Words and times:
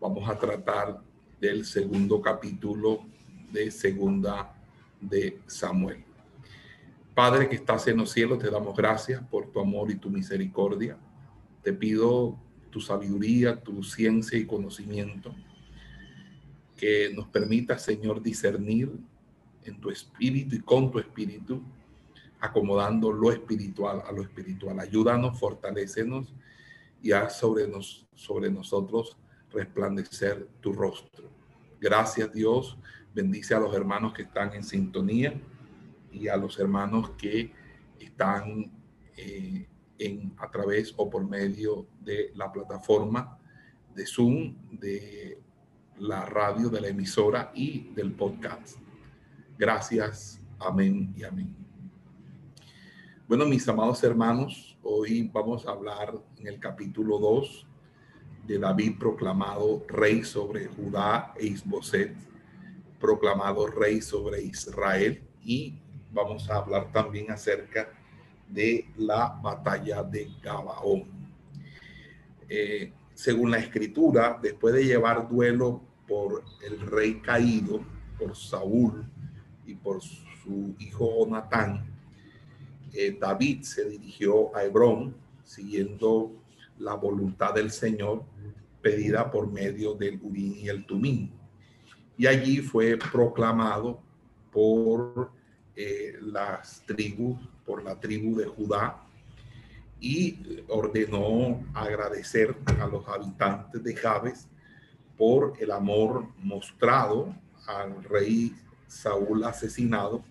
vamos 0.00 0.28
a 0.28 0.38
tratar 0.38 1.00
del 1.40 1.64
segundo 1.64 2.20
capítulo 2.20 3.04
de 3.52 3.70
Segunda 3.70 4.54
de 5.00 5.40
Samuel. 5.46 6.04
Padre 7.14 7.48
que 7.48 7.56
estás 7.56 7.88
en 7.88 7.96
los 7.96 8.10
cielos, 8.10 8.38
te 8.38 8.50
damos 8.50 8.76
gracias 8.76 9.22
por 9.28 9.50
tu 9.50 9.58
amor 9.58 9.90
y 9.90 9.96
tu 9.96 10.08
misericordia. 10.08 10.96
Te 11.62 11.72
pido 11.72 12.38
tu 12.70 12.80
sabiduría, 12.80 13.60
tu 13.60 13.82
ciencia 13.82 14.38
y 14.38 14.46
conocimiento, 14.46 15.34
que 16.76 17.12
nos 17.14 17.26
permita, 17.28 17.76
Señor, 17.76 18.22
discernir 18.22 18.92
en 19.64 19.80
tu 19.80 19.90
espíritu 19.90 20.54
y 20.54 20.60
con 20.60 20.92
tu 20.92 21.00
espíritu, 21.00 21.60
acomodando 22.38 23.10
lo 23.10 23.32
espiritual 23.32 24.02
a 24.06 24.12
lo 24.12 24.22
espiritual. 24.22 24.78
Ayúdanos, 24.78 25.40
fortalecenos 25.40 26.32
y 27.02 27.10
haz 27.10 27.38
sobre, 27.38 27.66
nos, 27.66 28.06
sobre 28.14 28.48
nosotros 28.48 29.16
resplandecer 29.58 30.48
tu 30.60 30.72
rostro. 30.72 31.28
Gracias 31.80 32.32
Dios, 32.32 32.78
bendice 33.14 33.54
a 33.54 33.60
los 33.60 33.74
hermanos 33.74 34.12
que 34.12 34.22
están 34.22 34.52
en 34.54 34.62
sintonía 34.62 35.40
y 36.12 36.28
a 36.28 36.36
los 36.36 36.58
hermanos 36.58 37.10
que 37.18 37.52
están 37.98 38.70
eh, 39.16 39.68
en, 39.98 40.32
a 40.38 40.48
través 40.50 40.94
o 40.96 41.10
por 41.10 41.28
medio 41.28 41.86
de 42.00 42.30
la 42.34 42.52
plataforma 42.52 43.38
de 43.94 44.06
Zoom, 44.06 44.54
de 44.70 45.40
la 45.98 46.24
radio, 46.24 46.68
de 46.68 46.80
la 46.80 46.88
emisora 46.88 47.50
y 47.54 47.90
del 47.94 48.12
podcast. 48.12 48.78
Gracias, 49.58 50.40
amén 50.60 51.12
y 51.16 51.24
amén. 51.24 51.56
Bueno, 53.26 53.44
mis 53.44 53.68
amados 53.68 54.02
hermanos, 54.04 54.78
hoy 54.82 55.28
vamos 55.32 55.66
a 55.66 55.72
hablar 55.72 56.14
en 56.38 56.46
el 56.46 56.60
capítulo 56.60 57.18
2 57.18 57.67
de 58.48 58.58
David 58.58 58.98
proclamado 58.98 59.84
rey 59.88 60.24
sobre 60.24 60.68
Judá 60.68 61.34
e 61.38 61.48
Isboset, 61.48 62.16
proclamado 62.98 63.66
rey 63.66 64.00
sobre 64.00 64.42
Israel 64.42 65.22
y 65.44 65.78
vamos 66.10 66.48
a 66.48 66.56
hablar 66.56 66.90
también 66.90 67.30
acerca 67.30 67.90
de 68.48 68.88
la 68.96 69.38
batalla 69.42 70.02
de 70.02 70.30
Gabaón. 70.42 71.04
Eh, 72.48 72.90
según 73.12 73.50
la 73.50 73.58
escritura, 73.58 74.38
después 74.42 74.72
de 74.74 74.86
llevar 74.86 75.28
duelo 75.28 75.82
por 76.06 76.42
el 76.66 76.80
rey 76.80 77.20
caído, 77.20 77.82
por 78.18 78.34
Saúl 78.34 79.04
y 79.66 79.74
por 79.74 80.00
su 80.00 80.74
hijo 80.78 81.18
Jonatán, 81.18 81.84
eh, 82.94 83.14
David 83.20 83.60
se 83.64 83.86
dirigió 83.90 84.56
a 84.56 84.64
Hebrón 84.64 85.14
siguiendo 85.44 86.32
la 86.78 86.94
voluntad 86.94 87.54
del 87.54 87.70
Señor 87.70 88.24
pedida 88.80 89.30
por 89.30 89.50
medio 89.50 89.94
del 89.94 90.18
Urín 90.22 90.54
y 90.56 90.68
el 90.68 90.84
Tumín. 90.86 91.32
Y 92.16 92.26
allí 92.26 92.58
fue 92.58 92.96
proclamado 92.96 94.00
por 94.52 95.30
eh, 95.76 96.16
las 96.20 96.82
tribus, 96.86 97.38
por 97.64 97.82
la 97.82 97.98
tribu 97.98 98.36
de 98.36 98.46
Judá, 98.46 99.04
y 100.00 100.64
ordenó 100.68 101.64
agradecer 101.74 102.56
a 102.80 102.86
los 102.86 103.06
habitantes 103.08 103.82
de 103.82 103.94
Jabes 103.94 104.48
por 105.16 105.54
el 105.58 105.72
amor 105.72 106.26
mostrado 106.42 107.34
al 107.66 108.02
rey 108.04 108.54
Saúl 108.86 109.44
asesinado 109.44 110.24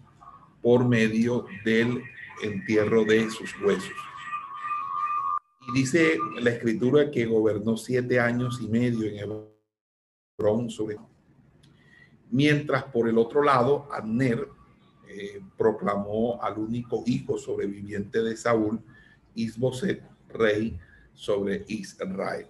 por 0.62 0.86
medio 0.86 1.46
del 1.64 2.02
entierro 2.42 3.04
de 3.04 3.30
sus 3.30 3.54
huesos. 3.62 4.07
Y 5.68 5.80
dice 5.80 6.18
la 6.40 6.52
escritura 6.52 7.12
que 7.12 7.26
gobernó 7.26 7.76
siete 7.78 8.20
años 8.20 8.60
y 8.62 8.68
medio 8.68 9.06
en 9.06 9.18
Hebrón 10.40 10.70
sobre. 10.70 10.98
Mientras 12.30 12.84
por 12.86 13.10
el 13.10 13.18
otro 13.18 13.44
lado, 13.44 13.88
Abner 13.92 14.48
eh, 15.10 15.42
proclamó 15.58 16.42
al 16.42 16.58
único 16.58 17.04
hijo 17.06 17.38
sobreviviente 17.38 18.22
de 18.22 18.36
Saúl, 18.38 18.82
Isboset, 19.36 20.04
rey 20.30 20.78
sobre 21.14 21.66
Israel. 21.68 22.46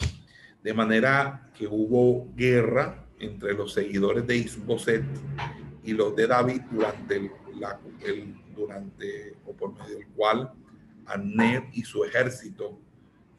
De 0.63 0.73
manera 0.73 1.51
que 1.57 1.67
hubo 1.67 2.27
guerra 2.35 3.05
entre 3.19 3.53
los 3.53 3.73
seguidores 3.73 4.27
de 4.27 4.37
Isboset 4.37 5.03
y 5.83 5.93
los 5.93 6.15
de 6.15 6.27
David 6.27 6.61
durante 6.71 7.15
el, 7.15 8.35
durante 8.55 9.35
o 9.45 9.53
por 9.53 9.73
medio 9.73 9.99
del 9.99 10.07
cual 10.09 10.51
Abner 11.05 11.63
y 11.73 11.83
su 11.83 12.03
ejército 12.03 12.79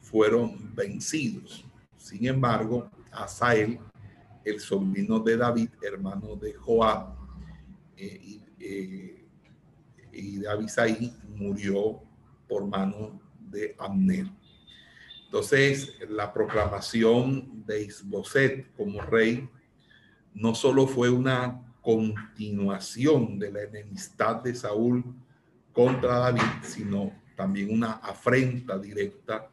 fueron 0.09 0.73
vencidos. 0.75 1.63
Sin 1.95 2.25
embargo, 2.25 2.89
Asael, 3.11 3.79
el 4.43 4.59
sobrino 4.59 5.19
de 5.19 5.37
David, 5.37 5.69
hermano 5.81 6.35
de 6.35 6.53
Joab, 6.53 7.15
eh, 7.95 8.19
y, 8.23 8.43
eh, 8.59 9.25
y 10.11 10.37
de 10.37 10.49
Abisai, 10.49 11.13
murió 11.35 12.01
por 12.47 12.65
mano 12.65 13.21
de 13.39 13.75
Abner. 13.77 14.25
Entonces, 15.25 15.93
la 16.09 16.33
proclamación 16.33 17.63
de 17.67 17.83
Isboset 17.83 18.75
como 18.75 19.01
rey 19.01 19.47
no 20.33 20.55
solo 20.55 20.87
fue 20.87 21.11
una 21.11 21.61
continuación 21.81 23.37
de 23.37 23.51
la 23.51 23.61
enemistad 23.61 24.37
de 24.37 24.55
Saúl 24.55 25.03
contra 25.71 26.17
David, 26.17 26.63
sino 26.63 27.13
también 27.35 27.71
una 27.71 27.93
afrenta 27.93 28.79
directa 28.79 29.49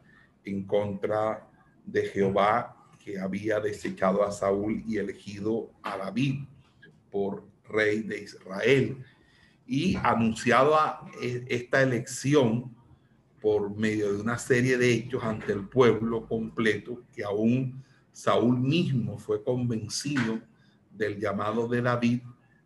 en 0.47 0.63
contra 0.63 1.47
de 1.85 2.03
Jehová 2.07 2.75
que 3.03 3.19
había 3.19 3.59
desechado 3.59 4.23
a 4.23 4.31
Saúl 4.31 4.83
y 4.85 4.97
elegido 4.97 5.71
a 5.81 5.97
David 5.97 6.43
por 7.09 7.43
rey 7.69 8.01
de 8.01 8.23
Israel 8.23 9.03
y 9.65 9.95
anunciado 9.97 10.75
a 10.75 11.09
e, 11.21 11.45
esta 11.47 11.81
elección 11.81 12.75
por 13.41 13.75
medio 13.75 14.13
de 14.13 14.21
una 14.21 14.37
serie 14.37 14.77
de 14.77 14.93
hechos 14.93 15.23
ante 15.23 15.53
el 15.53 15.67
pueblo 15.67 16.27
completo 16.27 17.03
que 17.13 17.23
aún 17.23 17.83
Saúl 18.11 18.59
mismo 18.59 19.17
fue 19.17 19.43
convencido 19.43 20.41
del 20.91 21.19
llamado 21.19 21.67
de 21.67 21.81
David 21.81 22.21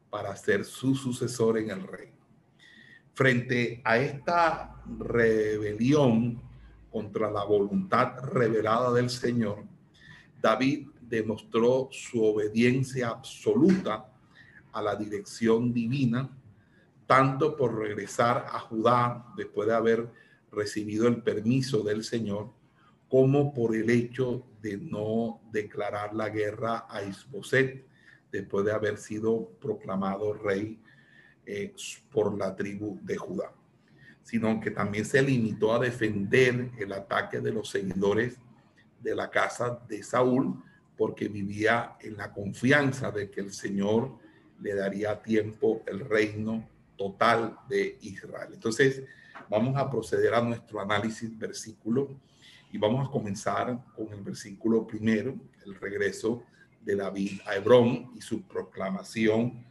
para 0.10 0.36
ser 0.36 0.64
su 0.64 0.96
sucesor 0.96 1.58
en 1.58 1.72
el 1.72 1.84
rey. 1.86 2.10
Frente 3.14 3.82
a 3.84 3.98
esta 3.98 4.82
rebelión 4.98 6.42
contra 6.92 7.32
la 7.32 7.44
voluntad 7.44 8.20
revelada 8.26 8.92
del 8.92 9.10
Señor, 9.10 9.64
David 10.42 10.90
demostró 11.00 11.90
su 11.92 12.24
obediencia 12.24 13.10
absoluta 13.10 14.12
a 14.72 14.82
la 14.82 14.96
dirección 14.96 15.74
divina, 15.74 16.30
tanto 17.08 17.56
por 17.56 17.78
regresar 17.78 18.46
a 18.52 18.60
Judá 18.60 19.26
después 19.36 19.68
de 19.68 19.76
haber 19.76 20.10
recibido 20.52 21.08
el 21.08 21.22
permiso 21.24 21.82
del 21.84 22.04
Señor, 22.04 22.52
como 23.10 23.54
por 23.54 23.76
el 23.76 23.90
hecho 23.90 24.46
de 24.62 24.78
no 24.78 25.42
declarar 25.52 26.14
la 26.14 26.30
guerra 26.30 26.86
a 26.90 27.04
Isboset 27.04 27.86
después 28.32 28.66
de 28.66 28.72
haber 28.72 28.98
sido 28.98 29.50
proclamado 29.60 30.34
rey 30.34 30.80
eh, 31.46 31.74
por 32.12 32.38
la 32.38 32.56
tribu 32.56 32.98
de 33.02 33.18
Judá 33.18 33.52
sino 34.24 34.60
que 34.60 34.72
también 34.72 35.06
se 35.06 35.22
limitó 35.22 35.74
a 35.74 35.80
defender 35.80 36.72
el 36.78 36.94
ataque 36.94 37.40
de 37.40 37.52
los 37.52 37.70
seguidores 37.70 38.38
de 39.00 39.16
la 39.16 39.30
casa 39.30 39.80
de 39.88 40.04
Saúl, 40.04 40.64
porque 40.98 41.28
vivía 41.28 41.96
en 42.00 42.18
la 42.18 42.32
confianza 42.32 43.12
de 43.12 43.30
que 43.32 43.42
el 43.42 43.52
Señor 43.52 44.18
le 44.62 44.76
daría 44.76 45.12
a 45.12 45.22
tiempo 45.22 45.82
el 45.88 46.02
reino 46.02 46.68
total 46.96 47.58
de 47.68 47.98
Israel. 48.02 48.50
Entonces, 48.54 49.04
vamos 49.50 49.76
a 49.76 49.90
proceder 49.90 50.34
a 50.34 50.42
nuestro 50.42 50.80
análisis 50.80 51.36
versículo 51.38 52.10
y 52.72 52.78
vamos 52.78 53.08
a 53.08 53.12
comenzar 53.12 53.84
con 53.96 54.14
el 54.14 54.22
versículo 54.22 54.86
primero, 54.86 55.36
el 55.66 55.76
regreso 55.76 56.44
de 56.82 56.96
David 56.96 57.42
a 57.46 57.56
Hebrón 57.56 58.12
y 58.16 58.22
su 58.22 58.44
proclamación 58.44 59.66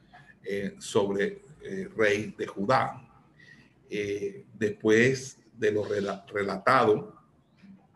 eh, 0.44 0.74
sobre 0.78 1.42
eh, 1.62 1.88
rey 1.96 2.34
de 2.36 2.46
Judá. 2.46 3.06
Eh, 3.90 4.46
después 4.56 5.38
de 5.58 5.72
lo 5.72 5.84
relatado 6.32 7.12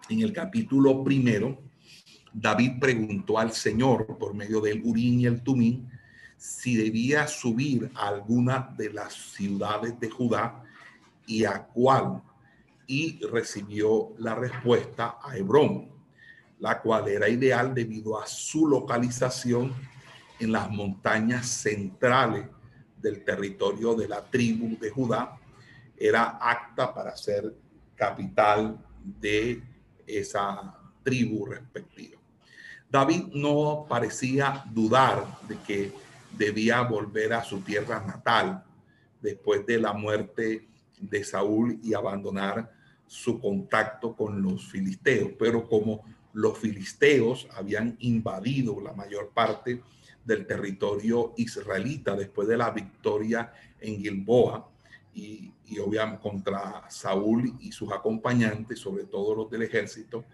en 0.09 0.21
el 0.21 0.33
capítulo 0.33 1.05
primero, 1.05 1.63
David 2.33 2.81
preguntó 2.81 3.39
al 3.39 3.53
Señor 3.53 4.19
por 4.19 4.35
medio 4.35 4.61
del 4.61 4.83
Urín 4.85 5.21
y 5.21 5.27
el 5.27 5.41
Tumín 5.43 5.89
si 6.37 6.77
debía 6.77 7.29
subir 7.29 7.91
a 7.95 8.09
alguna 8.09 8.75
de 8.77 8.93
las 8.93 9.15
ciudades 9.15 9.99
de 10.01 10.11
Judá 10.11 10.65
y 11.27 11.45
a 11.45 11.65
cuál. 11.65 12.23
Y 12.87 13.25
recibió 13.27 14.13
la 14.19 14.35
respuesta 14.35 15.17
a 15.23 15.37
Hebrón, 15.39 15.89
la 16.59 16.83
cual 16.83 17.09
era 17.09 17.29
ideal 17.29 17.73
debido 17.73 18.21
a 18.21 18.27
su 18.27 18.67
localización 18.67 19.73
en 20.39 20.53
las 20.53 20.69
montañas 20.69 21.47
centrales 21.47 22.47
del 23.01 23.25
territorio 23.25 23.95
de 23.95 24.09
la 24.09 24.23
tribu 24.23 24.77
de 24.79 24.91
Judá. 24.91 25.39
Era 25.97 26.39
acta 26.41 26.93
para 26.93 27.17
ser 27.17 27.55
capital 27.95 28.79
de 29.05 29.63
esa 30.07 30.75
tribu 31.03 31.47
respectiva. 31.47 32.21
David 32.91 33.27
no 33.35 33.87
parecía 33.89 34.65
dudar 34.73 35.27
de 35.49 35.57
que 35.59 35.93
debía 36.37 36.81
volver 36.83 37.33
a 37.33 37.45
su 37.45 37.61
tierra 37.61 38.05
natal 38.05 38.65
después 39.21 39.67
de 39.67 39.79
la 39.79 39.93
muerte 39.93 40.69
de 40.99 41.25
Saúl 41.25 41.79
y 41.83 41.95
abandonar 41.95 42.73
su 43.07 43.41
contacto 43.41 44.15
con 44.15 44.43
los 44.43 44.71
filisteos. 44.71 45.33
Pero 45.39 45.69
como 45.69 46.05
los 46.33 46.59
filisteos 46.59 47.49
habían 47.57 47.97
invadido 48.01 48.81
la 48.81 48.93
mayor 48.93 49.31
parte 49.31 49.83
del 50.25 50.47
territorio 50.47 51.35
israelita 51.37 52.17
después 52.17 52.49
de 52.49 52.57
la 52.57 52.71
victoria 52.71 53.53
en 53.81 54.01
Gilboa 54.01 54.71
y, 55.15 55.53
y 55.67 55.79
obviamente 55.79 56.21
contra 56.23 56.89
Saúl 56.91 57.55
y 57.61 57.73
sus 57.73 57.93
acompañantes, 57.93 58.79
sobre 58.79 59.05
todo 59.05 59.35
los 59.35 59.51
del 59.51 59.63
ejército, 59.63 60.25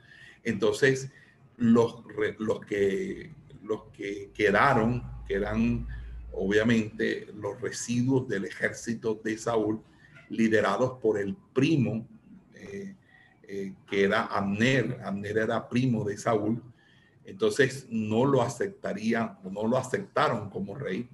entonces 0.42 1.10
los, 1.56 2.02
los, 2.38 2.60
que, 2.60 3.32
los 3.62 3.84
que 3.92 4.30
quedaron, 4.32 5.02
que 5.26 5.34
eran 5.34 5.86
obviamente 6.32 7.28
los 7.34 7.60
residuos 7.60 8.28
del 8.28 8.46
ejército 8.46 9.20
de 9.22 9.36
Saúl, 9.36 9.82
liderados 10.28 10.98
por 11.00 11.18
el 11.18 11.36
primo, 11.52 12.06
eh, 12.54 12.94
eh, 13.42 13.74
que 13.86 14.04
era 14.04 14.26
Amner. 14.26 15.00
Amner 15.04 15.38
era 15.38 15.68
primo 15.68 16.04
de 16.04 16.16
Saúl. 16.16 16.62
Entonces 17.24 17.86
no 17.90 18.24
lo 18.24 18.42
aceptarían, 18.42 19.38
no 19.50 19.66
lo 19.66 19.76
aceptaron 19.76 20.48
como 20.50 20.74
rey. 20.74 21.08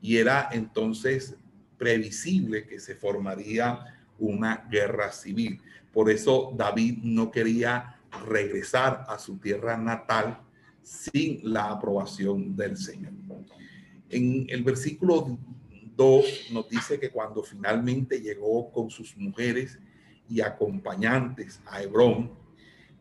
Y 0.00 0.16
era 0.16 0.48
entonces 0.52 1.36
previsible 1.82 2.64
que 2.64 2.78
se 2.78 2.94
formaría 2.94 3.84
una 4.20 4.68
guerra 4.70 5.10
civil. 5.10 5.60
Por 5.92 6.10
eso 6.10 6.54
David 6.56 6.98
no 7.02 7.28
quería 7.32 7.96
regresar 8.28 9.04
a 9.08 9.18
su 9.18 9.38
tierra 9.38 9.76
natal 9.76 10.38
sin 10.80 11.40
la 11.42 11.72
aprobación 11.72 12.54
del 12.54 12.76
Señor. 12.76 13.12
En 14.10 14.46
el 14.48 14.62
versículo 14.62 15.36
2 15.96 16.24
nos 16.52 16.68
dice 16.68 17.00
que 17.00 17.10
cuando 17.10 17.42
finalmente 17.42 18.20
llegó 18.20 18.70
con 18.70 18.88
sus 18.88 19.16
mujeres 19.16 19.76
y 20.28 20.40
acompañantes 20.40 21.60
a 21.66 21.82
Hebrón 21.82 22.30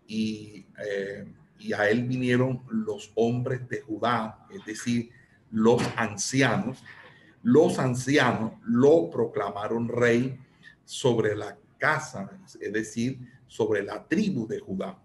y, 0.08 0.66
eh, 0.84 1.28
y 1.60 1.74
a 1.74 1.88
él 1.88 2.06
vinieron 2.06 2.64
los 2.68 3.12
hombres 3.14 3.70
de 3.70 3.82
Judá, 3.82 4.48
es 4.50 4.66
decir, 4.66 5.12
los 5.52 5.84
ancianos, 5.98 6.84
los 7.44 7.80
ancianos 7.80 8.54
lo 8.64 9.10
proclamaron 9.10 9.88
rey 9.88 10.40
sobre 10.86 11.36
la 11.36 11.58
casa, 11.78 12.30
es 12.60 12.74
decir, 12.74 13.20
sobre 13.48 13.84
la 13.84 14.08
tribu 14.08 14.48
de 14.48 14.60
Judá. 14.60 14.98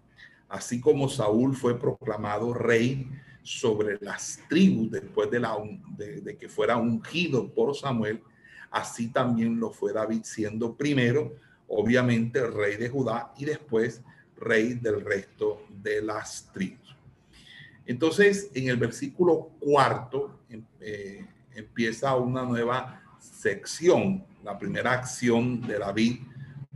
Así 0.47 0.79
como 0.79 1.09
Saúl 1.09 1.55
fue 1.55 1.79
proclamado 1.79 2.53
rey 2.53 3.09
sobre 3.43 3.97
las 4.01 4.39
tribus 4.49 4.91
después 4.91 5.31
de, 5.31 5.39
la, 5.39 5.57
de, 5.97 6.37
que 6.37 6.47
fuera 6.47 6.77
ungido 6.77 7.49
por 7.53 7.75
Samuel, 7.75 8.21
así 8.71 9.07
también 9.07 9.59
lo 9.59 9.71
fue 9.71 9.93
David 9.93 10.21
siendo 10.23 10.75
primero, 10.75 11.35
obviamente, 11.67 12.45
rey 12.45 12.77
de 12.77 12.89
Judá 12.89 13.33
y 13.37 13.45
después 13.45 14.01
rey 14.37 14.73
del 14.75 15.01
resto 15.01 15.63
de 15.81 16.01
las 16.01 16.49
tribus. 16.53 16.95
Entonces, 17.85 18.51
en 18.53 18.67
el 18.67 18.77
versículo 18.77 19.51
cuarto 19.59 20.41
em, 20.49 20.63
eh, 20.81 21.25
empieza 21.57 22.15
una 22.15 22.43
nueva 22.43 23.01
sección. 23.19 24.23
La 24.43 24.57
primera 24.57 24.93
acción 24.93 25.61
de 25.61 25.79
David 25.79 26.19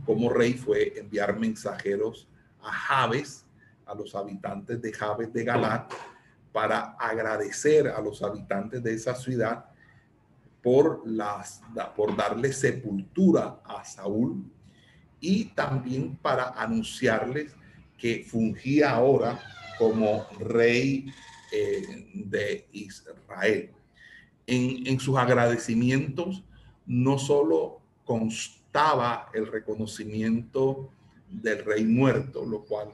como 0.04 0.28
rey 0.28 0.54
fue 0.54 0.98
enviar 0.98 1.38
mensajeros 1.38 2.28
a 2.60 2.72
Jabes, 2.72 3.46
a 3.86 3.94
los 3.94 4.14
habitantes 4.14 4.82
de 4.82 4.92
Jabes 4.92 5.32
de 5.32 5.44
Galat, 5.44 5.92
para 6.52 6.96
agradecer 6.98 7.88
a 7.88 8.00
los 8.00 8.22
habitantes 8.22 8.82
de 8.82 8.94
esa 8.94 9.14
ciudad 9.14 9.64
por, 10.62 11.02
las, 11.06 11.62
por 11.96 12.16
darle 12.16 12.52
sepultura 12.52 13.60
a 13.64 13.84
Saúl 13.84 14.44
y 15.20 15.46
también 15.46 16.16
para 16.16 16.50
anunciarles 16.50 17.52
que 17.96 18.26
fungía 18.28 18.90
ahora 18.90 19.40
como 19.78 20.26
rey 20.40 21.06
eh, 21.52 22.10
de 22.14 22.66
Israel. 22.72 23.70
En, 24.46 24.98
sus 24.98 25.16
agradecimientos 25.16 26.42
no 26.86 27.18
solo 27.18 27.80
constaba 28.04 29.30
el 29.34 29.46
reconocimiento 29.46 30.90
del 31.28 31.64
rey 31.64 31.84
muerto, 31.84 32.44
lo 32.44 32.64
cual 32.64 32.88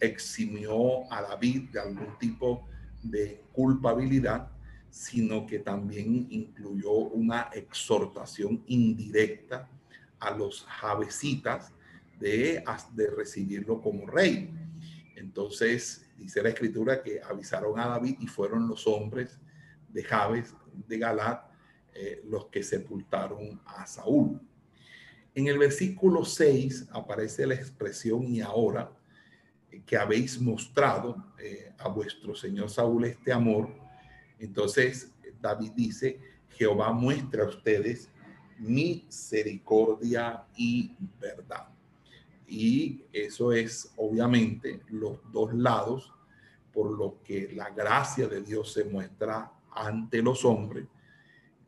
eximió 0.00 1.12
a 1.12 1.22
David 1.22 1.70
de 1.70 1.80
algún 1.80 2.18
tipo 2.18 2.66
de 3.02 3.42
culpabilidad, 3.52 4.48
sino 4.90 5.46
que 5.46 5.58
también 5.58 6.26
incluyó 6.30 6.92
una 6.92 7.50
exhortación 7.52 8.62
indirecta 8.66 9.68
a 10.18 10.30
los 10.30 10.64
javesitas 10.64 11.72
de, 12.18 12.64
de 12.94 13.10
recibirlo 13.10 13.80
como 13.80 14.06
rey. 14.06 14.50
Entonces, 15.16 16.06
dice 16.16 16.42
la 16.42 16.48
escritura 16.50 17.02
que 17.02 17.20
avisaron 17.20 17.78
a 17.78 17.86
David 17.88 18.16
y 18.20 18.26
fueron 18.26 18.68
los 18.68 18.86
hombres 18.86 19.38
de 19.88 20.02
Jabes 20.02 20.54
de 20.86 20.98
Galat 20.98 21.44
eh, 21.94 22.22
los 22.28 22.46
que 22.46 22.62
sepultaron 22.62 23.60
a 23.66 23.86
Saúl. 23.86 24.40
En 25.34 25.46
el 25.46 25.58
versículo 25.58 26.24
6 26.24 26.88
aparece 26.92 27.46
la 27.46 27.54
expresión 27.54 28.24
y 28.24 28.40
ahora, 28.40 28.90
que 29.86 29.96
habéis 29.96 30.40
mostrado 30.40 31.32
eh, 31.38 31.72
a 31.78 31.88
vuestro 31.88 32.34
Señor 32.34 32.70
Saúl 32.70 33.04
este 33.04 33.32
amor. 33.32 33.68
Entonces 34.38 35.10
David 35.40 35.72
dice, 35.74 36.20
Jehová 36.50 36.92
muestra 36.92 37.44
a 37.44 37.48
ustedes 37.48 38.08
misericordia 38.58 40.44
y 40.56 40.96
verdad. 41.20 41.68
Y 42.46 43.04
eso 43.12 43.52
es 43.52 43.92
obviamente 43.96 44.80
los 44.88 45.18
dos 45.32 45.52
lados 45.54 46.12
por 46.72 46.90
lo 46.90 47.22
que 47.22 47.52
la 47.52 47.70
gracia 47.70 48.26
de 48.26 48.42
Dios 48.42 48.72
se 48.72 48.84
muestra 48.84 49.52
ante 49.74 50.22
los 50.22 50.44
hombres, 50.44 50.86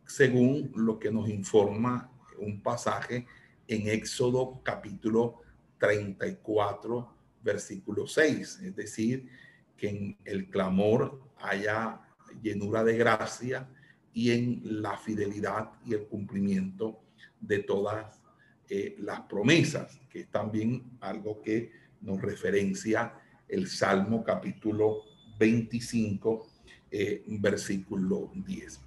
según 0.06 0.72
lo 0.74 0.98
que 0.98 1.10
nos 1.10 1.28
informa 1.28 2.12
un 2.38 2.62
pasaje 2.62 3.26
en 3.66 3.88
Éxodo 3.88 4.60
capítulo 4.62 5.40
34, 5.78 7.14
versículo 7.42 8.06
6, 8.06 8.60
es 8.62 8.76
decir, 8.76 9.28
que 9.76 9.88
en 9.88 10.18
el 10.24 10.48
clamor 10.48 11.20
haya 11.38 12.00
llenura 12.42 12.84
de 12.84 12.96
gracia 12.96 13.68
y 14.12 14.30
en 14.30 14.60
la 14.82 14.96
fidelidad 14.96 15.72
y 15.84 15.94
el 15.94 16.06
cumplimiento 16.06 17.02
de 17.40 17.58
todas 17.58 18.22
eh, 18.68 18.96
las 18.98 19.20
promesas, 19.22 20.00
que 20.08 20.20
es 20.20 20.30
también 20.30 20.98
algo 21.00 21.40
que 21.42 21.70
nos 22.00 22.20
referencia 22.20 23.14
el 23.48 23.68
Salmo 23.68 24.24
capítulo 24.24 25.02
25, 25.38 26.55
eh, 26.90 27.24
versículo 27.26 28.30
10. 28.34 28.80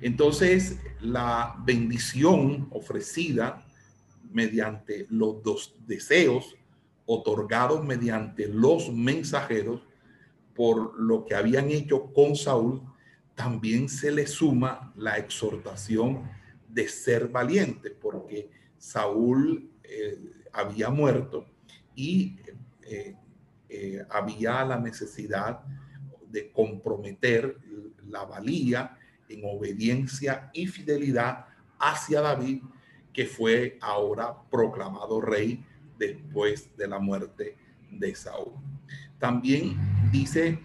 Entonces, 0.00 0.78
la 1.00 1.56
bendición 1.64 2.68
ofrecida 2.70 3.66
mediante 4.32 5.06
los 5.10 5.42
dos 5.42 5.74
deseos 5.86 6.56
otorgados 7.06 7.84
mediante 7.84 8.46
los 8.46 8.92
mensajeros 8.92 9.82
por 10.54 10.98
lo 11.00 11.24
que 11.24 11.34
habían 11.34 11.70
hecho 11.70 12.12
con 12.12 12.36
Saúl, 12.36 12.82
también 13.34 13.88
se 13.88 14.12
le 14.12 14.26
suma 14.26 14.92
la 14.96 15.16
exhortación 15.16 16.30
de 16.68 16.88
ser 16.88 17.28
valiente, 17.28 17.90
porque 17.90 18.50
Saúl 18.78 19.70
eh, 19.82 20.18
había 20.52 20.90
muerto 20.90 21.46
y 21.94 22.36
eh, 22.82 23.16
había 24.10 24.64
la 24.64 24.78
necesidad 24.78 25.62
de 26.30 26.50
comprometer 26.50 27.56
la 28.08 28.24
valía 28.24 28.96
en 29.28 29.42
obediencia 29.44 30.50
y 30.52 30.66
fidelidad 30.66 31.46
hacia 31.78 32.20
David, 32.20 32.62
que 33.12 33.26
fue 33.26 33.78
ahora 33.80 34.34
proclamado 34.50 35.20
rey 35.20 35.64
después 35.98 36.76
de 36.76 36.88
la 36.88 36.98
muerte 36.98 37.56
de 37.90 38.14
Saúl. 38.14 38.54
También 39.18 39.76
dice 40.10 40.58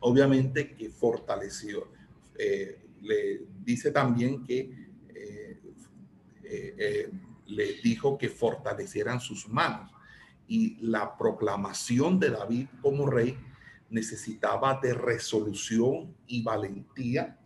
obviamente 0.00 0.74
que 0.74 0.90
fortaleció. 0.90 1.88
Eh, 2.36 2.78
le 3.02 3.42
dice 3.64 3.90
también 3.90 4.44
que 4.44 4.70
eh, 5.08 5.60
eh, 6.44 7.10
le 7.46 7.74
dijo 7.82 8.18
que 8.18 8.28
fortalecieran 8.28 9.20
sus 9.20 9.48
manos. 9.48 9.90
Y 10.46 10.76
la 10.80 11.16
proclamación 11.16 12.18
de 12.18 12.30
David 12.30 12.68
como 12.80 13.06
rey 13.06 13.36
necesitaba 13.90 14.78
de 14.82 14.94
resolución 14.94 16.14
y 16.26 16.42
valentía 16.42 17.38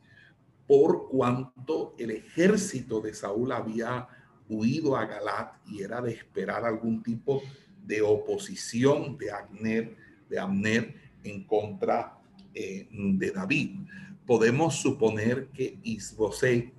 por 0.66 1.08
cuanto 1.08 1.94
el 1.98 2.10
ejército 2.10 3.00
de 3.00 3.14
Saúl 3.14 3.52
había 3.52 4.08
huido 4.48 4.96
a 4.96 5.06
Galat 5.06 5.54
y 5.66 5.82
era 5.82 6.00
de 6.00 6.12
esperar 6.12 6.64
algún 6.64 7.02
tipo 7.02 7.42
de 7.84 8.02
oposición 8.02 9.16
de 9.18 9.30
Abner, 9.30 9.96
de 10.28 10.38
Abner 10.38 10.94
en 11.24 11.44
contra 11.44 12.18
eh, 12.54 12.88
de 12.90 13.30
David. 13.30 13.80
Podemos 14.26 14.76
suponer 14.76 15.48
que 15.48 15.78
Isboset 15.82 16.72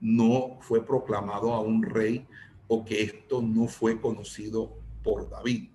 no 0.00 0.58
fue 0.60 0.84
proclamado 0.84 1.52
a 1.52 1.60
un 1.60 1.82
rey 1.82 2.26
o 2.68 2.84
que 2.84 3.02
esto 3.02 3.42
no 3.42 3.66
fue 3.66 4.00
conocido 4.00 4.76
por 5.02 5.28
David. 5.28 5.68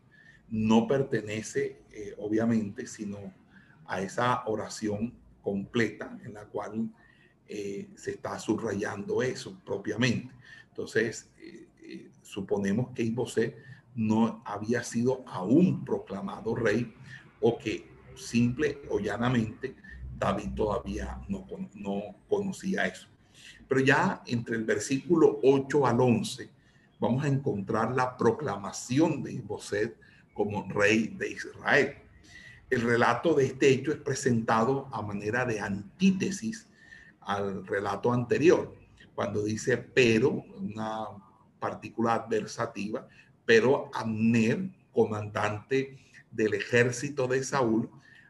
No 0.49 0.87
pertenece, 0.87 1.78
eh, 1.91 2.15
obviamente, 2.17 2.85
sino 2.87 3.17
a 3.85 4.01
esa 4.01 4.43
oración 4.45 5.13
completa 5.41 6.17
en 6.23 6.33
la 6.33 6.45
cual 6.45 6.89
eh, 7.47 7.89
se 7.95 8.11
está 8.11 8.37
subrayando 8.39 9.21
eso 9.21 9.59
propiamente. 9.65 10.33
Entonces, 10.69 11.29
suponemos 12.21 12.91
que 12.93 13.03
Isboset 13.03 13.57
no 13.95 14.41
había 14.45 14.83
sido 14.83 15.23
aún 15.27 15.83
proclamado 15.83 16.55
rey 16.55 16.93
o 17.41 17.57
que 17.57 17.89
simple 18.15 18.81
o 18.89 18.99
llanamente 18.99 19.75
David 20.17 20.51
todavía 20.55 21.19
no, 21.27 21.47
no 21.73 22.15
conocía 22.27 22.85
eso. 22.85 23.07
Pero 23.67 23.81
ya 23.81 24.21
entre 24.25 24.55
el 24.55 24.65
versículo 24.65 25.39
8 25.43 25.87
al 25.87 26.01
11 26.01 26.49
vamos 26.99 27.23
a 27.23 27.27
encontrar 27.27 27.95
la 27.95 28.17
proclamación 28.17 29.23
de 29.23 29.33
Isboset 29.33 29.97
como 30.39 30.65
rey 30.69 31.07
de 31.17 31.31
Israel. 31.31 31.95
El 32.69 32.83
relato 32.83 33.33
de 33.33 33.47
este 33.47 33.67
hecho 33.71 33.91
es 33.91 33.97
presentado 33.97 34.87
a 34.93 35.01
manera 35.01 35.43
de 35.43 35.59
antítesis 35.59 36.65
al 37.19 37.67
relato 37.67 38.13
anterior, 38.13 38.73
cuando 39.15 39.43
dice 39.43 39.75
pero, 39.75 40.45
una 40.57 41.07
partícula 41.59 42.13
adversativa, 42.13 43.05
pero 43.45 43.91
Amner, 43.93 44.69
comandante 44.93 45.97
del 46.31 46.53
ejército 46.53 47.27
de 47.27 47.43
Saúl, 47.43 47.89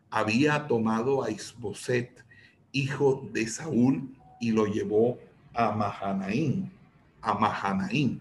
había 0.10 0.66
tomado 0.66 1.24
a 1.24 1.30
Isboset, 1.30 2.26
hijo 2.72 3.30
de 3.32 3.48
Saúl, 3.48 4.18
y 4.42 4.52
lo 4.52 4.66
llevó 4.66 5.20
a 5.54 5.74
Mahanaín, 5.74 6.72
a 7.22 7.36
Mahanaín. 7.36 8.20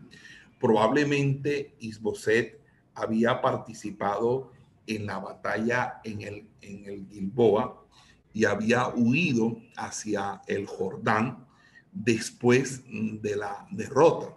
Probablemente 0.61 1.73
Isboset 1.81 2.58
había 2.99 3.41
participado 3.41 4.53
en 4.87 5.07
la 5.07 5.19
batalla 5.19 6.01
en 6.05 6.23
el, 6.23 6.49
en 6.61 6.85
el 6.87 7.07
Gilboa 7.09 7.85
y 8.33 8.45
había 8.45 8.89
huido 8.89 9.59
hacia 9.77 10.43
el 10.47 10.67
Jordán 10.67 11.47
después 11.93 12.83
de 12.89 13.37
la 13.37 13.67
derrota. 13.71 14.35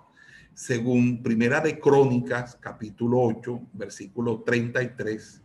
Según 0.54 1.24
Primera 1.24 1.62
de 1.62 1.80
Crónicas, 1.80 2.58
capítulo 2.60 3.20
8, 3.22 3.62
versículo 3.74 4.42
33 4.42 5.42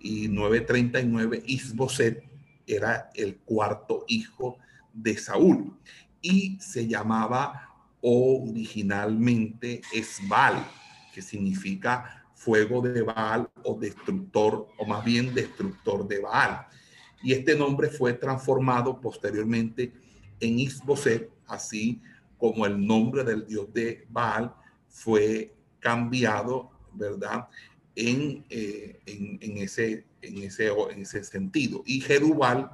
y 0.00 0.28
939, 0.28 1.42
Isboset 1.46 2.24
era 2.66 3.10
el 3.14 3.36
cuarto 3.38 4.04
hijo 4.08 4.58
de 4.92 5.16
Saúl 5.16 5.76
y 6.20 6.58
se 6.60 6.86
llamaba 6.86 7.68
originalmente 8.02 9.80
Esbal, 9.92 10.64
que 11.14 11.22
significa 11.22 12.21
fuego 12.42 12.80
de 12.80 13.02
Baal 13.02 13.48
o 13.62 13.78
destructor, 13.78 14.66
o 14.76 14.84
más 14.84 15.04
bien 15.04 15.32
destructor 15.32 16.08
de 16.08 16.18
Baal. 16.18 16.66
Y 17.22 17.32
este 17.32 17.54
nombre 17.54 17.88
fue 17.88 18.14
transformado 18.14 19.00
posteriormente 19.00 19.92
en 20.40 20.58
Isboset, 20.58 21.30
así 21.46 22.02
como 22.38 22.66
el 22.66 22.84
nombre 22.84 23.22
del 23.22 23.46
dios 23.46 23.72
de 23.72 24.04
Baal 24.10 24.52
fue 24.88 25.54
cambiado, 25.78 26.72
¿verdad? 26.92 27.48
En, 27.94 28.44
eh, 28.50 28.98
en, 29.06 29.56
ese, 29.58 30.04
en, 30.20 30.38
ese, 30.38 30.66
en 30.90 31.00
ese 31.00 31.22
sentido. 31.22 31.84
Y 31.86 32.00
Jerubal 32.00 32.70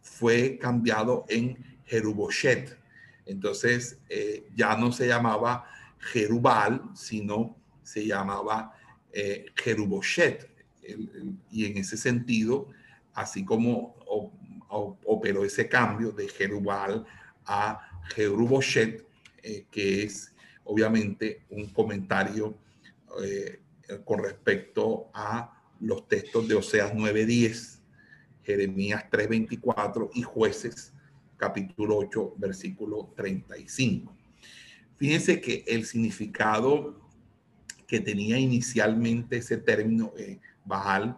fue 0.00 0.58
cambiado 0.58 1.24
en 1.28 1.56
Jeruboshet. 1.84 2.76
Entonces 3.24 4.00
eh, 4.08 4.48
ya 4.56 4.76
no 4.76 4.90
se 4.90 5.06
llamaba 5.06 5.64
Jerubal, 6.00 6.82
sino 6.94 7.56
se 7.84 8.04
llamaba 8.04 8.74
eh, 9.12 9.46
Jeruboshet. 9.56 10.48
y 11.50 11.66
en 11.66 11.78
ese 11.78 11.96
sentido, 11.96 12.68
así 13.14 13.44
como 13.44 13.94
operó 14.68 15.44
ese 15.44 15.68
cambio 15.68 16.12
de 16.12 16.28
Jerubal 16.28 17.06
a 17.44 18.02
Jeruboshet, 18.14 19.06
eh, 19.42 19.66
que 19.70 20.04
es 20.04 20.34
obviamente 20.64 21.42
un 21.50 21.66
comentario 21.66 22.56
eh, 23.22 23.60
con 24.04 24.22
respecto 24.22 25.10
a 25.12 25.60
los 25.80 26.08
textos 26.08 26.48
de 26.48 26.54
Oseas 26.54 26.92
9.10, 26.94 27.80
Jeremías 28.44 29.04
3.24 29.10 30.10
y 30.14 30.22
jueces 30.22 30.92
capítulo 31.36 31.98
8, 31.98 32.34
versículo 32.36 33.12
35. 33.16 34.16
Fíjense 34.96 35.40
que 35.40 35.64
el 35.66 35.84
significado 35.84 37.01
que 37.92 38.00
tenía 38.00 38.38
inicialmente 38.38 39.36
ese 39.36 39.58
término 39.58 40.12
eh, 40.16 40.38
Baal 40.64 41.16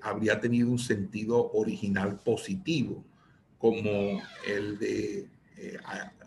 habría 0.00 0.40
tenido 0.40 0.70
un 0.70 0.78
sentido 0.78 1.50
original 1.52 2.18
positivo, 2.24 3.04
como 3.58 4.22
el 4.48 4.78
de 4.78 5.28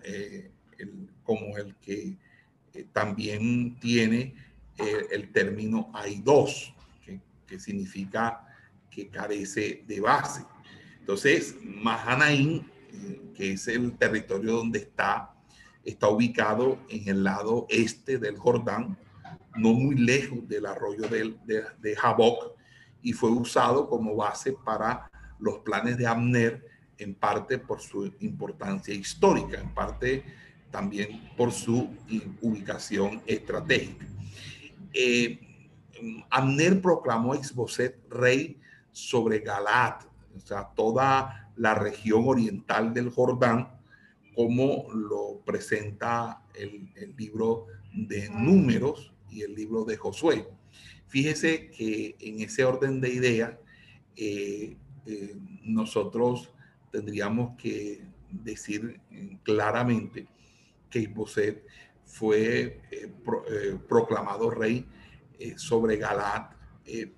eh, 0.03 0.51
como 1.23 1.57
el 1.57 1.75
que 1.75 2.17
eh, 2.73 2.85
también 2.91 3.79
tiene 3.79 4.35
eh, 4.77 5.07
el 5.11 5.31
término 5.31 5.89
hay 5.93 6.19
dos, 6.19 6.73
que, 7.05 7.21
que, 7.47 7.57
significa 7.57 8.45
que 8.89 9.07
carece 9.07 9.83
de 9.87 10.01
base. 10.01 10.43
Entonces, 10.99 11.55
Mahanaim, 11.63 12.63
que 13.33 13.53
es 13.53 13.67
el 13.69 13.97
territorio 13.97 14.57
donde 14.57 14.79
está, 14.79 15.33
está 15.85 16.09
ubicado 16.09 16.77
en 16.89 17.07
el 17.07 17.23
lado 17.23 17.65
este 17.69 18.17
del 18.17 18.37
Jordán, 18.37 18.97
no 19.55 19.73
muy 19.73 19.95
lejos 19.95 20.47
del 20.47 20.65
arroyo 20.65 21.07
de, 21.07 21.35
de, 21.45 21.63
de 21.79 21.95
Jaboc, 21.95 22.55
y 23.01 23.13
fue 23.13 23.29
usado 23.29 23.89
como 23.89 24.15
base 24.15 24.53
para 24.65 25.11
los 25.39 25.59
planes 25.59 25.97
de 25.97 26.07
Abner 26.07 26.65
en 26.97 27.13
parte 27.13 27.57
por 27.57 27.81
su 27.81 28.13
importancia 28.21 28.93
histórica, 28.93 29.59
en 29.59 29.73
parte 29.73 30.23
también 30.71 31.21
por 31.37 31.51
su 31.51 31.87
ubicación 32.41 33.21
estratégica. 33.27 34.07
Eh, 34.91 35.39
Amner 36.31 36.81
proclamó 36.81 37.33
a 37.33 37.37
Isboset 37.37 37.95
rey 38.09 38.59
sobre 38.91 39.39
Galat, 39.39 40.03
o 40.35 40.39
sea, 40.39 40.69
toda 40.75 41.51
la 41.55 41.75
región 41.75 42.23
oriental 42.25 42.93
del 42.93 43.09
Jordán, 43.09 43.69
como 44.35 44.91
lo 44.93 45.41
presenta 45.45 46.41
el, 46.55 46.91
libro 47.15 47.67
de 47.93 48.29
Números 48.29 49.12
y 49.33 49.41
el 49.41 49.55
libro 49.55 49.83
de 49.85 49.97
Josué. 49.97 50.47
Fíjese 51.07 51.69
que 51.69 52.15
en 52.19 52.41
ese 52.41 52.63
orden 52.63 53.01
de 53.01 53.09
ideas, 53.09 53.53
eh, 54.15 54.77
eh, 55.05 55.35
nosotros 55.63 56.49
tendríamos 56.91 57.57
que 57.57 58.03
decir 58.29 58.99
claramente 59.43 60.27
que 60.89 60.99
Isboset 60.99 61.63
fue 62.05 62.81
eh, 62.91 63.11
eh, 63.49 63.77
proclamado 63.87 64.49
rey 64.49 64.85
eh, 65.39 65.53
sobre 65.57 65.97
Galat 65.97 66.53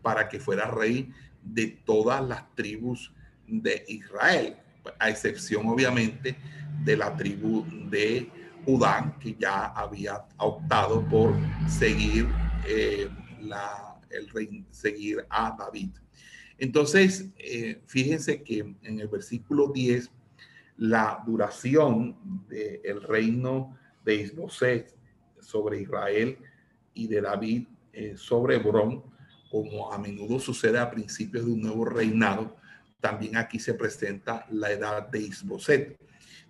para 0.01 0.29
que 0.29 0.39
fuera 0.39 0.69
rey 0.69 1.11
de 1.41 1.67
todas 1.85 2.25
las 2.25 2.53
tribus 2.53 3.11
de 3.47 3.83
Israel, 3.87 4.55
a 4.99 5.09
excepción 5.09 5.65
obviamente 5.65 6.37
de 6.83 6.95
la 6.95 7.15
tribu 7.15 7.65
de 7.89 8.29
Judá, 8.65 9.15
que 9.19 9.35
ya 9.35 9.67
había 9.67 10.25
optado 10.37 11.07
por 11.07 11.35
seguir, 11.67 12.27
la, 13.41 13.99
el 14.09 14.29
rey, 14.29 14.65
seguir 14.71 15.25
a 15.29 15.55
David. 15.57 15.91
Entonces, 16.57 17.29
eh, 17.37 17.81
fíjense 17.85 18.41
que 18.41 18.59
en 18.81 18.99
el 18.99 19.07
versículo 19.07 19.71
10, 19.73 20.09
la 20.77 21.21
duración 21.25 22.17
del 22.47 23.01
reino 23.01 23.77
de 24.03 24.15
Isboset 24.15 24.95
sobre 25.39 25.81
Israel 25.81 26.37
y 26.93 27.07
de 27.07 27.21
David 27.21 27.67
eh, 27.93 28.15
sobre 28.17 28.55
Hebrón, 28.55 29.03
como 29.51 29.91
a 29.91 29.97
menudo 29.97 30.39
sucede 30.39 30.77
a 30.79 30.89
principios 30.89 31.45
de 31.45 31.51
un 31.51 31.61
nuevo 31.61 31.85
reinado, 31.85 32.55
también 32.99 33.37
aquí 33.37 33.59
se 33.59 33.73
presenta 33.73 34.45
la 34.49 34.71
edad 34.71 35.07
de 35.07 35.19
Isboset. 35.19 35.99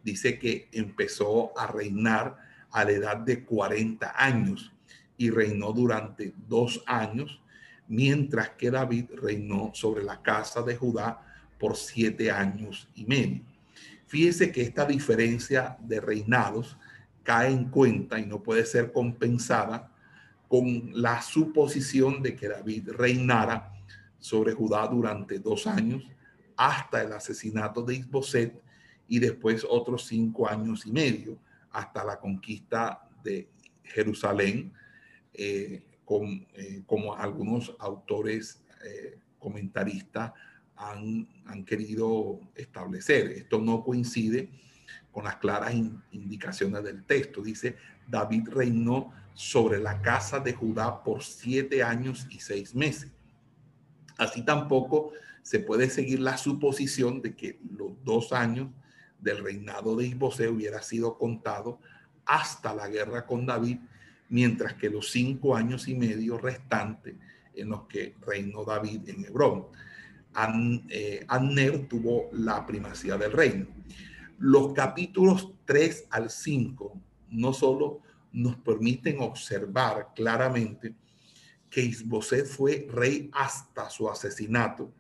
Dice 0.06 0.38
que 0.38 0.70
empezó 0.72 1.58
a 1.58 1.66
reinar 1.66 2.38
a 2.70 2.86
la 2.86 2.92
edad 2.92 3.18
de 3.18 3.44
40 3.44 4.14
años 4.16 4.72
y 5.18 5.32
reinó 5.32 5.74
durante 5.74 6.32
dos 6.48 6.84
años, 6.86 7.42
mientras 7.88 8.52
que 8.52 8.70
David 8.70 9.06
reinó 9.16 9.72
sobre 9.74 10.04
la 10.04 10.22
casa 10.22 10.62
de 10.62 10.76
Judá 10.76 11.26
por 11.60 11.76
siete 11.76 12.30
años 12.30 12.88
y 12.94 13.06
medio. 13.06 13.42
Fíjese 14.06 14.52
que 14.52 14.62
esta 14.62 14.86
diferencia 14.86 15.76
de 15.80 16.00
reinados 16.00 16.78
cae 17.24 17.52
en 17.52 17.72
cuenta 17.72 18.20
y 18.20 18.28
no 18.28 18.44
puede 18.44 18.64
ser 18.68 18.92
compensada 18.92 19.92
con 20.48 20.92
la 20.94 21.20
suposición 21.24 22.22
de 22.22 22.36
que 22.36 22.48
David 22.48 22.92
reinara 22.92 23.74
sobre 24.20 24.54
Judá 24.54 24.86
durante 24.86 25.40
dos 25.40 25.66
años 25.66 26.04
hasta 26.56 27.02
el 27.02 27.12
asesinato 27.12 27.82
de 27.82 27.96
Isboset 27.96 28.65
y 29.08 29.20
después 29.20 29.66
otros 29.68 30.06
cinco 30.06 30.50
años 30.50 30.86
y 30.86 30.92
medio 30.92 31.38
hasta 31.72 32.04
la 32.04 32.20
conquista 32.20 33.08
de 33.24 33.50
Jerusalén, 33.84 34.74
eh, 35.34 35.84
eh, 36.54 36.84
como 36.86 37.16
algunos 37.16 37.76
autores 37.80 38.64
eh, 38.86 39.20
comentaristas 39.40 40.32
han, 40.76 41.28
han, 41.46 41.66
querido 41.66 42.40
establecer. 42.56 43.32
Esto 43.32 43.60
no 43.60 43.84
coincide 43.84 44.50
con 45.12 45.24
las 45.24 45.38
claras 45.38 45.74
indicaciones 46.12 46.84
del 46.84 47.04
texto. 47.06 47.42
Dice, 47.42 47.76
David 48.08 48.50
reinó 48.50 49.14
sobre 49.34 49.80
la 49.80 50.02
casa 50.02 50.40
de 50.40 50.54
Judá 50.54 51.04
por 51.04 51.24
siete 51.24 51.84
años 51.84 52.28
y 52.30 52.40
seis 52.40 52.76
meses. 52.76 53.12
Así 54.18 54.44
tampoco 54.44 55.12
se 55.42 55.60
puede 55.60 55.90
seguir 55.90 56.20
la 56.20 56.38
suposición 56.38 57.22
de 57.22 57.36
que 57.36 57.60
los 57.78 57.92
dos 58.04 58.32
años 58.34 58.70
del 59.26 59.44
reinado 59.44 59.96
de 59.98 60.08
Isbosé 60.08 60.48
hubiera 60.48 60.82
sido 60.82 61.18
contado 61.18 61.80
hasta 62.26 62.74
la 62.74 62.88
guerra 62.88 63.26
con 63.26 63.46
David, 63.46 63.80
mientras 64.30 64.76
que 64.76 64.90
los 64.90 65.12
cinco 65.12 65.56
años 65.56 65.88
y 65.88 65.96
medio 65.96 66.38
restantes 66.38 67.16
en 67.54 67.70
los 67.70 67.84
que 67.88 68.16
reinó 68.26 68.64
David 68.64 69.10
en 69.10 69.26
Hebrón. 69.26 69.66
An, 70.34 70.86
eh, 70.90 71.26
tuvo 71.90 72.30
la 72.34 72.66
primacía 72.66 73.18
del 73.18 73.32
reino. 73.32 73.68
Los 74.38 74.74
capítulos 74.74 75.54
3 75.66 76.08
al 76.10 76.30
5 76.30 77.02
no 77.32 77.54
solo 77.54 78.02
nos 78.34 78.58
permiten 78.58 79.22
observar 79.22 80.10
claramente 80.14 80.94
que 81.70 81.82
Isboset 81.82 82.46
fue 82.46 82.88
rey 82.92 83.30
hasta 83.34 83.90
su 83.90 84.10
asesinato, 84.10 84.92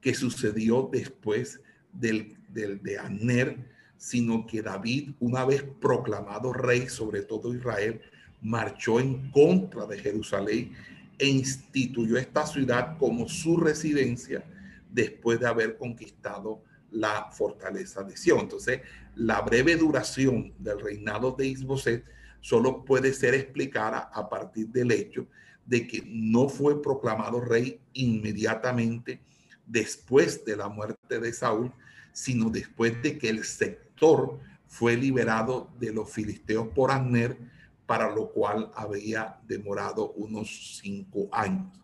que 0.00 0.14
sucedió 0.14 0.88
después 0.90 1.60
del, 1.92 2.36
del 2.56 2.82
de 2.82 2.98
Aner, 2.98 3.56
sino 3.96 4.46
que 4.46 4.62
David, 4.62 5.10
una 5.20 5.44
vez 5.44 5.62
proclamado 5.80 6.52
rey 6.52 6.88
sobre 6.88 7.22
todo 7.22 7.54
Israel, 7.54 8.00
marchó 8.42 8.98
en 8.98 9.30
contra 9.30 9.86
de 9.86 9.98
Jerusalén 9.98 10.72
e 11.18 11.28
instituyó 11.28 12.18
esta 12.18 12.46
ciudad 12.46 12.98
como 12.98 13.28
su 13.28 13.56
residencia 13.58 14.44
después 14.90 15.38
de 15.38 15.46
haber 15.46 15.76
conquistado 15.76 16.62
la 16.90 17.30
fortaleza 17.30 18.02
de 18.02 18.16
Sion. 18.16 18.40
Entonces, 18.40 18.80
la 19.14 19.40
breve 19.42 19.76
duración 19.76 20.54
del 20.58 20.80
reinado 20.80 21.32
de 21.32 21.46
Isboset 21.46 22.04
solo 22.40 22.84
puede 22.84 23.12
ser 23.12 23.34
explicada 23.34 24.10
a 24.12 24.28
partir 24.28 24.68
del 24.68 24.92
hecho 24.92 25.26
de 25.64 25.86
que 25.86 26.02
no 26.06 26.48
fue 26.48 26.80
proclamado 26.80 27.40
rey 27.40 27.80
inmediatamente 27.92 29.20
después 29.66 30.44
de 30.44 30.56
la 30.56 30.68
muerte 30.68 31.18
de 31.18 31.32
Saúl, 31.32 31.72
sino 32.16 32.48
después 32.48 33.02
de 33.02 33.18
que 33.18 33.28
el 33.28 33.44
sector 33.44 34.40
fue 34.66 34.96
liberado 34.96 35.70
de 35.78 35.92
los 35.92 36.10
filisteos 36.10 36.68
por 36.68 36.90
Abner, 36.90 37.36
para 37.84 38.10
lo 38.10 38.32
cual 38.32 38.72
había 38.74 39.38
demorado 39.46 40.12
unos 40.12 40.78
cinco 40.82 41.28
años. 41.30 41.78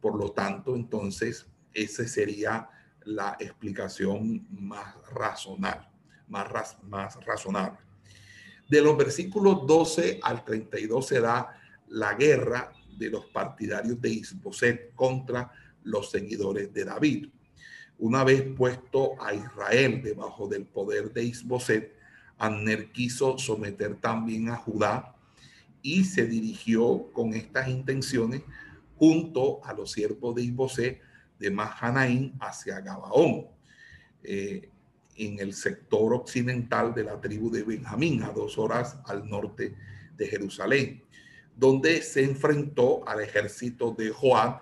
Por 0.00 0.16
lo 0.16 0.32
tanto, 0.32 0.74
entonces, 0.74 1.46
esa 1.74 2.08
sería 2.08 2.70
la 3.04 3.36
explicación 3.38 4.46
más 4.50 4.96
razonable, 5.12 5.86
más, 6.28 6.78
más 6.84 7.22
razonable. 7.22 7.78
De 8.66 8.80
los 8.80 8.96
versículos 8.96 9.66
12 9.66 10.18
al 10.22 10.46
32 10.46 11.06
se 11.06 11.20
da 11.20 11.60
la 11.88 12.14
guerra 12.14 12.72
de 12.96 13.10
los 13.10 13.26
partidarios 13.26 14.00
de 14.00 14.08
Isboset 14.08 14.94
contra 14.94 15.52
los 15.82 16.10
seguidores 16.10 16.72
de 16.72 16.86
David. 16.86 17.28
Una 18.04 18.22
vez 18.22 18.42
puesto 18.54 19.14
a 19.18 19.32
Israel 19.32 20.02
debajo 20.02 20.46
del 20.46 20.66
poder 20.66 21.10
de 21.14 21.24
Isboset, 21.24 21.96
Anner 22.36 22.92
quiso 22.92 23.38
someter 23.38 23.94
también 23.96 24.50
a 24.50 24.56
Judá 24.56 25.16
y 25.80 26.04
se 26.04 26.26
dirigió 26.26 27.10
con 27.14 27.32
estas 27.32 27.66
intenciones 27.68 28.42
junto 28.98 29.64
a 29.64 29.72
los 29.72 29.92
siervos 29.92 30.34
de 30.34 30.42
Isboset 30.42 31.00
de 31.38 31.50
Mahanaim 31.50 32.34
hacia 32.40 32.78
Gabaón. 32.82 33.46
Eh, 34.22 34.68
en 35.16 35.38
el 35.38 35.54
sector 35.54 36.12
occidental 36.12 36.92
de 36.92 37.04
la 37.04 37.18
tribu 37.18 37.50
de 37.50 37.62
Benjamín, 37.62 38.22
a 38.22 38.32
dos 38.32 38.58
horas 38.58 38.98
al 39.06 39.26
norte 39.26 39.76
de 40.14 40.26
Jerusalén, 40.26 41.02
donde 41.56 42.02
se 42.02 42.22
enfrentó 42.22 43.08
al 43.08 43.22
ejército 43.22 43.92
de 43.96 44.10
Joab, 44.10 44.60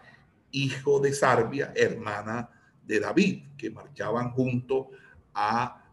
hijo 0.52 1.00
de 1.00 1.12
Sarbia, 1.12 1.72
hermana 1.74 2.51
de 2.86 3.00
David, 3.00 3.44
que 3.56 3.70
marchaban 3.70 4.30
junto 4.30 4.90
a, 5.34 5.84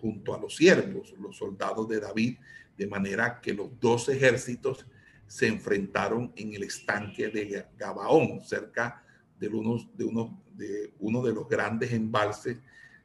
junto 0.00 0.34
a 0.34 0.38
los 0.38 0.56
siervos, 0.56 1.14
los 1.18 1.36
soldados 1.36 1.88
de 1.88 2.00
David, 2.00 2.38
de 2.76 2.86
manera 2.86 3.40
que 3.40 3.54
los 3.54 3.68
dos 3.80 4.08
ejércitos 4.08 4.86
se 5.26 5.46
enfrentaron 5.46 6.32
en 6.36 6.54
el 6.54 6.64
estanque 6.64 7.28
de 7.28 7.66
Gabaón, 7.76 8.40
cerca 8.40 9.02
de, 9.38 9.48
uno, 9.48 9.78
de, 9.94 10.04
uno, 10.04 10.42
de 10.54 10.92
uno 10.98 11.22
de 11.22 11.32
los 11.32 11.48
grandes 11.48 11.92
embalses 11.92 12.58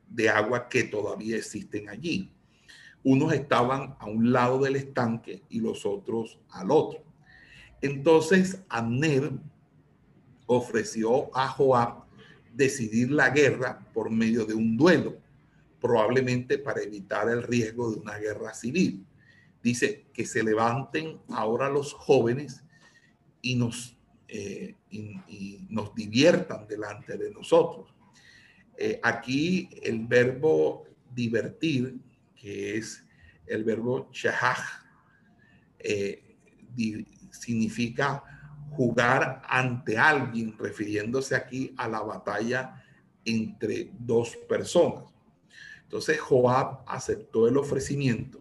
de 0.07 0.29
agua 0.29 0.67
que 0.67 0.83
todavía 0.83 1.37
existen 1.37 1.89
allí. 1.89 2.31
Unos 3.03 3.33
estaban 3.33 3.95
a 3.99 4.05
un 4.07 4.31
lado 4.31 4.59
del 4.59 4.75
estanque 4.75 5.43
y 5.49 5.61
los 5.61 5.85
otros 5.85 6.39
al 6.49 6.71
otro. 6.71 7.03
Entonces 7.81 8.61
Abner 8.67 9.31
ofreció 10.47 11.35
a 11.35 11.47
Joab 11.47 12.08
decidir 12.53 13.11
la 13.11 13.29
guerra 13.29 13.79
por 13.93 14.09
medio 14.09 14.45
de 14.45 14.53
un 14.53 14.77
duelo, 14.77 15.17
probablemente 15.79 16.57
para 16.57 16.81
evitar 16.81 17.29
el 17.29 17.43
riesgo 17.43 17.91
de 17.91 17.99
una 17.99 18.17
guerra 18.17 18.53
civil. 18.53 19.05
Dice 19.61 20.05
que 20.13 20.25
se 20.25 20.43
levanten 20.43 21.19
ahora 21.29 21.69
los 21.69 21.93
jóvenes 21.93 22.63
y 23.41 23.55
nos, 23.55 23.97
eh, 24.27 24.75
y 24.89 25.65
nos 25.69 25.93
diviertan 25.95 26.67
delante 26.67 27.17
de 27.17 27.31
nosotros 27.31 27.93
eh, 28.81 28.97
aquí 29.03 29.69
el 29.83 30.07
verbo 30.07 30.85
divertir, 31.13 31.99
que 32.33 32.77
es 32.77 33.03
el 33.45 33.65
verbo 33.65 34.09
shahaj, 34.13 34.61
eh, 35.79 36.37
significa 37.29 38.23
jugar 38.71 39.41
ante 39.47 39.97
alguien, 39.97 40.55
refiriéndose 40.57 41.35
aquí 41.35 41.73
a 41.77 41.87
la 41.87 42.01
batalla 42.01 42.83
entre 43.25 43.91
dos 43.99 44.35
personas. 44.47 45.03
Entonces 45.83 46.19
Joab 46.19 46.83
aceptó 46.85 47.47
el 47.47 47.57
ofrecimiento 47.57 48.39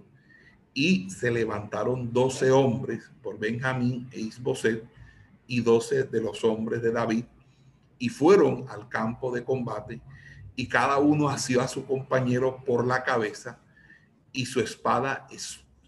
y 0.75 1.11
se 1.11 1.31
levantaron 1.31 2.13
doce 2.13 2.51
hombres 2.51 3.11
por 3.23 3.39
Benjamín 3.39 4.09
e 4.13 4.21
Isboset 4.21 4.85
y 5.47 5.61
doce 5.61 6.05
de 6.05 6.21
los 6.21 6.45
hombres 6.45 6.83
de 6.83 6.93
David 6.93 7.25
y 7.99 8.11
fueron 8.11 8.67
al 8.69 8.89
campo 8.89 9.35
de 9.35 9.45
combate 9.45 10.01
y 10.55 10.69
cada 10.69 10.99
uno 10.99 11.29
asió 11.29 11.63
a 11.63 11.69
su 11.69 11.87
compañero 11.87 12.63
por 12.65 12.87
la 12.87 13.03
cabeza 13.03 13.59
y 14.33 14.47
su 14.47 14.61
espada 14.61 15.27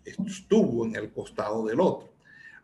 estuvo 0.04 0.86
en 0.86 0.96
el 0.96 1.12
costado 1.12 1.66
del 1.66 1.80
otro. 1.80 2.08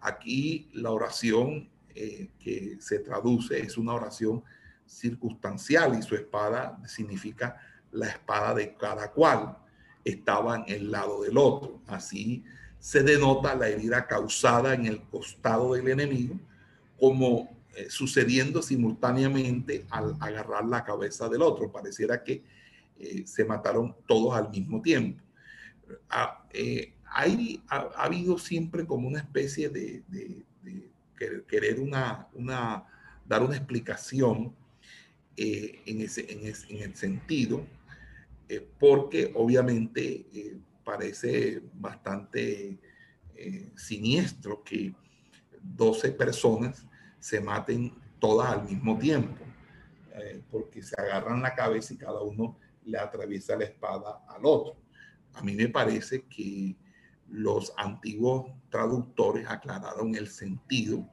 Aquí 0.07 0.69
la 0.73 0.93
oración 0.93 1.69
eh, 1.93 2.29
que 2.39 2.77
se 2.79 3.01
traduce 3.01 3.59
es 3.59 3.77
una 3.77 3.93
oración 3.93 4.45
circunstancial 4.87 5.99
y 5.99 6.03
su 6.03 6.15
espada 6.15 6.81
significa 6.87 7.61
la 7.91 8.07
espada 8.07 8.55
de 8.55 8.77
cada 8.77 9.11
cual 9.11 9.59
estaba 10.05 10.59
en 10.59 10.65
el 10.69 10.93
lado 10.93 11.23
del 11.23 11.37
otro. 11.37 11.81
Así 11.89 12.45
se 12.79 13.03
denota 13.03 13.57
la 13.57 13.69
herida 13.69 14.07
causada 14.07 14.75
en 14.75 14.87
el 14.87 15.03
costado 15.03 15.75
del 15.75 15.89
enemigo 15.89 16.39
como 17.01 17.57
eh, 17.75 17.89
sucediendo 17.91 18.63
simultáneamente 18.63 19.87
al 19.91 20.17
agarrar 20.21 20.67
la 20.67 20.85
cabeza 20.85 21.29
del 21.29 21.43
otro. 21.43 21.73
Pareciera 21.73 22.23
que 22.23 22.45
eh, 22.97 23.25
se 23.27 23.45
mataron 23.45 23.97
todos 24.07 24.37
al 24.37 24.51
mismo 24.51 24.81
tiempo. 24.81 25.21
Ah, 26.09 26.47
hay, 27.11 27.63
ha, 27.69 27.89
habido 27.97 28.39
siempre 28.39 28.87
como 28.87 29.09
una 29.09 29.21
especie 29.21 29.69
de, 29.69 30.03
de, 30.09 30.45
querer 31.49 31.81
una, 31.81 32.29
una, 32.35 32.85
dar 33.25 33.43
una 33.43 33.57
explicación 33.57 34.55
eh, 35.37 35.81
en, 35.87 36.03
ese, 36.03 36.31
en, 36.31 36.47
en, 36.47 36.83
el 36.83 36.95
sentido, 36.95 37.67
eh, 38.49 38.67
porque 38.79 39.33
obviamente 39.35 40.27
eh, 40.33 40.59
parece 40.85 41.63
bastante 41.75 42.79
siniestro 43.75 44.65
que 44.65 44.95
12 45.61 46.13
personas 46.13 46.87
se 47.19 47.39
maten 47.39 47.93
todas 48.19 48.51
al 48.51 48.65
mismo 48.65 48.99
tiempo, 48.99 49.45
porque 50.51 50.83
se 50.83 50.99
agarran 50.99 51.43
la 51.43 51.55
cabeza 51.55 51.93
y 51.93 51.99
cada 51.99 52.23
uno 52.23 52.59
le 52.87 52.99
atraviesa 52.99 53.57
la 53.57 53.65
espada 53.65 54.25
al 54.27 54.41
otro. 54.45 54.77
A 55.35 55.43
mí 55.43 55.55
me 55.55 55.69
parece 55.69 56.23
que 56.23 56.77
los 57.31 57.73
antiguos 57.77 58.53
traductores 58.71 59.47
aclararon 59.49 60.15
el 60.15 60.29
sentido, 60.29 61.09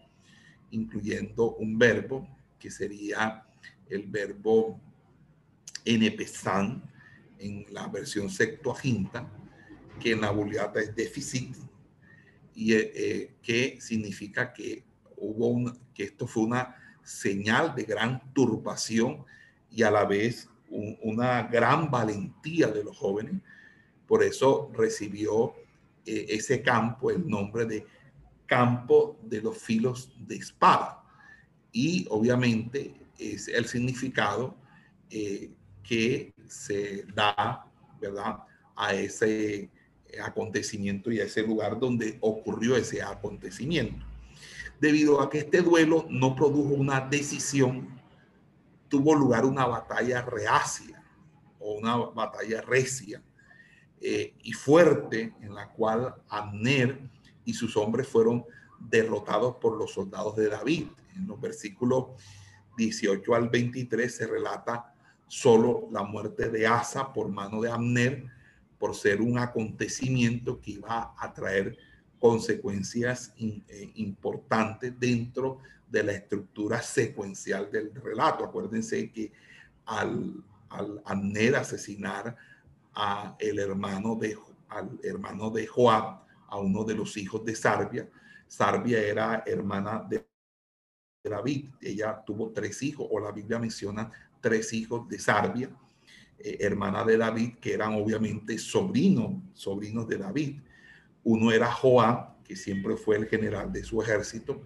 incluyendo 0.72 1.56
un 1.56 1.78
verbo 1.78 2.28
que 2.60 2.72
sería 2.72 3.46
el 3.90 4.08
verbo 4.08 4.80
enpesan 5.86 6.82
en 7.40 7.66
la 7.72 7.88
versión 7.88 8.30
Septuaginta, 8.30 9.30
que 10.00 10.12
en 10.12 10.22
la 10.22 10.32
Vulgata 10.32 10.80
es 10.80 10.96
déficit, 10.96 11.56
y 12.56 12.74
eh, 12.74 12.92
eh, 12.96 13.36
que 13.42 13.80
significa 13.82 14.54
que 14.54 14.84
hubo 15.18 15.74
que 15.94 16.04
esto 16.04 16.28
fue 16.28 16.44
una 16.44 16.76
señal 17.04 17.76
de 17.76 17.84
gran 17.84 18.34
turbación 18.34 19.26
y 19.70 19.84
a 19.84 19.92
la 19.92 20.06
vez 20.06 20.50
una 20.70 21.44
gran 21.44 21.92
valentía 21.92 22.68
de 22.68 22.84
los 22.84 22.98
jóvenes. 22.98 23.36
Por 24.08 24.24
eso 24.24 24.72
recibió 24.74 25.54
eh, 26.06 26.26
ese 26.30 26.62
campo 26.62 27.12
el 27.12 27.28
nombre 27.28 27.66
de 27.66 27.86
campo 28.46 29.20
de 29.24 29.42
los 29.42 29.58
filos 29.58 30.14
de 30.20 30.36
espada. 30.36 31.04
Y 31.72 32.06
obviamente 32.10 32.94
es 33.18 33.48
el 33.48 33.66
significado 33.66 34.56
eh, 35.10 35.52
que 35.82 36.34
se 36.48 37.06
da, 37.14 37.66
¿verdad? 38.00 38.40
A 38.76 38.94
ese 38.94 39.70
acontecimiento 40.24 41.12
y 41.12 41.20
a 41.20 41.26
ese 41.26 41.42
lugar 41.42 41.80
donde 41.80 42.18
ocurrió 42.22 42.76
ese 42.76 43.02
acontecimiento. 43.02 44.06
Debido 44.80 45.22
a 45.22 45.30
que 45.30 45.40
este 45.40 45.62
duelo 45.62 46.06
no 46.10 46.36
produjo 46.36 46.74
una 46.74 47.02
decisión, 47.02 48.00
tuvo 48.90 49.16
lugar 49.16 49.46
una 49.46 49.66
batalla 49.66 50.22
reacia 50.22 51.02
o 51.60 51.74
una 51.76 51.96
batalla 51.96 52.62
recia 52.62 53.22
eh, 54.06 54.34
y 54.44 54.52
fuerte 54.52 55.34
en 55.40 55.56
la 55.56 55.70
cual 55.70 56.14
Abner 56.28 57.00
y 57.46 57.54
sus 57.54 57.78
hombres 57.78 58.06
fueron 58.06 58.44
derrotados 58.78 59.56
por 59.62 59.78
los 59.78 59.94
soldados 59.94 60.36
de 60.36 60.50
David. 60.50 60.88
En 61.16 61.26
los 61.26 61.40
versículos 61.40 62.08
18 62.76 63.34
al 63.34 63.48
23 63.48 64.14
se 64.14 64.28
relata 64.28 64.94
solo 65.30 65.88
la 65.90 66.04
muerte 66.04 66.50
de 66.50 66.68
Asa 66.68 67.14
por 67.14 67.30
mano 67.30 67.62
de 67.62 67.72
Abner, 67.72 68.26
por 68.78 68.94
ser 68.94 69.22
un 69.22 69.38
acontecimiento 69.38 70.60
que 70.60 70.72
iba 70.72 71.14
a 71.18 71.34
traer 71.34 71.78
consecuencias 72.20 73.34
eh, 73.38 73.92
importantes 73.96 75.00
dentro 75.00 75.60
de 75.90 76.04
la 76.04 76.12
estructura 76.12 76.82
secuencial 76.82 77.72
del 77.72 77.96
relato. 77.96 78.44
Acuérdense 78.44 79.10
que 79.12 79.32
al, 79.86 80.44
al 80.68 81.56
asesinar 81.56 82.36
el 83.40 83.60
hermano 83.60 84.16
de, 84.16 84.38
al 84.70 85.00
hermano 85.04 85.50
de 85.50 85.68
Joab, 85.68 86.24
a 86.48 86.58
uno 86.58 86.84
de 86.84 86.96
los 86.96 87.18
hijos 87.18 87.44
de 87.44 87.56
Sarbia, 87.56 88.08
Sarbia 88.48 89.02
era 89.02 89.44
hermana 89.48 90.06
de 90.08 90.28
David. 91.24 91.72
Ella 91.82 92.22
tuvo 92.24 92.52
tres 92.52 92.84
hijos, 92.84 93.08
o 93.10 93.20
la 93.20 93.32
Biblia 93.32 93.58
menciona 93.58 94.12
tres 94.42 94.74
hijos 94.74 95.08
de 95.08 95.18
Sarbia, 95.18 95.70
eh, 96.38 96.58
hermana 96.60 97.04
de 97.04 97.18
David, 97.18 97.56
que 97.60 97.74
eran 97.74 97.96
obviamente 97.96 98.58
sobrinos, 98.60 99.42
sobrinos 99.54 100.08
de 100.08 100.18
David. 100.18 100.60
Uno 101.24 101.52
era 101.52 101.72
Joab, 101.72 102.44
que 102.44 102.56
siempre 102.56 102.96
fue 102.98 103.16
el 103.16 103.26
general 103.26 103.72
de 103.72 103.84
su 103.84 104.02
ejército, 104.02 104.62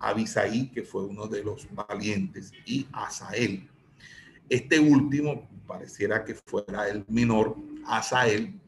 Abisaí, 0.00 0.70
que 0.70 0.82
fue 0.82 1.04
uno 1.04 1.26
de 1.26 1.44
los 1.44 1.68
valientes, 1.72 2.52
y 2.64 2.88
Asael. 2.92 3.68
Este 4.48 4.80
último 4.80 5.48
pareciera 5.68 6.24
que 6.24 6.34
fuera 6.34 6.88
el 6.88 7.04
menor, 7.08 7.54
Asael, 7.86 8.58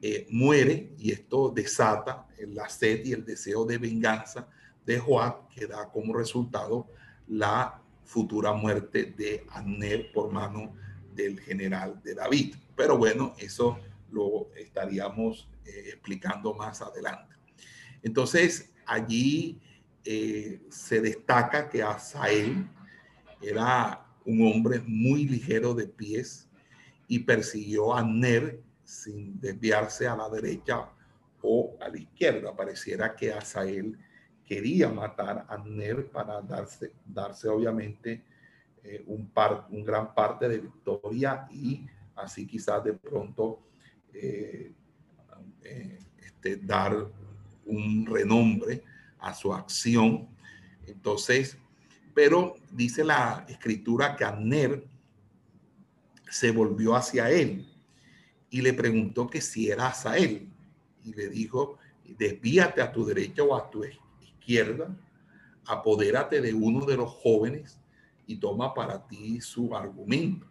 eh, 0.00 0.28
muere 0.30 0.92
y 0.96 1.10
esto 1.10 1.50
desata 1.50 2.28
la 2.38 2.68
sed 2.68 3.04
y 3.04 3.12
el 3.12 3.24
deseo 3.24 3.64
de 3.64 3.78
venganza 3.78 4.48
de 4.86 4.98
Joab, 4.98 5.48
que 5.48 5.66
da 5.66 5.90
como 5.90 6.14
resultado 6.14 6.86
la 7.26 7.82
futura 8.04 8.52
muerte 8.52 9.14
de 9.16 9.44
Abner 9.50 10.12
por 10.12 10.32
mano 10.32 10.76
del 11.14 11.40
general 11.40 12.00
de 12.04 12.14
David. 12.14 12.54
Pero 12.76 12.96
bueno, 12.96 13.34
eso 13.38 13.78
lo 14.10 14.50
estaríamos 14.56 15.48
eh, 15.64 15.84
explicando 15.88 16.54
más 16.54 16.80
adelante. 16.80 17.34
Entonces, 18.02 18.72
allí 18.86 19.60
eh, 20.04 20.62
se 20.70 21.00
destaca 21.00 21.68
que 21.68 21.82
Asael 21.82 22.68
era 23.42 24.07
un 24.28 24.46
hombre 24.46 24.82
muy 24.86 25.26
ligero 25.26 25.72
de 25.72 25.86
pies 25.86 26.50
y 27.08 27.20
persiguió 27.20 27.94
a 27.94 28.02
Ner 28.02 28.60
sin 28.84 29.40
desviarse 29.40 30.06
a 30.06 30.14
la 30.14 30.28
derecha 30.28 30.86
o 31.40 31.78
a 31.80 31.88
la 31.88 31.96
izquierda. 31.96 32.54
Pareciera 32.54 33.16
que 33.16 33.32
Asael 33.32 33.96
quería 34.44 34.90
matar 34.90 35.46
a 35.48 35.56
Ner 35.56 36.10
para 36.10 36.42
darse, 36.42 36.92
darse 37.06 37.48
obviamente 37.48 38.22
eh, 38.82 39.02
un, 39.06 39.30
par, 39.30 39.66
un 39.70 39.82
gran 39.82 40.14
parte 40.14 40.46
de 40.46 40.58
victoria 40.58 41.48
y 41.50 41.86
así 42.14 42.46
quizás 42.46 42.84
de 42.84 42.92
pronto 42.92 43.62
eh, 44.12 44.74
eh, 45.62 45.98
este, 46.18 46.56
dar 46.58 46.94
un 47.64 48.04
renombre 48.04 48.84
a 49.20 49.32
su 49.32 49.54
acción. 49.54 50.28
Entonces, 50.86 51.56
pero 52.18 52.56
dice 52.72 53.04
la 53.04 53.46
escritura 53.48 54.16
que 54.16 54.24
Abner 54.24 54.84
se 56.28 56.50
volvió 56.50 56.96
hacia 56.96 57.30
él 57.30 57.64
y 58.50 58.60
le 58.60 58.74
preguntó 58.74 59.28
que 59.28 59.40
si 59.40 59.70
era 59.70 59.86
Asael. 59.86 60.48
Y 61.04 61.14
le 61.14 61.28
dijo, 61.28 61.78
desvíate 62.18 62.82
a 62.82 62.90
tu 62.90 63.04
derecha 63.04 63.44
o 63.44 63.54
a 63.54 63.70
tu 63.70 63.84
izquierda, 64.20 64.92
apodérate 65.64 66.40
de 66.40 66.52
uno 66.52 66.84
de 66.86 66.96
los 66.96 67.08
jóvenes 67.08 67.78
y 68.26 68.34
toma 68.34 68.74
para 68.74 69.06
ti 69.06 69.40
su 69.40 69.76
argumento. 69.76 70.44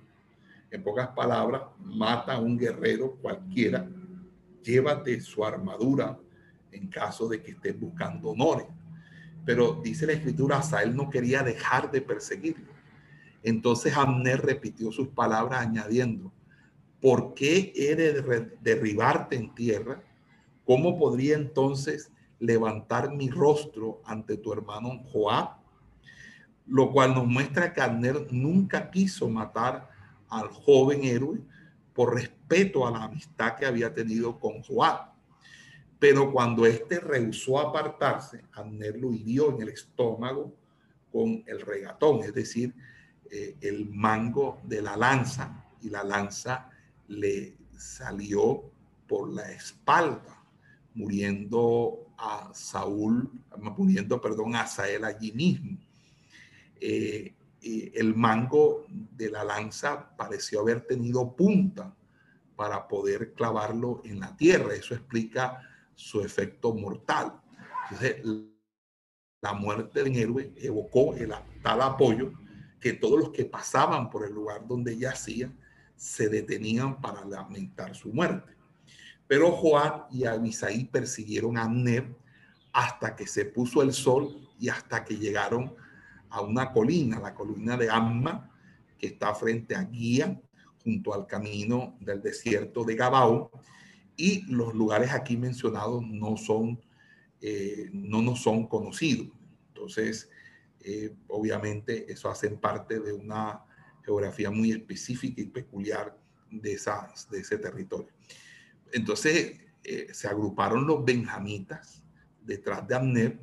En 0.72 0.82
pocas 0.82 1.10
palabras, 1.10 1.64
mata 1.84 2.36
a 2.36 2.40
un 2.40 2.58
guerrero 2.58 3.18
cualquiera, 3.22 3.86
llévate 4.64 5.20
su 5.20 5.44
armadura 5.44 6.18
en 6.72 6.88
caso 6.88 7.28
de 7.28 7.44
que 7.44 7.52
estés 7.52 7.78
buscando 7.78 8.30
honores. 8.30 8.68
Pero 9.48 9.80
dice 9.82 10.06
la 10.06 10.12
escritura, 10.12 10.58
Asael 10.58 10.94
no 10.94 11.10
quería 11.10 11.42
dejar 11.42 11.90
de 11.90 12.02
perseguirlo. 12.02 12.68
Entonces 13.44 13.96
Amner 13.96 14.46
repitió 14.46 14.92
sus 14.92 15.08
palabras 15.08 15.62
añadiendo, 15.62 16.34
¿por 17.00 17.34
qué 17.34 17.72
he 17.74 17.96
de 17.96 18.52
derribarte 18.60 19.38
en 19.38 19.56
tierra? 19.56 20.04
¿Cómo 20.66 21.00
podría 21.00 21.38
entonces 21.38 22.12
levantar 22.40 23.16
mi 23.16 23.30
rostro 23.30 24.02
ante 24.04 24.36
tu 24.36 24.52
hermano 24.52 25.02
Joab? 25.14 25.52
Lo 26.66 26.92
cual 26.92 27.16
nos 27.16 27.26
muestra 27.26 27.74
que 27.74 27.80
Abner 27.80 28.28
nunca 28.30 28.92
quiso 28.92 29.30
matar 29.30 29.90
al 30.28 30.50
joven 30.50 31.06
héroe 31.06 31.40
por 31.94 32.14
respeto 32.14 32.86
a 32.86 32.92
la 32.92 33.06
amistad 33.06 33.56
que 33.56 33.66
había 33.66 33.94
tenido 33.94 34.38
con 34.38 34.62
Joab. 34.62 35.17
Pero 36.00 36.32
cuando 36.32 36.66
éste 36.66 37.00
rehusó 37.00 37.60
apartarse, 37.60 38.44
Abner 38.54 38.98
lo 38.98 39.12
hirió 39.12 39.56
en 39.56 39.64
el 39.64 39.70
estómago 39.70 40.54
con 41.12 41.44
el 41.48 41.62
regatón, 41.62 42.24
es 42.24 42.34
decir, 42.34 42.74
eh, 43.32 43.56
el 43.62 43.90
mango 43.90 44.60
de 44.64 44.82
la 44.82 44.96
lanza, 44.96 45.66
y 45.82 45.90
la 45.90 46.04
lanza 46.04 46.70
le 47.08 47.58
salió 47.76 48.64
por 49.08 49.32
la 49.34 49.52
espalda, 49.52 50.44
muriendo 50.94 52.08
a 52.18 52.52
Saúl, 52.54 53.30
muriendo, 53.58 54.20
perdón, 54.20 54.56
a 54.56 54.68
Sael 54.68 55.06
allí 55.06 55.32
mismo. 55.32 55.78
Eh, 56.80 57.34
el 57.62 58.16
mango 58.16 58.86
de 58.90 59.30
la 59.30 59.44
lanza 59.44 60.16
pareció 60.16 60.62
haber 60.62 60.82
tenido 60.82 61.36
punta 61.36 61.94
para 62.56 62.88
poder 62.88 63.34
clavarlo 63.34 64.02
en 64.06 64.20
la 64.20 64.36
tierra. 64.38 64.74
Eso 64.74 64.94
explica 64.94 65.62
su 65.98 66.22
efecto 66.22 66.74
mortal. 66.76 67.42
Entonces, 67.90 68.24
la 69.42 69.54
muerte 69.54 70.04
del 70.04 70.16
héroe 70.16 70.54
evocó 70.56 71.16
el 71.16 71.34
tal 71.64 71.82
apoyo 71.82 72.32
que 72.80 72.94
todos 72.94 73.20
los 73.20 73.30
que 73.32 73.46
pasaban 73.46 74.10
por 74.10 74.26
el 74.26 74.34
lugar 74.34 74.68
donde 74.68 74.96
yacía 74.96 75.52
se 75.96 76.30
detenían 76.30 77.02
para 77.02 77.26
lamentar 77.26 77.96
su 77.96 78.14
muerte. 78.14 78.54
Pero 79.26 79.52
Joab 79.52 80.08
y 80.12 80.26
Abisaí 80.26 80.86
persiguieron 80.86 81.58
a 81.58 81.64
Abner 81.64 82.16
hasta 82.72 83.16
que 83.16 83.26
se 83.26 83.46
puso 83.46 83.82
el 83.82 83.92
sol 83.92 84.48
y 84.60 84.70
hasta 84.70 85.04
que 85.04 85.18
llegaron 85.18 85.74
a 86.30 86.42
una 86.42 86.72
colina, 86.72 87.20
la 87.20 87.34
colina 87.34 87.76
de 87.76 87.90
Amma, 87.90 88.52
que 89.00 89.08
está 89.08 89.34
frente 89.34 89.76
a 89.76 89.84
Guía, 89.84 90.40
junto 90.84 91.14
al 91.14 91.26
camino 91.26 91.98
del 92.00 92.22
desierto 92.22 92.84
de 92.84 92.96
Gabao. 92.96 93.52
Y 94.18 94.42
los 94.52 94.74
lugares 94.74 95.12
aquí 95.12 95.38
mencionados 95.38 96.04
no 96.06 96.36
son, 96.36 96.82
eh, 97.40 97.90
no 97.94 98.22
nos 98.22 98.42
son 98.42 98.68
conocidos. 98.68 99.30
Entonces, 99.70 100.30
eh, 100.82 101.14
obviamente, 101.28 102.12
eso 102.12 102.30
hace 102.30 102.50
parte 102.50 103.00
de 103.00 103.14
una 103.14 103.64
geografía 104.04 104.50
muy 104.50 104.72
específica 104.72 105.42
y 105.42 105.46
peculiar 105.46 106.18
de, 106.50 106.80
de 107.30 107.40
ese 107.40 107.58
territorio. 107.60 108.10
Entonces, 108.92 109.60
eh, 109.84 110.08
se 110.12 110.28
agruparon 110.28 110.88
los 110.88 111.06
benjamitas 111.06 112.04
detrás 112.44 112.88
de 112.88 112.96
Abner 112.96 113.40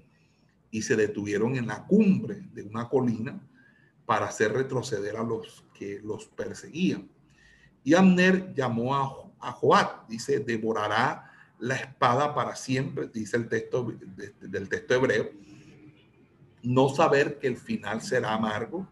y 0.71 0.83
se 0.83 0.97
detuvieron 0.97 1.57
en 1.57 1.69
la 1.69 1.87
cumbre 1.87 2.43
de 2.53 2.63
una 2.63 2.89
colina 2.89 3.41
para 4.05 4.27
hacer 4.27 4.53
retroceder 4.53 5.17
a 5.17 5.23
los 5.23 5.65
que 5.73 6.01
los 6.03 6.27
perseguían. 6.27 7.09
Y 7.85 7.95
Abner 7.95 8.53
llamó 8.55 8.95
a, 8.95 9.24
a 9.45 9.53
Joab, 9.53 10.07
dice, 10.09 10.41
devorará 10.41 11.31
la 11.59 11.77
espada 11.77 12.35
para 12.35 12.57
siempre, 12.57 13.09
dice 13.09 13.37
el 13.37 13.49
texto 13.49 13.93
del 14.41 14.69
texto 14.69 14.95
hebreo, 14.95 15.31
no 16.63 16.89
saber 16.89 17.39
que 17.39 17.47
el 17.47 17.57
final 17.57 18.01
será 18.01 18.35
amargo. 18.35 18.89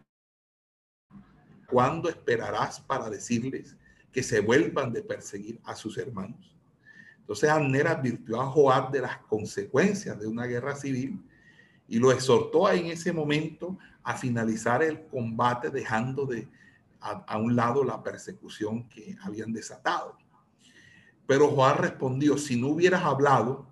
¿Cuándo 1.66 2.08
esperarás 2.08 2.80
para 2.80 3.08
decirles 3.08 3.76
que 4.12 4.22
se 4.22 4.40
vuelvan 4.40 4.92
de 4.92 5.02
perseguir 5.02 5.58
a 5.64 5.74
sus 5.74 5.96
hermanos? 5.96 6.54
Entonces 7.18 7.48
Abner 7.48 7.88
advirtió 7.88 8.40
a 8.40 8.46
Joab 8.46 8.90
de 8.90 9.00
las 9.00 9.18
consecuencias 9.18 10.20
de 10.20 10.26
una 10.26 10.44
guerra 10.44 10.76
civil 10.76 11.24
y 11.88 11.98
lo 11.98 12.12
exhortó 12.12 12.70
en 12.70 12.86
ese 12.86 13.12
momento 13.12 13.78
a 14.02 14.16
finalizar 14.16 14.82
el 14.82 15.06
combate 15.06 15.70
dejando 15.70 16.26
de 16.26 16.48
a, 17.00 17.36
un 17.36 17.56
lado 17.56 17.84
la 17.84 18.02
persecución 18.02 18.88
que 18.88 19.16
habían 19.22 19.52
desatado. 19.52 20.16
Pero 21.26 21.48
Joab 21.48 21.80
respondió, 21.80 22.36
si 22.38 22.60
no 22.60 22.68
hubieras 22.68 23.02
hablado, 23.02 23.66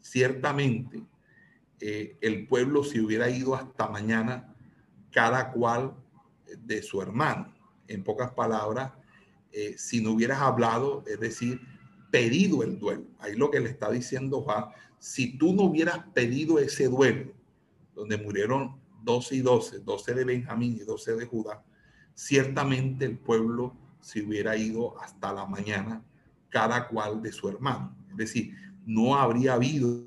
ciertamente 0.00 1.02
eh, 1.80 2.16
el 2.20 2.46
pueblo 2.46 2.84
se 2.84 3.00
hubiera 3.00 3.28
ido 3.28 3.54
hasta 3.54 3.88
mañana, 3.88 4.54
cada 5.10 5.52
cual 5.52 5.94
de 6.58 6.82
su 6.82 7.00
hermano. 7.00 7.52
En 7.88 8.02
pocas 8.02 8.32
palabras, 8.32 8.92
eh, 9.52 9.74
si 9.76 10.02
no 10.02 10.12
hubieras 10.12 10.40
hablado, 10.40 11.04
es 11.06 11.20
decir, 11.20 11.60
pedido 12.10 12.62
el 12.62 12.78
duelo. 12.78 13.04
Ahí 13.18 13.36
lo 13.36 13.50
que 13.50 13.60
le 13.60 13.70
está 13.70 13.90
diciendo 13.90 14.40
Juan, 14.42 14.66
si 14.98 15.36
tú 15.36 15.52
no 15.52 15.64
hubieras 15.64 15.98
pedido 16.14 16.58
ese 16.58 16.88
duelo, 16.88 17.32
donde 17.94 18.16
murieron 18.16 18.80
12 19.02 19.36
y 19.36 19.40
12, 19.40 19.80
12 19.80 20.14
de 20.14 20.24
Benjamín 20.24 20.78
y 20.80 20.84
12 20.84 21.16
de 21.16 21.26
Judá, 21.26 21.62
ciertamente 22.14 23.04
el 23.04 23.18
pueblo 23.18 23.76
se 24.00 24.22
hubiera 24.22 24.56
ido 24.56 24.98
hasta 25.00 25.32
la 25.32 25.46
mañana, 25.46 26.02
cada 26.54 26.86
cual 26.86 27.20
de 27.20 27.32
su 27.32 27.48
hermano. 27.48 27.96
Es 28.10 28.16
decir, 28.16 28.54
no 28.86 29.16
habría 29.16 29.54
habido 29.54 30.06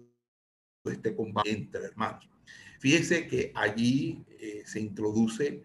este 0.85 1.13
combate 1.13 1.51
entre 1.51 1.83
hermanos. 1.83 2.29
Fíjese 2.79 3.27
que 3.27 3.51
allí 3.53 4.23
eh, 4.39 4.63
se 4.65 4.79
introduce 4.79 5.61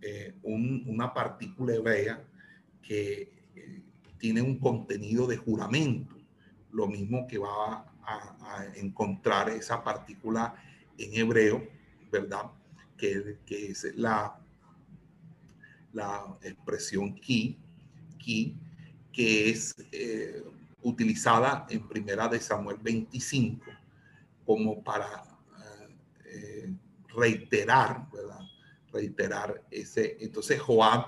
eh, 0.00 0.34
una 0.42 1.12
partícula 1.12 1.74
hebrea 1.74 2.24
que 2.80 3.30
eh, 3.54 3.82
tiene 4.16 4.40
un 4.40 4.58
contenido 4.58 5.26
de 5.26 5.36
juramento, 5.36 6.16
lo 6.70 6.86
mismo 6.86 7.26
que 7.26 7.36
va 7.36 7.92
a, 8.02 8.66
encontrar 8.76 9.50
esa 9.50 9.84
partícula 9.84 10.54
en 10.96 11.14
hebreo, 11.14 11.68
¿verdad? 12.10 12.50
Que, 12.96 13.38
es 13.48 13.84
la, 13.96 14.38
la 15.92 16.38
expresión 16.42 17.14
ki, 17.14 17.58
ki, 18.18 18.56
que 19.12 19.50
es 19.50 19.74
eh, 19.92 20.42
utilizada 20.82 21.66
en 21.68 21.88
primera 21.88 22.28
de 22.28 22.40
Samuel 22.40 22.78
25 22.80 23.64
como 24.44 24.82
para 24.82 25.24
eh, 26.26 26.72
reiterar, 27.14 28.08
¿verdad? 28.10 28.40
Reiterar 28.92 29.62
ese. 29.70 30.16
Entonces 30.20 30.60
Joab 30.60 31.06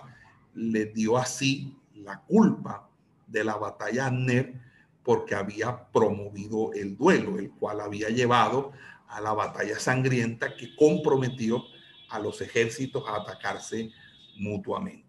le 0.55 0.87
dio 0.87 1.17
así 1.17 1.77
la 1.95 2.21
culpa 2.21 2.89
de 3.27 3.45
la 3.45 3.57
batalla 3.57 4.11
Ner 4.11 4.55
porque 5.03 5.35
había 5.35 5.87
promovido 5.93 6.73
el 6.73 6.97
duelo, 6.97 7.39
el 7.39 7.51
cual 7.51 7.81
había 7.81 8.09
llevado 8.09 8.73
a 9.09 9.21
la 9.21 9.33
batalla 9.33 9.79
sangrienta 9.79 10.57
que 10.57 10.75
comprometió 10.77 11.63
a 12.09 12.19
los 12.19 12.41
ejércitos 12.41 13.05
a 13.07 13.17
atacarse 13.17 13.91
mutuamente. 14.37 15.04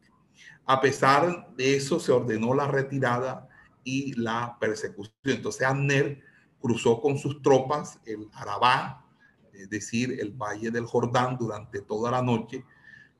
A 0.65 0.81
pesar 0.81 1.53
de 1.55 1.75
eso, 1.75 1.99
se 1.99 2.11
ordenó 2.11 2.53
la 2.53 2.67
retirada 2.67 3.47
y 3.83 4.13
la 4.13 4.57
persecución. 4.59 5.13
Entonces, 5.23 5.61
Abner 5.61 6.21
cruzó 6.59 6.99
con 6.99 7.17
sus 7.17 7.41
tropas 7.41 7.99
el 8.05 8.27
Arabá, 8.33 9.05
es 9.53 9.69
decir, 9.69 10.17
el 10.19 10.31
Valle 10.31 10.71
del 10.71 10.85
Jordán, 10.85 11.37
durante 11.37 11.81
toda 11.81 12.09
la 12.11 12.21
noche, 12.21 12.65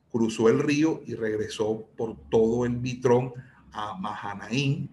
cruzó 0.10 0.50
el 0.50 0.60
río 0.60 1.02
y 1.06 1.14
regresó 1.14 1.88
por 1.96 2.18
todo 2.30 2.66
el 2.66 2.78
Bitrón 2.78 3.34
a 3.72 3.96
Mahanaín, 3.96 4.90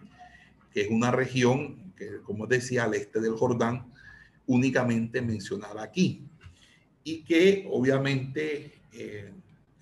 que 0.71 0.83
es 0.83 0.91
una 0.91 1.11
región 1.11 1.93
que, 1.97 2.21
como 2.23 2.47
decía, 2.47 2.85
al 2.85 2.95
este 2.95 3.21
del 3.21 3.37
Jordán, 3.37 3.91
únicamente 4.47 5.23
mencionada 5.23 5.83
aquí, 5.83 6.27
y 7.05 7.23
que 7.25 7.67
obviamente 7.71 8.83
eh, 8.93 9.33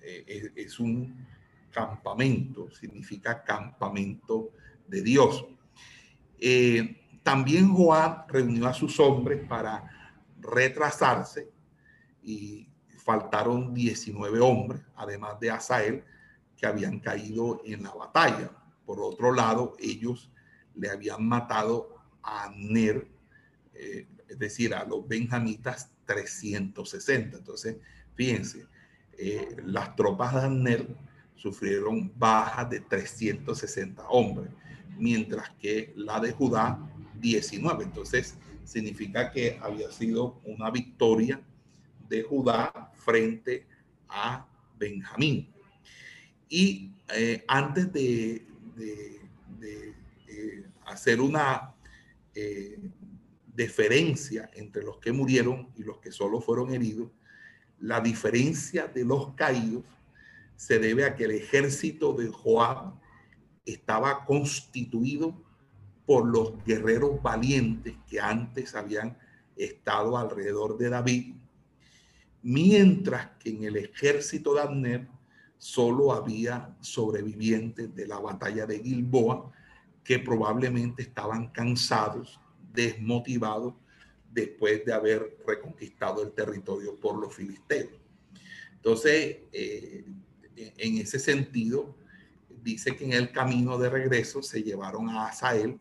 eh, 0.01 0.51
es 0.55 0.79
un 0.79 1.27
campamento, 1.71 2.69
significa 2.71 3.43
campamento 3.43 4.51
de 4.87 5.01
Dios. 5.01 5.45
Eh, 6.39 7.19
también 7.23 7.73
Joab 7.73 8.29
reunió 8.29 8.67
a 8.67 8.73
sus 8.73 8.99
hombres 8.99 9.47
para 9.47 9.89
retrasarse 10.39 11.49
y 12.23 12.67
faltaron 12.97 13.73
19 13.73 14.39
hombres, 14.39 14.81
además 14.95 15.39
de 15.39 15.51
Asael, 15.51 16.03
que 16.55 16.65
habían 16.65 16.99
caído 16.99 17.61
en 17.65 17.83
la 17.83 17.93
batalla. 17.93 18.51
Por 18.85 19.01
otro 19.01 19.33
lado, 19.33 19.75
ellos 19.79 20.31
le 20.75 20.89
habían 20.89 21.25
matado 21.27 21.95
a 22.23 22.51
Ner, 22.55 23.07
eh, 23.73 24.07
es 24.27 24.39
decir, 24.39 24.73
a 24.73 24.83
los 24.85 25.07
benjamitas 25.07 25.91
360. 26.05 27.37
Entonces, 27.37 27.77
fíjense, 28.15 28.67
eh, 29.17 29.55
las 29.65 29.95
tropas 29.95 30.41
de 30.41 30.49
Ner 30.49 30.87
sufrieron 31.41 32.11
bajas 32.15 32.69
de 32.69 32.81
360 32.81 34.07
hombres, 34.09 34.51
mientras 34.97 35.49
que 35.59 35.91
la 35.95 36.19
de 36.19 36.31
Judá 36.31 36.79
19. 37.19 37.83
Entonces, 37.83 38.37
significa 38.63 39.31
que 39.31 39.57
había 39.61 39.91
sido 39.91 40.39
una 40.43 40.69
victoria 40.69 41.41
de 42.07 42.21
Judá 42.21 42.91
frente 42.95 43.65
a 44.07 44.45
Benjamín. 44.77 45.49
Y 46.47 46.91
eh, 47.15 47.43
antes 47.47 47.91
de, 47.91 48.45
eh, 48.79 50.63
hacer 50.85 51.21
una 51.21 51.73
eh, 52.35 52.77
deferencia 53.47 54.49
entre 54.53 54.83
los 54.83 54.97
que 54.97 55.11
murieron 55.11 55.69
y 55.75 55.83
los 55.83 55.97
que 55.99 56.11
solo 56.11 56.39
fueron 56.39 56.71
heridos, 56.73 57.09
la 57.79 57.99
diferencia 57.99 58.87
de 58.87 59.05
los 59.05 59.33
caídos 59.33 59.83
se 60.61 60.77
debe 60.77 61.05
a 61.05 61.15
que 61.15 61.23
el 61.23 61.31
ejército 61.31 62.13
de 62.13 62.27
Joab 62.27 62.93
estaba 63.65 64.25
constituido 64.25 65.43
por 66.05 66.27
los 66.27 66.63
guerreros 66.63 67.19
valientes 67.19 67.95
que 68.07 68.19
antes 68.19 68.75
habían 68.75 69.17
estado 69.55 70.19
alrededor 70.19 70.77
de 70.77 70.89
David, 70.89 71.33
mientras 72.43 73.31
que 73.39 73.49
en 73.49 73.63
el 73.63 73.75
ejército 73.75 74.53
de 74.53 74.61
Abner 74.61 75.07
solo 75.57 76.13
había 76.13 76.77
sobrevivientes 76.79 77.95
de 77.95 78.05
la 78.05 78.19
batalla 78.19 78.67
de 78.67 78.83
Gilboa 78.83 79.51
que 80.03 80.19
probablemente 80.19 81.01
estaban 81.01 81.47
cansados, 81.47 82.39
desmotivados 82.71 83.73
después 84.31 84.85
de 84.85 84.93
haber 84.93 85.39
reconquistado 85.47 86.21
el 86.21 86.33
territorio 86.33 86.95
por 86.97 87.19
los 87.19 87.33
filisteos. 87.33 87.99
Entonces, 88.75 89.39
eh, 89.51 90.05
en 90.77 90.97
ese 90.97 91.19
sentido, 91.19 91.95
dice 92.63 92.95
que 92.95 93.05
en 93.05 93.13
el 93.13 93.31
camino 93.31 93.77
de 93.77 93.89
regreso 93.89 94.41
se 94.41 94.63
llevaron 94.63 95.09
a 95.09 95.27
Asael 95.27 95.79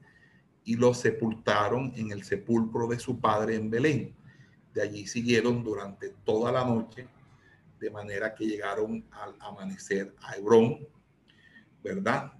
y 0.64 0.76
lo 0.76 0.94
sepultaron 0.94 1.92
en 1.96 2.10
el 2.10 2.24
sepulcro 2.24 2.86
de 2.86 2.98
su 2.98 3.18
padre 3.18 3.56
en 3.56 3.70
Belén. 3.70 4.14
De 4.74 4.82
allí 4.82 5.06
siguieron 5.06 5.64
durante 5.64 6.10
toda 6.24 6.52
la 6.52 6.64
noche, 6.64 7.08
de 7.80 7.90
manera 7.90 8.34
que 8.34 8.46
llegaron 8.46 9.04
al 9.10 9.34
amanecer 9.40 10.14
a 10.22 10.36
Hebrón, 10.36 10.86
¿verdad? 11.82 12.32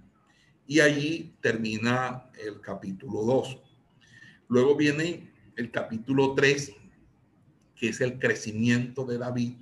Y 0.67 0.79
allí 0.79 1.35
termina 1.41 2.29
el 2.39 2.61
capítulo 2.61 3.23
2. 3.23 3.59
Luego 4.47 4.75
viene 4.75 5.29
el 5.55 5.71
capítulo 5.71 6.33
3, 6.35 6.75
que 7.75 7.89
es 7.89 8.01
el 8.01 8.19
crecimiento 8.19 9.05
de 9.05 9.17
David 9.17 9.60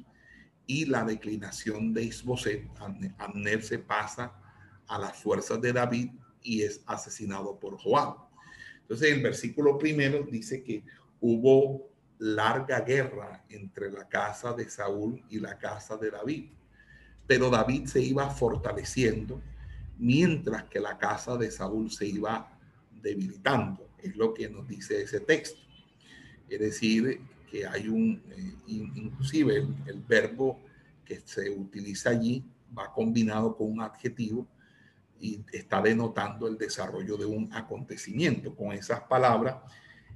y 0.70 0.86
la 0.86 1.04
declinación 1.04 1.96
de 1.96 2.04
Isboset. 2.04 2.70
Abner 3.18 3.64
se 3.64 3.80
pasa 3.80 4.40
a 4.88 5.00
las 5.00 5.18
fuerzas 5.18 5.60
de 5.60 5.74
David 5.74 6.12
y 6.44 6.62
es 6.62 6.84
asesinado 6.86 7.60
por 7.60 7.76
Joab. 7.80 8.18
Entonces 8.82 9.12
el 9.12 9.24
versículo 9.24 9.80
primero 9.80 10.24
dice 10.30 10.64
que 10.64 10.84
hubo 11.22 11.90
larga 12.20 12.82
guerra 12.82 13.44
entre 13.50 13.90
la 13.90 14.08
casa 14.08 14.54
de 14.54 14.70
Saúl 14.70 15.24
y 15.28 15.40
la 15.40 15.58
casa 15.58 15.98
de 15.98 16.12
David, 16.12 16.52
pero 17.26 17.50
David 17.50 17.88
se 17.88 18.02
iba 18.02 18.30
fortaleciendo 18.30 19.42
mientras 19.98 20.66
que 20.66 20.80
la 20.80 21.00
casa 21.00 21.36
de 21.36 21.50
Saúl 21.50 21.90
se 21.90 22.06
iba 22.06 22.56
debilitando, 23.02 23.90
es 24.04 24.16
lo 24.16 24.36
que 24.36 24.48
nos 24.48 24.68
dice 24.68 25.02
ese 25.02 25.20
texto. 25.20 25.60
Es 26.48 26.60
decir, 26.60 27.22
que 27.50 27.66
hay 27.66 27.88
un, 27.88 28.22
eh, 28.32 28.54
inclusive 28.68 29.68
el, 29.86 30.02
verbo 30.08 30.60
que 31.04 31.22
se 31.26 31.50
utiliza 31.50 32.12
allí 32.12 32.44
va 32.78 32.94
combinado 32.94 33.56
con 33.56 33.72
un 33.72 33.82
adjetivo 33.82 34.48
y 35.20 35.44
está 35.52 35.82
denotando 35.82 36.48
el 36.48 36.58
desarrollo 36.58 37.18
de 37.18 37.26
un 37.26 37.52
acontecimiento. 37.54 38.56
Con 38.56 38.72
esas 38.72 39.02
palabras, 39.02 39.58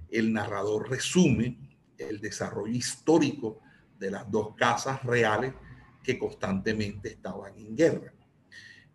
el 0.09 0.31
narrador 0.31 0.89
resume 0.89 1.57
el 1.97 2.21
desarrollo 2.21 2.73
histórico 2.73 3.59
de 3.99 4.11
las 4.11 4.29
dos 4.29 4.55
casas 4.55 5.03
reales 5.03 5.53
que 6.03 6.19
constantemente 6.19 7.09
estaban 7.09 7.57
en 7.57 7.75
guerra. 7.75 8.13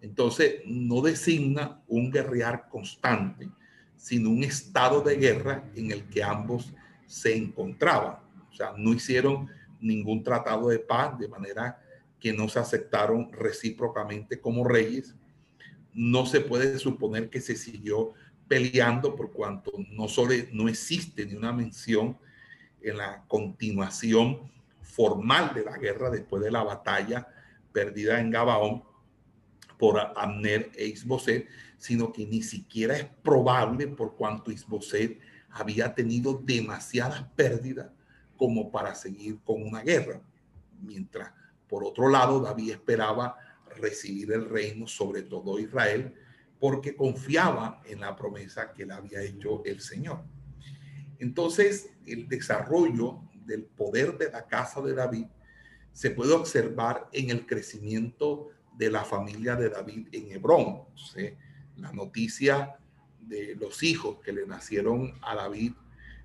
Entonces, 0.01 0.61
no 0.66 1.01
designa 1.03 1.83
un 1.88 2.11
guerrear 2.11 2.68
constante, 2.68 3.51
sino 3.96 4.31
un 4.31 4.44
estado 4.44 5.01
de 5.01 5.16
guerra 5.16 5.64
en 5.74 5.90
el 5.90 6.09
que 6.09 6.22
ambos 6.22 6.72
se 7.07 7.35
encontraban. 7.35 8.27
Sea, 8.59 8.75
no 8.77 8.92
hicieron 8.92 9.49
ningún 9.79 10.25
tratado 10.25 10.68
de 10.68 10.81
paz, 10.81 11.16
de 11.16 11.29
manera 11.29 11.81
que 12.18 12.33
no 12.33 12.49
se 12.49 12.59
aceptaron 12.59 13.31
recíprocamente 13.31 14.40
como 14.40 14.64
reyes. 14.64 15.14
No 15.92 16.27
se 16.27 16.40
puede 16.40 16.77
suponer 16.81 17.31
que 17.31 17.40
se 17.40 17.55
siguió 17.55 18.14
peleando 18.49 19.14
por 19.14 19.31
cuanto 19.31 19.71
no 19.92 20.09
solo 20.09 20.35
no 20.53 20.68
existe 20.68 21.25
ni 21.25 21.35
una 21.35 21.53
mención 21.53 22.18
en 22.81 22.97
la 22.97 23.25
continuación 23.29 24.51
formal 24.83 25.55
de 25.55 25.64
la 25.64 25.79
guerra 25.79 26.11
después 26.11 26.42
de 26.42 26.51
la 26.51 26.64
batalla 26.64 27.29
perdida 27.73 28.18
en 28.18 28.31
Gabaón 28.31 28.83
por 29.79 30.01
Amner 30.16 30.73
e 30.75 30.87
Isboset, 30.87 31.47
sino 31.77 32.12
que 32.12 32.27
ni 32.27 32.42
siquiera 32.42 32.97
es 32.97 33.05
probable 33.23 33.87
por 33.87 34.16
cuanto 34.16 34.51
Isboset 34.51 35.21
había 35.51 35.94
tenido 35.94 36.42
demasiadas 36.42 37.23
pérdidas 37.37 37.90
como 38.38 38.70
para 38.70 38.94
seguir 38.94 39.40
con 39.44 39.62
una 39.62 39.83
guerra. 39.83 40.22
Mientras, 40.81 41.31
por 41.68 41.85
otro 41.85 42.09
lado, 42.09 42.40
David 42.40 42.70
esperaba 42.70 43.37
recibir 43.77 44.33
el 44.33 44.48
reino, 44.48 44.87
sobre 44.87 45.22
todo 45.22 45.59
Israel, 45.59 46.14
porque 46.59 46.96
confiaba 46.96 47.83
en 47.85 48.01
la 48.01 48.16
promesa 48.16 48.72
que 48.72 48.87
le 48.87 48.94
había 48.94 49.20
hecho 49.22 49.62
el 49.64 49.81
Señor. 49.81 50.24
Entonces, 51.18 51.90
el 52.07 52.29
desarrollo 52.29 53.20
del 53.44 53.64
poder 53.64 54.16
de 54.16 54.31
la 54.31 54.46
casa 54.46 54.81
de 54.81 54.94
David 54.94 55.27
se 55.92 56.11
puede 56.11 56.33
observar 56.33 57.09
en 57.12 57.31
el 57.31 57.44
crecimiento 57.44 58.48
de 58.77 58.90
la 58.90 59.05
familia 59.05 59.57
de 59.57 59.68
David 59.68 60.09
en 60.12 60.31
Hebrón. 60.31 60.85
la 61.77 61.92
noticia 61.92 62.79
de 63.20 63.57
los 63.57 63.83
hijos 63.83 64.18
que 64.20 64.33
le 64.33 64.46
nacieron 64.46 65.12
a 65.22 65.35
David 65.35 65.72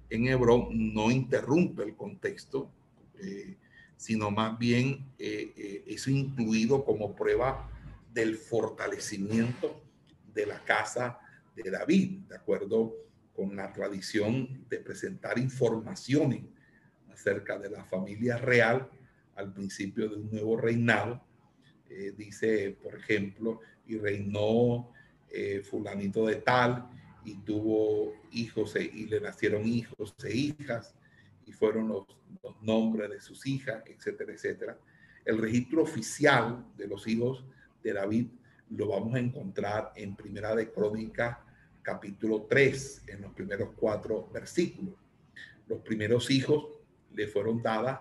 en 0.09 0.27
Hebrón 0.27 0.93
no 0.93 1.11
interrumpe 1.11 1.83
el 1.83 1.95
contexto, 1.95 2.71
eh, 3.19 3.57
sino 3.97 4.31
más 4.31 4.57
bien 4.59 5.11
eh, 5.17 5.53
eh, 5.55 5.83
es 5.87 6.07
incluido 6.07 6.83
como 6.83 7.15
prueba 7.15 7.69
del 8.13 8.37
fortalecimiento 8.37 9.81
de 10.33 10.45
la 10.45 10.63
casa 10.63 11.19
de 11.55 11.69
David, 11.71 12.19
de 12.29 12.35
acuerdo 12.35 12.93
con 13.35 13.55
la 13.55 13.71
tradición 13.71 14.65
de 14.69 14.79
presentar 14.79 15.37
informaciones 15.39 16.43
acerca 17.11 17.57
de 17.57 17.69
la 17.69 17.83
familia 17.85 18.37
real 18.37 18.89
al 19.35 19.53
principio 19.53 20.09
de 20.09 20.15
un 20.15 20.31
nuevo 20.31 20.57
reinado. 20.57 21.23
Eh, 21.89 22.13
dice, 22.17 22.77
por 22.81 22.95
ejemplo, 22.95 23.59
y 23.87 23.97
reinó 23.97 24.91
eh, 25.29 25.61
fulanito 25.63 26.25
de 26.25 26.37
tal 26.37 26.89
y 27.25 27.36
tuvo 27.38 28.13
hijos 28.31 28.75
e, 28.75 28.83
y 28.83 29.05
le 29.05 29.21
nacieron 29.21 29.65
hijos 29.65 30.15
e 30.23 30.36
hijas 30.36 30.95
y 31.45 31.51
fueron 31.51 31.88
los, 31.89 32.05
nombres 32.62 33.09
de 33.09 33.19
sus 33.19 33.45
hijas, 33.45 33.83
etcétera, 33.86 34.33
etcétera. 34.33 34.77
El 35.25 35.38
registro 35.38 35.83
oficial 35.83 36.65
de 36.77 36.88
los 36.88 37.07
hijos 37.07 37.45
de 37.83 37.93
David 37.93 38.27
lo 38.69 38.88
vamos 38.88 39.15
a 39.15 39.19
encontrar 39.19 39.91
en 39.95 40.15
Primera 40.15 40.55
de 40.55 40.71
Crónicas 40.71 41.38
capítulo 41.81 42.43
3, 42.49 43.03
en 43.07 43.21
los 43.21 43.33
primeros 43.33 43.71
cuatro 43.75 44.29
versículos. 44.33 44.95
Los 45.67 45.79
primeros 45.79 46.31
hijos 46.31 46.65
le 47.13 47.27
fueron 47.27 47.62
dadas, 47.62 47.99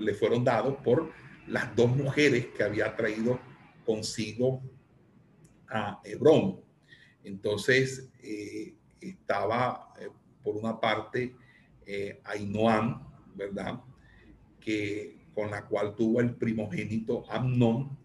le 0.00 0.14
fueron 0.14 0.44
dados 0.44 0.76
por 0.84 1.10
las 1.48 1.74
dos 1.74 1.94
mujeres 1.96 2.46
que 2.56 2.62
había 2.62 2.94
traído 2.94 3.40
consigo 3.84 4.62
a 5.68 6.00
Hebrón. 6.04 6.60
Entonces 7.24 8.10
eh, 8.22 8.74
estaba 9.00 9.94
eh, 9.98 10.08
por 10.42 10.56
una 10.56 10.80
parte 10.80 11.34
eh, 11.86 12.20
Ainoam, 12.24 13.02
¿verdad? 13.34 13.80
Que 14.60 15.26
con 15.34 15.50
la 15.50 15.66
cual 15.66 15.94
tuvo 15.94 16.20
el 16.20 16.34
primogénito 16.34 17.24
Amnón 17.30 17.98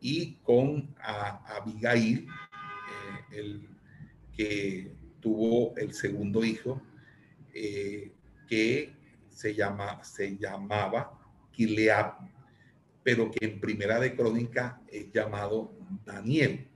y 0.00 0.34
con 0.42 0.94
Abigail, 0.98 2.26
el 3.32 3.68
que 4.36 4.92
tuvo 5.20 5.74
el 5.76 5.94
segundo 5.94 6.44
hijo, 6.44 6.80
eh, 7.52 8.12
que 8.46 8.92
se, 9.28 9.54
llama, 9.54 10.04
se 10.04 10.36
llamaba 10.36 11.18
Kileab, 11.52 12.14
pero 13.02 13.30
que 13.30 13.46
en 13.46 13.60
Primera 13.60 13.98
de 13.98 14.14
Crónica 14.14 14.80
es 14.88 15.10
llamado 15.12 15.72
Daniel. 16.04 16.68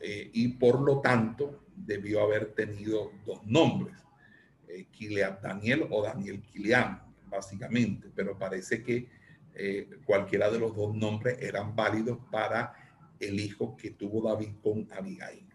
Eh, 0.00 0.30
y 0.32 0.48
por 0.48 0.80
lo 0.80 1.00
tanto 1.00 1.64
debió 1.74 2.22
haber 2.22 2.54
tenido 2.54 3.12
dos 3.26 3.44
nombres, 3.44 3.96
eh, 4.68 4.86
Daniel 5.42 5.86
o 5.90 6.02
Daniel 6.02 6.42
Kileab, 6.42 7.02
básicamente, 7.28 8.08
pero 8.14 8.38
parece 8.38 8.82
que 8.82 9.08
eh, 9.54 9.88
cualquiera 10.04 10.50
de 10.50 10.58
los 10.58 10.76
dos 10.76 10.94
nombres 10.94 11.38
eran 11.40 11.74
válidos 11.74 12.18
para 12.30 12.74
el 13.18 13.40
hijo 13.40 13.76
que 13.76 13.90
tuvo 13.90 14.28
David 14.28 14.50
con 14.62 14.86
Abigail. 14.92 15.46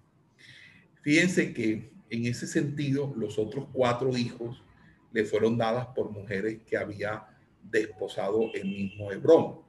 Fíjense 1.01 1.53
que 1.53 1.93
en 2.09 2.25
ese 2.25 2.47
sentido 2.47 3.13
los 3.15 3.39
otros 3.39 3.67
cuatro 3.71 4.15
hijos 4.17 4.63
le 5.11 5.25
fueron 5.25 5.57
dadas 5.57 5.87
por 5.87 6.11
mujeres 6.11 6.61
que 6.65 6.75
había 6.75 7.27
desposado 7.61 8.51
el 8.53 8.65
mismo 8.65 9.11
Hebrón. 9.11 9.61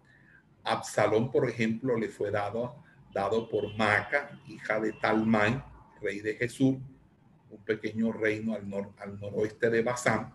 Absalón, 0.64 1.30
por 1.30 1.48
ejemplo, 1.48 1.96
le 1.98 2.08
fue 2.08 2.30
dado, 2.30 2.83
dado 3.14 3.48
por 3.48 3.74
Maca, 3.76 4.38
hija 4.48 4.80
de 4.80 4.92
Talmán, 4.92 5.64
rey 6.02 6.20
de 6.20 6.34
Jesús, 6.34 6.76
un 7.48 7.64
pequeño 7.64 8.12
reino 8.12 8.54
al, 8.54 9.20
noroeste 9.20 9.70
de 9.70 9.82
Basán. 9.82 10.34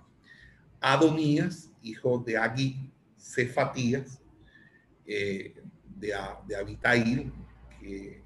Adonías, 0.80 1.70
hijo 1.84 2.24
de 2.26 2.38
Agui, 2.38 2.90
Cefatías, 3.18 4.22
eh, 5.06 5.54
de, 5.98 6.14
de 6.48 6.56
Abitail, 6.56 7.34
que, 7.80 8.24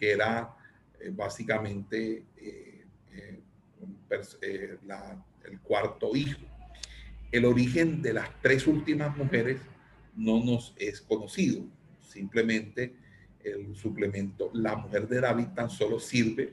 era 0.00 0.56
eh, 0.98 1.10
básicamente 1.12 2.24
eh, 2.36 2.84
el 5.44 5.60
cuarto 5.62 6.16
hijo. 6.16 6.40
El 7.30 7.44
origen 7.44 8.02
de 8.02 8.14
las 8.14 8.28
tres 8.42 8.66
últimas 8.66 9.16
mujeres 9.16 9.60
no 10.16 10.42
nos 10.42 10.74
es 10.76 11.00
conocido. 11.00 11.62
Simplemente 12.00 12.96
el 13.44 13.74
suplemento, 13.74 14.50
la 14.52 14.76
mujer 14.76 15.08
de 15.08 15.20
David 15.20 15.48
tan 15.54 15.70
solo 15.70 15.98
sirve 15.98 16.52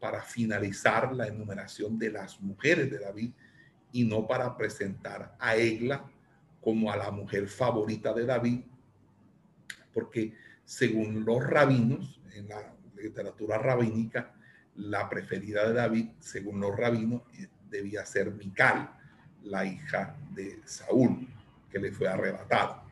para 0.00 0.22
finalizar 0.22 1.12
la 1.12 1.28
enumeración 1.28 1.98
de 1.98 2.10
las 2.10 2.40
mujeres 2.40 2.90
de 2.90 2.98
David 2.98 3.30
y 3.92 4.04
no 4.04 4.26
para 4.26 4.56
presentar 4.56 5.36
a 5.38 5.56
Egla 5.56 6.04
como 6.60 6.90
a 6.90 6.96
la 6.96 7.10
mujer 7.10 7.48
favorita 7.48 8.12
de 8.12 8.26
David, 8.26 8.60
porque 9.92 10.34
según 10.64 11.24
los 11.24 11.44
rabinos, 11.44 12.20
en 12.34 12.48
la 12.48 12.74
literatura 12.96 13.58
rabínica, 13.58 14.34
la 14.76 15.08
preferida 15.08 15.68
de 15.68 15.74
David, 15.74 16.08
según 16.18 16.60
los 16.60 16.76
rabinos, 16.76 17.22
eh, 17.38 17.48
debía 17.70 18.06
ser 18.06 18.32
Mical, 18.32 18.90
la 19.44 19.64
hija 19.64 20.16
de 20.34 20.60
Saúl, 20.64 21.28
que 21.70 21.78
le 21.78 21.92
fue 21.92 22.08
arrebatada. 22.08 22.84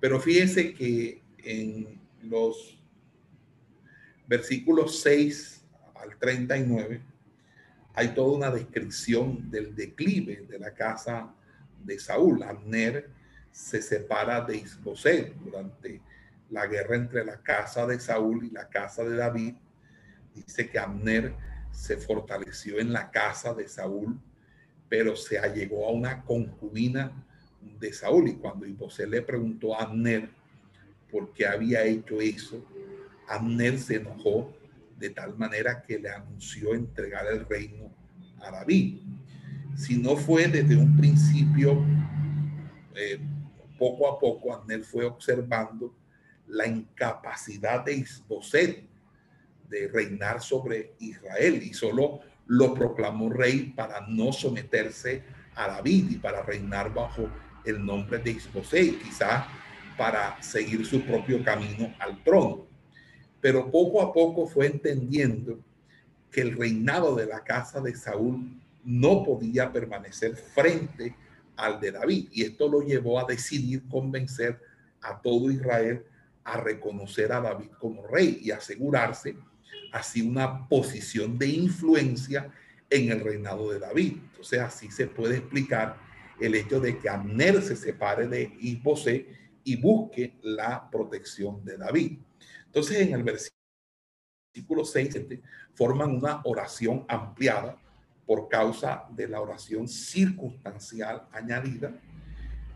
Pero 0.00 0.20
fíjese 0.20 0.74
que 0.74 1.22
en 1.38 2.01
los 2.22 2.78
versículos 4.26 5.00
6 5.00 5.64
al 5.94 6.16
39 6.18 7.02
hay 7.94 8.08
toda 8.14 8.36
una 8.36 8.50
descripción 8.50 9.50
del 9.50 9.74
declive 9.74 10.46
de 10.48 10.58
la 10.58 10.72
casa 10.72 11.34
de 11.84 11.98
Saúl. 11.98 12.42
Abner 12.42 13.10
se 13.50 13.82
separa 13.82 14.40
de 14.40 14.56
Isboset 14.56 15.34
durante 15.36 16.00
la 16.50 16.66
guerra 16.66 16.96
entre 16.96 17.24
la 17.24 17.42
casa 17.42 17.86
de 17.86 18.00
Saúl 18.00 18.44
y 18.46 18.50
la 18.50 18.68
casa 18.68 19.04
de 19.04 19.16
David. 19.16 19.54
Dice 20.34 20.70
que 20.70 20.78
Abner 20.78 21.34
se 21.70 21.98
fortaleció 21.98 22.78
en 22.78 22.92
la 22.92 23.10
casa 23.10 23.52
de 23.52 23.68
Saúl, 23.68 24.18
pero 24.88 25.16
se 25.16 25.38
allegó 25.38 25.86
a 25.86 25.92
una 25.92 26.22
concubina 26.24 27.12
de 27.78 27.92
Saúl. 27.92 28.28
Y 28.28 28.34
cuando 28.36 28.66
Isboset 28.66 29.08
le 29.08 29.20
preguntó 29.20 29.74
a 29.74 29.82
Abner 29.82 30.30
por 31.12 31.32
qué 31.34 31.46
había 31.46 31.84
hecho 31.84 32.20
eso, 32.20 32.64
Abner 33.28 33.78
se 33.78 33.96
enojó 33.96 34.52
de 34.98 35.10
tal 35.10 35.36
manera 35.36 35.82
que 35.82 35.98
le 35.98 36.08
anunció 36.08 36.74
entregar 36.74 37.26
el 37.26 37.46
reino 37.46 37.92
a 38.40 38.50
David. 38.50 39.00
Si 39.76 39.98
no 39.98 40.16
fue 40.16 40.48
desde 40.48 40.76
un 40.76 40.96
principio, 40.96 41.84
eh, 42.94 43.20
poco 43.78 44.08
a 44.08 44.18
poco, 44.18 44.54
Abner 44.54 44.82
fue 44.82 45.04
observando 45.04 45.94
la 46.46 46.66
incapacidad 46.66 47.84
de 47.84 47.94
Isboset 47.94 48.88
de 49.68 49.88
reinar 49.88 50.40
sobre 50.40 50.94
Israel 50.98 51.62
y 51.62 51.74
solo 51.74 52.20
lo 52.46 52.74
proclamó 52.74 53.30
rey 53.30 53.72
para 53.74 54.06
no 54.06 54.32
someterse 54.32 55.22
a 55.54 55.68
David 55.68 56.10
y 56.10 56.16
para 56.16 56.42
reinar 56.42 56.92
bajo 56.92 57.28
el 57.64 57.84
nombre 57.84 58.18
de 58.18 58.32
Isboset, 58.32 59.00
quizá 59.02 59.46
para 60.02 60.42
seguir 60.42 60.84
su 60.84 61.00
propio 61.02 61.44
camino 61.44 61.94
al 62.00 62.24
trono. 62.24 62.66
Pero 63.40 63.70
poco 63.70 64.02
a 64.02 64.12
poco 64.12 64.48
fue 64.48 64.66
entendiendo 64.66 65.60
que 66.28 66.40
el 66.40 66.56
reinado 66.56 67.14
de 67.14 67.26
la 67.26 67.44
casa 67.44 67.80
de 67.80 67.94
Saúl 67.94 68.60
no 68.82 69.22
podía 69.22 69.72
permanecer 69.72 70.34
frente 70.34 71.14
al 71.54 71.78
de 71.78 71.92
David. 71.92 72.30
Y 72.32 72.42
esto 72.42 72.68
lo 72.68 72.80
llevó 72.80 73.20
a 73.20 73.26
decidir 73.26 73.86
convencer 73.88 74.60
a 75.02 75.20
todo 75.20 75.52
Israel 75.52 76.04
a 76.42 76.56
reconocer 76.56 77.30
a 77.30 77.40
David 77.40 77.70
como 77.78 78.04
rey 78.04 78.40
y 78.42 78.50
asegurarse 78.50 79.36
así 79.92 80.20
una 80.20 80.66
posición 80.66 81.38
de 81.38 81.46
influencia 81.46 82.50
en 82.90 83.12
el 83.12 83.20
reinado 83.20 83.70
de 83.70 83.78
David. 83.78 84.14
Entonces 84.30 84.58
así 84.58 84.90
se 84.90 85.06
puede 85.06 85.36
explicar 85.36 85.96
el 86.40 86.56
hecho 86.56 86.80
de 86.80 86.98
que 86.98 87.08
Abner 87.08 87.62
se 87.62 87.76
separe 87.76 88.26
de 88.26 88.52
Isbosé 88.58 89.41
y 89.64 89.76
busque 89.76 90.38
la 90.42 90.88
protección 90.90 91.64
de 91.64 91.76
David. 91.76 92.18
Entonces 92.66 92.98
en 92.98 93.14
el 93.14 93.22
versículo 93.22 94.84
6 94.84 95.16
forman 95.74 96.16
una 96.16 96.40
oración 96.44 97.04
ampliada 97.08 97.78
por 98.26 98.48
causa 98.48 99.04
de 99.10 99.28
la 99.28 99.40
oración 99.40 99.88
circunstancial 99.88 101.26
añadida, 101.32 101.92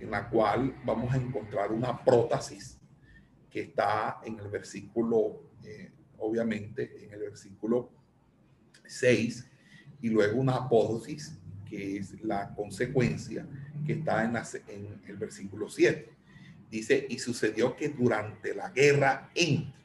en 0.00 0.10
la 0.10 0.28
cual 0.28 0.74
vamos 0.84 1.12
a 1.12 1.16
encontrar 1.16 1.72
una 1.72 2.04
prótesis 2.04 2.78
que 3.50 3.62
está 3.62 4.20
en 4.24 4.38
el 4.38 4.48
versículo, 4.48 5.50
eh, 5.64 5.90
obviamente, 6.18 7.04
en 7.04 7.12
el 7.12 7.20
versículo 7.20 7.90
6, 8.84 9.50
y 10.02 10.10
luego 10.10 10.40
una 10.40 10.56
apódosis, 10.56 11.38
que 11.64 11.96
es 11.96 12.20
la 12.22 12.54
consecuencia 12.54 13.46
que 13.86 13.94
está 13.94 14.24
en, 14.24 14.36
en 14.68 15.00
el 15.06 15.16
versículo 15.16 15.68
7. 15.68 16.15
Dice, 16.70 17.06
y 17.08 17.18
sucedió 17.18 17.76
que 17.76 17.88
durante 17.88 18.54
la 18.54 18.70
guerra 18.70 19.30
entre. 19.34 19.76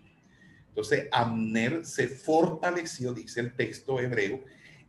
Entonces, 0.70 1.08
Amner 1.12 1.86
se 1.86 2.08
fortaleció, 2.08 3.14
dice 3.14 3.42
el 3.42 3.54
texto 3.54 4.00
hebreo, 4.00 4.44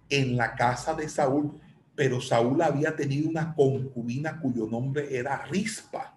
en 0.09 0.37
la 0.37 0.55
casa 0.55 0.95
de 0.95 1.09
Saúl, 1.09 1.61
pero 1.95 2.21
Saúl 2.21 2.63
había 2.63 2.95
tenido 2.95 3.29
una 3.29 3.55
concubina 3.55 4.41
cuyo 4.41 4.67
nombre 4.67 5.17
era 5.17 5.45
Rispa, 5.47 6.17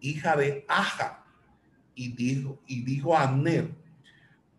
hija 0.00 0.36
de 0.36 0.64
Aja, 0.68 1.24
y 1.94 2.12
dijo, 2.12 2.58
y 2.66 2.82
dijo 2.82 3.16
a 3.16 3.22
Abner, 3.22 3.70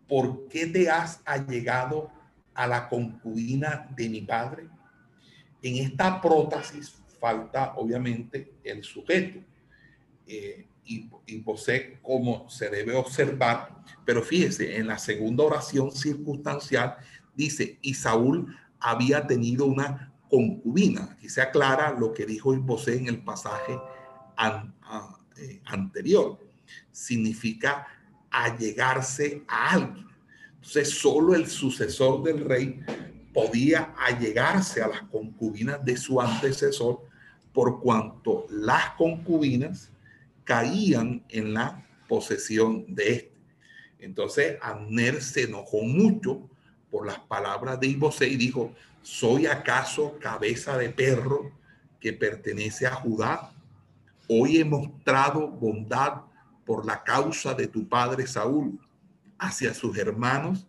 ¿por 0.08 0.48
qué 0.48 0.66
te 0.66 0.90
has 0.90 1.20
allegado 1.24 2.10
a 2.54 2.66
la 2.66 2.88
concubina 2.88 3.88
de 3.96 4.08
mi 4.08 4.22
padre? 4.22 4.68
En 5.62 5.76
esta 5.76 6.20
prótesis 6.20 7.02
falta 7.20 7.74
obviamente 7.76 8.54
el 8.64 8.82
sujeto 8.82 9.40
eh, 10.26 10.66
y, 10.84 11.08
y 11.26 11.38
posee 11.38 11.98
como 12.02 12.48
se 12.50 12.68
debe 12.68 12.94
observar, 12.94 13.82
pero 14.04 14.22
fíjese, 14.22 14.76
en 14.76 14.88
la 14.88 14.98
segunda 14.98 15.44
oración 15.44 15.92
circunstancial 15.92 16.96
dice, 17.34 17.78
y 17.82 17.94
Saúl 17.94 18.56
había 18.80 19.26
tenido 19.26 19.66
una 19.66 20.12
concubina. 20.28 21.10
Aquí 21.12 21.28
se 21.28 21.42
aclara 21.42 21.92
lo 21.92 22.12
que 22.12 22.26
dijo 22.26 22.54
Isbosé 22.54 22.96
en 22.96 23.06
el 23.06 23.22
pasaje 23.22 23.78
eh, 25.36 25.60
anterior 25.66 26.38
significa 26.90 27.86
allegarse 28.30 29.44
a 29.46 29.74
alguien. 29.74 30.06
Entonces, 30.54 30.90
solo 30.90 31.34
el 31.34 31.46
sucesor 31.46 32.22
del 32.22 32.44
rey 32.44 32.80
podía 33.34 33.94
allegarse 33.98 34.82
a 34.82 34.88
las 34.88 35.02
concubinas 35.02 35.84
de 35.84 35.96
su 35.96 36.20
antecesor 36.20 37.00
por 37.52 37.80
cuanto 37.80 38.46
las 38.50 38.90
concubinas 38.90 39.90
caían 40.44 41.24
en 41.28 41.54
la 41.54 41.86
posesión 42.08 42.84
de 42.88 43.12
este. 43.12 43.32
Entonces, 43.98 44.58
Abner 44.60 45.22
se 45.22 45.44
enojó 45.44 45.82
mucho 45.82 46.48
por 46.90 47.06
las 47.06 47.20
palabras 47.20 47.80
de 47.80 47.86
Ibosé 47.86 48.28
y 48.28 48.36
dijo, 48.36 48.74
¿soy 49.02 49.46
acaso 49.46 50.18
cabeza 50.20 50.76
de 50.76 50.90
perro 50.90 51.52
que 52.00 52.12
pertenece 52.12 52.86
a 52.86 52.94
Judá? 52.94 53.52
Hoy 54.28 54.58
he 54.58 54.64
mostrado 54.64 55.48
bondad 55.48 56.22
por 56.64 56.84
la 56.84 57.02
causa 57.02 57.54
de 57.54 57.66
tu 57.66 57.88
padre 57.88 58.26
Saúl 58.26 58.78
hacia 59.38 59.74
sus 59.74 59.96
hermanos 59.96 60.66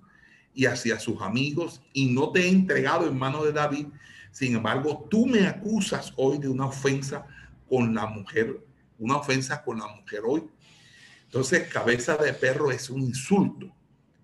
y 0.53 0.65
hacia 0.65 0.99
sus 0.99 1.21
amigos 1.21 1.81
y 1.93 2.07
no 2.07 2.31
te 2.31 2.41
he 2.41 2.49
entregado 2.49 3.07
en 3.07 3.17
mano 3.17 3.43
de 3.43 3.51
David. 3.51 3.87
Sin 4.31 4.55
embargo, 4.55 5.07
tú 5.09 5.25
me 5.25 5.47
acusas 5.47 6.13
hoy 6.15 6.37
de 6.37 6.47
una 6.47 6.65
ofensa 6.67 7.25
con 7.69 7.93
la 7.93 8.05
mujer, 8.05 8.59
una 9.03 9.17
ofensa 9.17 9.63
con 9.63 9.79
la 9.79 9.87
mujer 9.87 10.21
hoy. 10.25 10.43
Entonces, 11.25 11.67
cabeza 11.67 12.15
de 12.17 12.33
perro 12.33 12.71
es 12.71 12.89
un 12.89 13.01
insulto. 13.01 13.73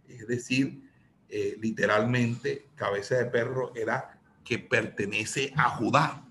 Es 0.07 0.27
decir, 0.27 0.81
eh, 1.27 1.57
literalmente, 1.59 2.67
cabeza 2.75 3.15
de 3.15 3.25
perro 3.25 3.73
era 3.75 4.19
que 4.43 4.59
pertenece 4.59 5.53
a 5.55 5.69
Judá. 5.69 6.23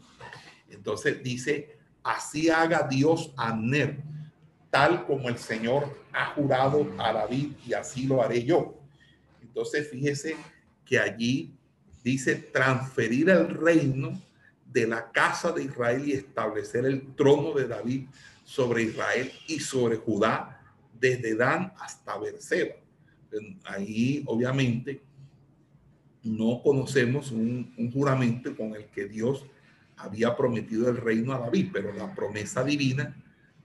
Entonces 0.71 1.23
dice, 1.23 1.79
así 2.03 2.49
haga 2.49 2.87
Dios 2.89 3.33
a 3.37 3.55
Ner 3.55 4.03
tal 4.71 5.07
como 5.07 5.29
el 5.29 5.39
Señor 5.39 5.97
ha 6.13 6.27
jurado 6.35 6.87
a 6.99 7.13
David 7.13 7.53
y 7.67 7.73
así 7.73 8.07
lo 8.07 8.23
haré 8.23 8.45
yo. 8.45 8.79
Entonces 9.41 9.89
fíjese 9.89 10.37
que 10.85 10.99
allí 10.99 11.55
dice 12.05 12.37
transferir 12.37 13.31
el 13.31 13.49
reino 13.49 14.21
de 14.67 14.87
la 14.87 15.11
casa 15.11 15.53
de 15.53 15.65
Israel 15.65 16.07
y 16.07 16.13
establecer 16.13 16.85
el 16.85 17.15
trono 17.15 17.55
de 17.55 17.67
David 17.67 18.07
sobre 18.49 18.85
Israel 18.85 19.31
y 19.47 19.61
sobre 19.61 19.97
Judá 19.97 20.59
desde 20.99 21.37
Dan 21.37 21.71
hasta 21.79 22.17
Berseba. 22.17 22.77
Ahí 23.65 24.23
obviamente 24.25 25.03
no 26.23 26.63
conocemos 26.63 27.31
un, 27.31 27.91
juramento 27.93 28.57
con 28.57 28.75
el 28.75 28.87
que 28.87 29.07
Dios 29.07 29.45
había 29.99 30.35
prometido 30.35 30.89
el 30.89 30.97
reino 30.97 31.35
a 31.35 31.41
David, 31.41 31.69
pero 31.75 31.93
la 31.93 32.15
promesa 32.15 32.65
divina 32.65 33.15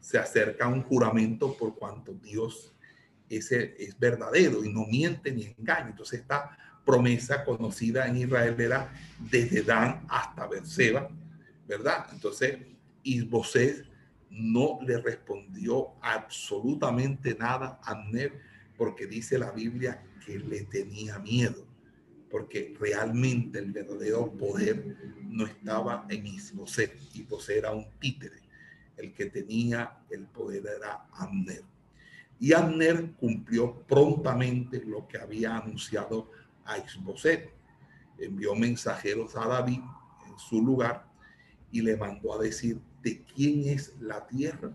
se 0.01 0.17
acerca 0.17 0.65
a 0.65 0.67
un 0.67 0.83
juramento 0.83 1.55
por 1.55 1.75
cuanto 1.75 2.13
Dios 2.15 2.73
es, 3.29 3.53
es 3.53 3.97
verdadero 3.97 4.65
y 4.65 4.73
no 4.73 4.85
miente 4.85 5.31
ni 5.31 5.45
engaña. 5.57 5.91
Entonces 5.91 6.19
esta 6.19 6.57
promesa 6.83 7.45
conocida 7.45 8.05
en 8.05 8.17
Israel 8.17 8.59
era 8.59 8.93
desde 9.17 9.61
Dan 9.61 10.03
hasta 10.09 10.45
Berseba, 10.45 11.09
¿verdad? 11.65 12.07
Entonces 12.11 12.57
Isboset 13.03 13.92
no 14.33 14.79
le 14.81 14.99
respondió 14.99 15.93
absolutamente 16.01 17.35
nada 17.35 17.79
a 17.83 17.91
Abner 17.91 18.33
porque 18.77 19.05
dice 19.05 19.37
la 19.37 19.51
Biblia 19.51 20.03
que 20.25 20.39
le 20.39 20.63
tenía 20.63 21.19
miedo, 21.19 21.65
porque 22.31 22.75
realmente 22.79 23.59
el 23.59 23.71
verdadero 23.71 24.31
poder 24.31 24.97
no 25.21 25.45
estaba 25.45 26.05
en 26.09 26.25
Isboset. 26.25 26.97
Isboset 27.13 27.57
era 27.57 27.71
un 27.71 27.85
títere 27.99 28.41
el 28.97 29.13
que 29.13 29.27
tenía 29.27 29.99
el 30.09 30.25
poder 30.27 30.65
era 30.77 31.05
Abner. 31.13 31.63
Y 32.39 32.53
Abner 32.53 33.11
cumplió 33.13 33.73
prontamente 33.83 34.83
lo 34.85 35.07
que 35.07 35.17
había 35.17 35.57
anunciado 35.57 36.29
a 36.65 36.77
Isboset. 36.77 37.51
Envió 38.17 38.55
mensajeros 38.55 39.35
a 39.35 39.47
David 39.47 39.79
en 40.27 40.39
su 40.39 40.61
lugar 40.61 41.05
y 41.71 41.81
le 41.81 41.97
mandó 41.97 42.33
a 42.33 42.43
decir, 42.43 42.79
¿de 43.03 43.21
quién 43.35 43.67
es 43.67 43.93
la 43.99 44.25
tierra? 44.25 44.71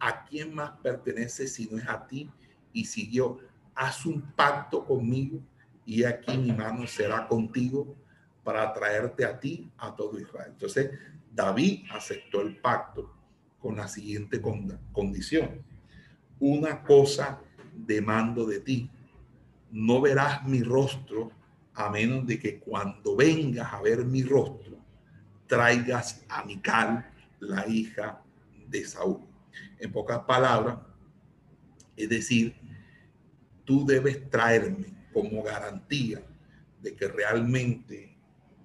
¿A 0.00 0.26
quién 0.26 0.54
más 0.54 0.72
pertenece 0.82 1.46
si 1.46 1.66
no 1.66 1.78
es 1.78 1.88
a 1.88 2.06
ti? 2.06 2.30
Y 2.72 2.84
siguió, 2.84 3.38
haz 3.74 4.04
un 4.04 4.20
pacto 4.20 4.84
conmigo 4.84 5.40
y 5.86 6.04
aquí 6.04 6.36
mi 6.36 6.52
mano 6.52 6.86
será 6.86 7.26
contigo 7.26 7.96
para 8.42 8.72
traerte 8.72 9.24
a 9.24 9.38
ti, 9.38 9.70
a 9.78 9.94
todo 9.94 10.18
Israel. 10.18 10.50
Entonces, 10.50 10.90
David 11.32 11.84
aceptó 11.90 12.42
el 12.42 12.56
pacto 12.56 13.14
con 13.58 13.76
la 13.76 13.88
siguiente 13.88 14.42
condición. 14.92 15.62
Una 16.38 16.82
cosa 16.82 17.40
demando 17.74 18.44
de 18.44 18.60
ti, 18.60 18.90
no 19.70 20.00
verás 20.00 20.44
mi 20.46 20.62
rostro 20.62 21.30
a 21.74 21.88
menos 21.90 22.26
de 22.26 22.38
que 22.38 22.58
cuando 22.58 23.16
vengas 23.16 23.72
a 23.72 23.80
ver 23.80 24.04
mi 24.04 24.22
rostro, 24.22 24.76
traigas 25.46 26.24
a 26.28 26.44
Mical, 26.44 27.10
la 27.44 27.66
hija 27.68 28.22
de 28.68 28.84
Saúl. 28.84 29.20
En 29.78 29.92
pocas 29.92 30.20
palabras, 30.20 30.78
es 31.96 32.08
decir, 32.08 32.56
tú 33.64 33.86
debes 33.86 34.28
traerme 34.30 34.86
como 35.12 35.42
garantía 35.42 36.22
de 36.80 36.94
que 36.94 37.08
realmente 37.08 38.16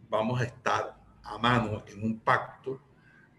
vamos 0.10 0.42
a 0.42 0.46
estar 0.46 1.00
a 1.24 1.38
mano 1.38 1.84
en 1.88 2.04
un 2.04 2.20
pacto 2.20 2.82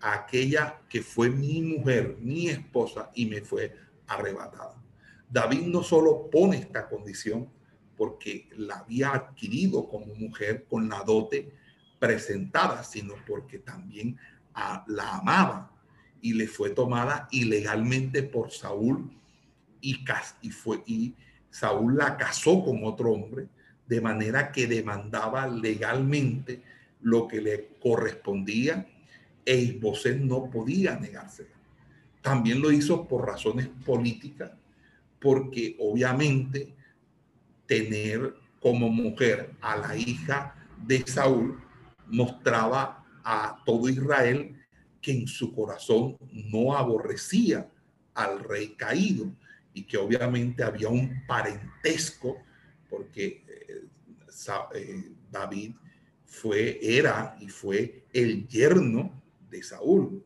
a 0.01 0.15
aquella 0.15 0.81
que 0.89 1.03
fue 1.03 1.29
mi 1.29 1.61
mujer, 1.61 2.17
mi 2.21 2.49
esposa 2.49 3.11
y 3.15 3.27
me 3.27 3.43
fue 3.43 3.77
arrebatada. 4.07 4.81
David 5.29 5.63
no 5.63 5.83
solo 5.83 6.31
pone 6.31 6.57
esta 6.59 6.89
condición 6.89 7.49
porque 7.97 8.49
la 8.57 8.79
había 8.79 9.13
adquirido 9.13 9.89
como 9.89 10.15
mujer 10.15 10.65
con 10.69 10.89
la 10.89 11.03
dote 11.03 11.53
presentada, 11.99 12.83
sino 12.83 13.15
porque 13.27 13.59
también 13.59 14.19
la 14.87 15.17
amaba 15.19 15.71
y 16.21 16.35
le 16.35 16.47
fue 16.47 16.71
tomada 16.71 17.29
ilegalmente 17.31 18.23
por 18.23 18.51
Saúl 18.51 19.11
y, 19.81 20.05
y, 20.43 20.51
fue, 20.51 20.83
y 20.87 21.15
Saúl 21.51 21.97
la 21.97 22.17
casó 22.17 22.63
con 22.65 22.85
otro 22.85 23.13
hombre, 23.13 23.49
de 23.87 24.01
manera 24.01 24.53
que 24.53 24.67
demandaba 24.67 25.49
legalmente 25.49 26.63
lo 27.01 27.27
que 27.27 27.41
le 27.41 27.71
correspondía 27.81 28.87
e 29.45 29.57
Isboset 29.57 30.19
no 30.19 30.51
podía 30.51 30.97
negársela. 30.97 31.51
También 32.23 32.61
lo 32.61 32.71
hizo 32.71 33.09
por 33.09 33.27
razones 33.27 33.69
políticas, 33.85 34.53
porque 35.19 35.77
obviamente 35.81 36.75
tener 37.67 38.35
como 38.61 38.91
mujer 38.91 39.55
a 39.61 39.77
la 39.77 39.97
hija 39.97 40.55
de 40.87 41.05
Saúl 41.07 41.61
mostraba 42.07 43.00
a 43.25 43.63
todo 43.65 43.89
Israel 43.89 44.57
que 45.01 45.13
en 45.13 45.27
su 45.27 45.55
corazón 45.55 46.17
no 46.31 46.77
aborrecía 46.77 47.71
al 48.15 48.41
rey 48.41 48.75
caído 48.77 49.33
y 49.73 49.85
que 49.85 49.97
obviamente 49.97 50.63
había 50.63 50.89
un 50.89 51.25
parentesco 51.27 52.39
porque 52.89 53.45
eh, 53.49 53.85
eh, 54.75 55.13
David 55.31 55.73
fue, 56.27 56.79
era 56.83 57.37
y 57.41 57.49
fue 57.49 58.05
el 58.13 58.47
yerno 58.49 59.23
de 59.51 59.63
Saúl. 59.63 60.25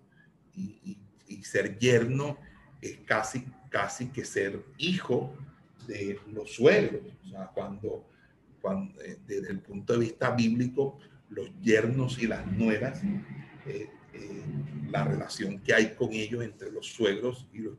Y, 0.56 0.98
ser 1.42 1.78
yerno 1.78 2.38
es 2.80 3.00
casi, 3.04 3.44
casi 3.68 4.06
que 4.06 4.24
ser 4.24 4.64
hijo 4.78 5.36
de 5.86 6.18
los 6.32 6.54
suegros. 6.54 7.02
O 7.22 7.28
sea, 7.28 7.50
cuando, 7.54 8.08
cuando 8.62 8.98
eh, 9.02 9.18
desde 9.26 9.50
el 9.50 9.60
punto 9.60 9.92
de 9.92 9.98
vista 9.98 10.30
bíblico, 10.30 10.98
los 11.30 11.50
yernos 11.60 12.22
y 12.22 12.26
las 12.26 12.46
nueras, 12.46 13.02
eh, 13.66 13.88
eh, 14.12 14.42
la 14.90 15.04
relación 15.04 15.60
que 15.60 15.74
hay 15.74 15.94
con 15.94 16.12
ellos 16.12 16.44
entre 16.44 16.70
los 16.70 16.86
suegros 16.86 17.48
y 17.52 17.58
los, 17.58 17.78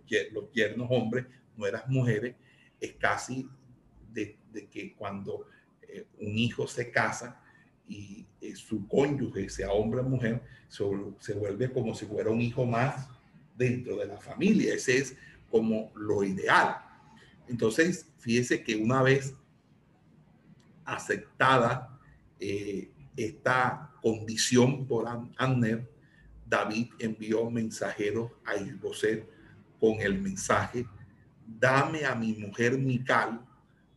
yernos 0.53 0.87
hombres, 0.89 1.25
nueras 1.55 1.87
mujeres, 1.87 2.35
es 2.79 2.93
casi 2.93 3.47
de, 4.11 4.37
que 4.71 4.93
cuando 4.93 5.47
un 6.19 6.37
hijo 6.37 6.67
se 6.67 6.91
casa, 6.91 7.41
y 7.87 8.25
su 8.55 8.87
cónyuge, 8.87 9.49
sea 9.49 9.71
hombre 9.71 9.99
o 10.01 10.03
mujer, 10.03 10.41
se, 10.67 11.33
vuelve 11.33 11.71
como 11.71 11.93
si 11.93 12.05
fuera 12.05 12.29
un 12.29 12.41
hijo 12.41 12.65
más 12.65 13.07
dentro 13.55 13.97
de 13.97 14.07
la 14.07 14.17
familia. 14.17 14.73
Ese 14.73 14.97
es 14.97 15.17
como 15.49 15.91
lo 15.95 16.23
ideal. 16.23 16.77
Entonces, 17.47 18.07
fíjese 18.17 18.63
que 18.63 18.75
una 18.75 19.01
vez 19.01 19.35
aceptada 20.83 21.99
eh, 22.39 22.89
esta 23.15 23.93
condición 24.01 24.85
por 24.87 25.05
Anner, 25.37 25.89
David 26.45 26.91
envió 26.99 27.49
mensajeros 27.49 28.31
a 28.45 28.55
Isboset 28.55 29.27
con 29.79 29.99
el 29.99 30.21
mensaje, 30.21 30.85
dame 31.45 32.05
a 32.05 32.15
mi 32.15 32.33
mujer 32.33 32.77
Mical, 32.77 33.45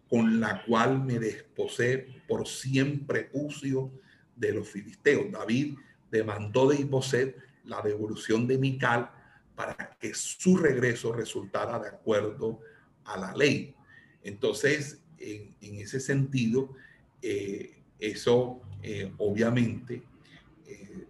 con 0.09 0.41
la 0.41 0.65
cual 0.65 1.05
me 1.05 1.19
desposé 1.19 2.09
por 2.27 2.47
siempre 2.47 3.25
prepucio 3.25 3.91
de 4.35 4.55
los 4.55 4.69
filisteos. 4.69 5.31
David 5.31 5.77
demandó 6.11 6.69
de 6.69 6.77
Isboset 6.77 7.37
la 7.65 7.83
devolución 7.83 8.47
de 8.47 8.57
Mical 8.57 9.11
para 9.55 9.97
que 10.01 10.15
su 10.15 10.57
regreso 10.57 11.13
resultara 11.13 11.79
de 11.79 11.89
acuerdo 11.89 12.61
a 13.05 13.19
la 13.19 13.35
ley. 13.35 13.75
Entonces, 14.23 15.03
en, 15.19 15.57
ese 15.61 16.01
sentido, 16.01 16.75
eh, 17.21 17.83
eso 17.99 18.63
eh, 18.83 19.13
obviamente, 19.19 20.03
eh, 20.67 21.07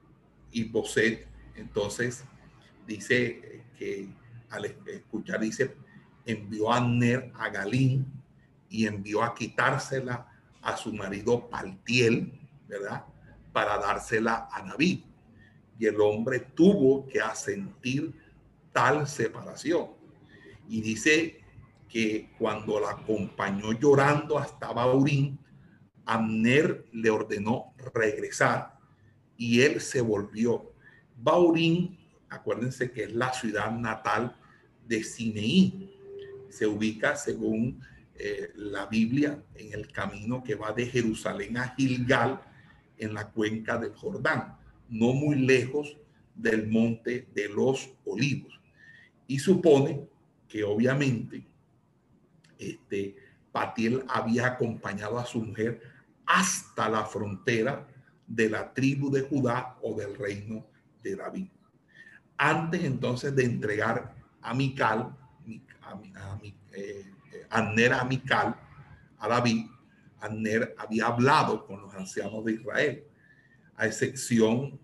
Isboset, 0.53 1.27
entonces, 1.55 2.25
dice 2.87 3.63
que 3.79 4.09
al 4.51 4.65
escuchar, 4.65 5.41
dice, 5.41 5.75
envió 6.25 6.73
a 6.73 6.81
Ner 6.81 7.33
a 7.35 7.49
Galín 7.49 8.07
y 8.69 8.87
envió 8.87 9.23
a 9.23 9.35
quitársela 9.35 10.27
a 10.63 10.77
su 10.77 10.93
marido 10.93 11.49
Paltiel, 11.49 12.33
¿verdad? 12.67 13.05
Para 13.53 13.79
dársela 13.79 14.49
a 14.53 14.63
David. 14.63 15.01
Y 15.79 15.87
el 15.87 16.01
hombre 16.01 16.41
tuvo 16.41 17.07
que 17.07 17.21
asentir 17.21 18.13
tal 18.73 19.07
separación. 19.07 19.89
Y 20.69 20.81
dice 20.81 21.41
que 21.89 22.31
cuando 22.39 22.79
la 22.79 22.91
acompañó 22.91 23.73
llorando 23.73 24.39
hasta 24.39 24.73
Baurín, 24.73 25.39
Amner 26.09 26.87
le 26.93 27.11
ordenó 27.11 27.75
regresar 27.95 28.79
y 29.37 29.61
él 29.61 29.81
se 29.81 30.01
volvió. 30.01 30.73
Baurín, 31.17 31.99
acuérdense 32.31 32.91
que 32.91 33.05
es 33.05 33.13
la 33.13 33.33
ciudad 33.35 33.71
natal 33.71 34.35
de 34.87 35.05
Sineí. 35.05 35.95
Se 36.49 36.67
ubica 36.67 37.15
según 37.15 37.81
eh, 38.15 38.53
la 38.57 38.87
Biblia 38.87 39.43
en 39.55 39.75
el 39.75 39.93
camino 39.93 40.43
que 40.43 40.55
va 40.55 40.73
de 40.73 40.87
Jerusalén 40.87 41.59
a 41.59 41.75
Gilgal 41.77 42.41
en 42.97 43.13
la 43.13 43.31
cuenca 43.31 43.77
del 43.77 43.95
Jordán, 43.95 44.57
no 44.89 45.13
muy 45.13 45.37
lejos 45.37 45.99
del 46.35 46.69
monte 46.69 47.29
de 47.35 47.51
los 47.51 47.91
olivos. 48.07 48.59
Y 49.27 49.39
supone 49.39 50.09
que 50.49 50.65
obviamente 50.65 51.47
este, 52.59 53.15
Patiel 53.53 54.05
había 54.09 54.47
acompañado 54.47 55.19
a 55.19 55.27
su 55.27 55.43
mujer 55.43 55.98
hasta 56.29 56.91
la 56.91 57.05
frontera 57.07 57.89
de 58.27 58.51
la 58.51 58.73
tribu 58.73 59.11
de 59.11 59.23
Judá 59.23 59.79
o 59.83 59.95
del 59.97 60.15
reino 60.15 60.67
de 61.03 61.17
David. 61.17 61.49
Antes 62.37 62.85
entonces 62.85 63.35
de 63.35 63.45
entregar 63.45 64.15
a 64.43 64.53
Mical, 64.53 65.17
a, 65.83 65.93
a, 65.93 66.41
eh, 66.73 67.11
Anner 67.49 67.95
amical 67.95 68.55
a 69.19 69.29
David, 69.29 69.67
Anner 70.21 70.75
había 70.79 71.07
hablado 71.07 71.67
con 71.67 71.81
los 71.81 71.95
ancianos 71.95 72.45
de 72.45 72.53
Israel, 72.53 73.05
a 73.77 73.87
excepción, 73.87 74.79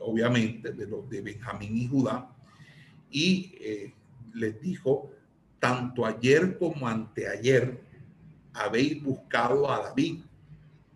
obviamente, 0.00 0.72
de 0.72 0.86
los 0.86 1.08
de 1.08 1.20
Benjamín 1.20 1.76
y 1.76 1.86
Judá, 1.86 2.28
y 3.08 3.54
eh, 3.60 3.94
les 4.34 4.60
dijo, 4.60 5.10
tanto 5.60 6.04
ayer 6.04 6.58
como 6.58 6.88
anteayer 6.88 7.80
habéis 8.52 9.02
buscado 9.02 9.70
a 9.70 9.80
David 9.80 10.22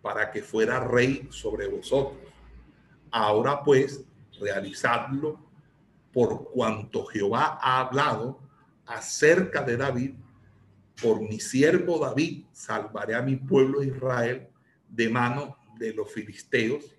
para 0.02 0.30
que 0.30 0.42
fuera 0.42 0.80
rey 0.80 1.28
sobre 1.30 1.68
vosotros. 1.68 2.20
Ahora 3.10 3.62
pues, 3.62 4.04
realizadlo 4.40 5.38
por 6.12 6.50
cuanto 6.50 7.06
Jehová 7.06 7.58
ha 7.62 7.80
hablado 7.80 8.40
acerca 8.84 9.62
de 9.62 9.76
David 9.76 10.12
por 11.00 11.20
mi 11.20 11.40
siervo 11.40 11.98
David 11.98 12.44
salvaré 12.52 13.14
a 13.14 13.22
mi 13.22 13.36
pueblo 13.36 13.82
Israel 13.82 14.46
de 14.88 15.08
mano 15.08 15.56
de 15.78 15.92
los 15.92 16.12
filisteos 16.12 16.94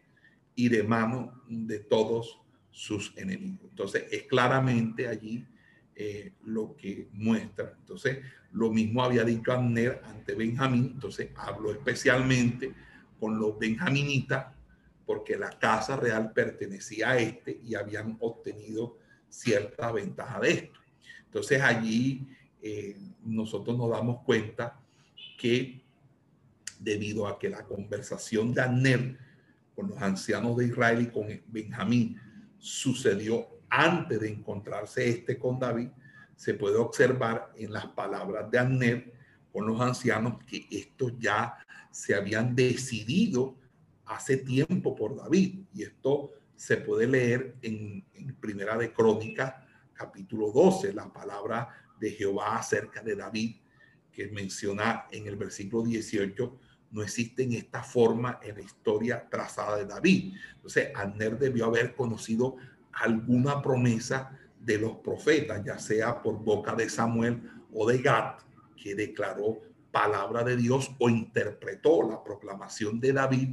y 0.56 0.70
de 0.70 0.84
mano 0.84 1.41
de 1.47 1.80
todos 1.80 2.41
sus 2.72 3.14
enemigos. 3.18 3.68
Entonces 3.70 4.06
es 4.12 4.24
claramente 4.24 5.08
allí 5.08 5.47
eh, 5.95 6.34
lo 6.43 6.76
que 6.76 7.08
muestra. 7.14 7.76
Entonces 7.80 8.20
lo 8.51 8.72
mismo 8.72 9.04
había 9.04 9.24
dicho 9.24 9.51
Abner 9.51 10.01
ante 10.06 10.36
Benjamín, 10.36 10.91
entonces 10.95 11.30
habló 11.36 11.72
especialmente 11.72 12.74
con 13.24 13.39
los 13.39 13.57
benjaminitas 13.57 14.47
porque 15.05 15.38
la 15.38 15.49
casa 15.51 15.95
real 15.95 16.34
pertenecía 16.34 17.11
a 17.11 17.17
este 17.17 17.57
y 17.63 17.74
habían 17.74 18.17
obtenido 18.19 18.97
cierta 19.30 19.93
ventaja 19.93 20.41
de 20.41 20.51
esto. 20.51 20.80
Entonces 21.24 21.61
allí 21.61 22.28
eh, 22.61 22.97
nosotros 23.24 23.78
nos 23.78 23.89
damos 23.89 24.24
cuenta 24.26 24.78
que 25.38 25.86
debido 26.82 27.26
a 27.26 27.39
que 27.39 27.47
la 27.47 27.63
conversación 27.63 28.53
de 28.53 28.61
Anel 28.61 29.17
con 29.74 29.88
los 29.88 30.01
ancianos 30.01 30.57
de 30.57 30.67
Israel 30.67 31.03
y 31.03 31.07
con 31.07 31.28
Benjamín 31.47 32.19
sucedió 32.57 33.47
antes 33.69 34.19
de 34.19 34.32
encontrarse 34.32 35.07
este 35.07 35.39
con 35.39 35.59
David, 35.59 35.88
se 36.36 36.55
puede 36.55 36.76
observar 36.76 37.53
en 37.55 37.71
las 37.71 37.86
palabras 37.86 38.51
de 38.51 38.59
Abner 38.59 39.13
con 39.53 39.65
los 39.65 39.80
ancianos 39.80 40.43
que 40.43 40.67
estos 40.69 41.13
ya 41.17 41.62
se 41.94 42.16
habían 42.16 42.56
decidido 42.56 43.56
hace 44.06 44.38
tiempo 44.38 44.96
por 44.96 45.16
David. 45.16 45.60
Y 45.76 45.84
esto 45.84 46.32
se 46.56 46.78
puede 46.78 47.08
leer 47.08 47.56
en, 47.62 48.04
Primera 48.41 48.76
de 48.78 48.91
Crónicas, 48.91 49.54
capítulo 49.94 50.52
12, 50.52 50.91
la 50.91 51.14
palabra 51.14 51.70
de 52.00 52.10
Jehová 52.12 52.58
acerca 52.58 53.02
de 53.04 53.16
David, 53.16 53.58
que 54.12 54.28
menciona 54.30 55.06
en 55.12 55.28
el 55.28 55.36
versículo 55.36 55.84
18, 55.84 56.60
no 56.91 57.04
existe 57.04 57.44
en 57.44 57.54
esta 57.54 57.84
forma 57.84 58.39
en 58.41 58.56
la 58.56 58.62
historia 58.64 59.28
trazada 59.30 59.78
de 59.78 59.86
David. 59.86 60.34
Entonces, 60.56 60.89
Abner 60.96 61.38
debió 61.38 61.66
haber 61.66 61.96
conocido 61.96 62.56
alguna 62.91 63.62
promesa 63.62 64.38
de 64.60 64.80
los 64.80 64.98
profetas, 64.98 65.64
ya 65.64 65.78
sea 65.78 66.22
por 66.22 66.44
boca 66.44 66.74
de 66.76 66.89
Samuel 66.89 67.41
o 67.72 67.88
de 67.88 68.00
Gad, 68.00 68.39
que 68.76 68.96
declaró 68.96 69.62
palabra 69.94 70.44
de 70.44 70.58
Dios 70.58 70.89
o 70.98 71.08
interpretó 71.08 72.02
la 72.02 72.24
proclamación 72.24 73.00
de 73.00 73.14
David 73.14 73.50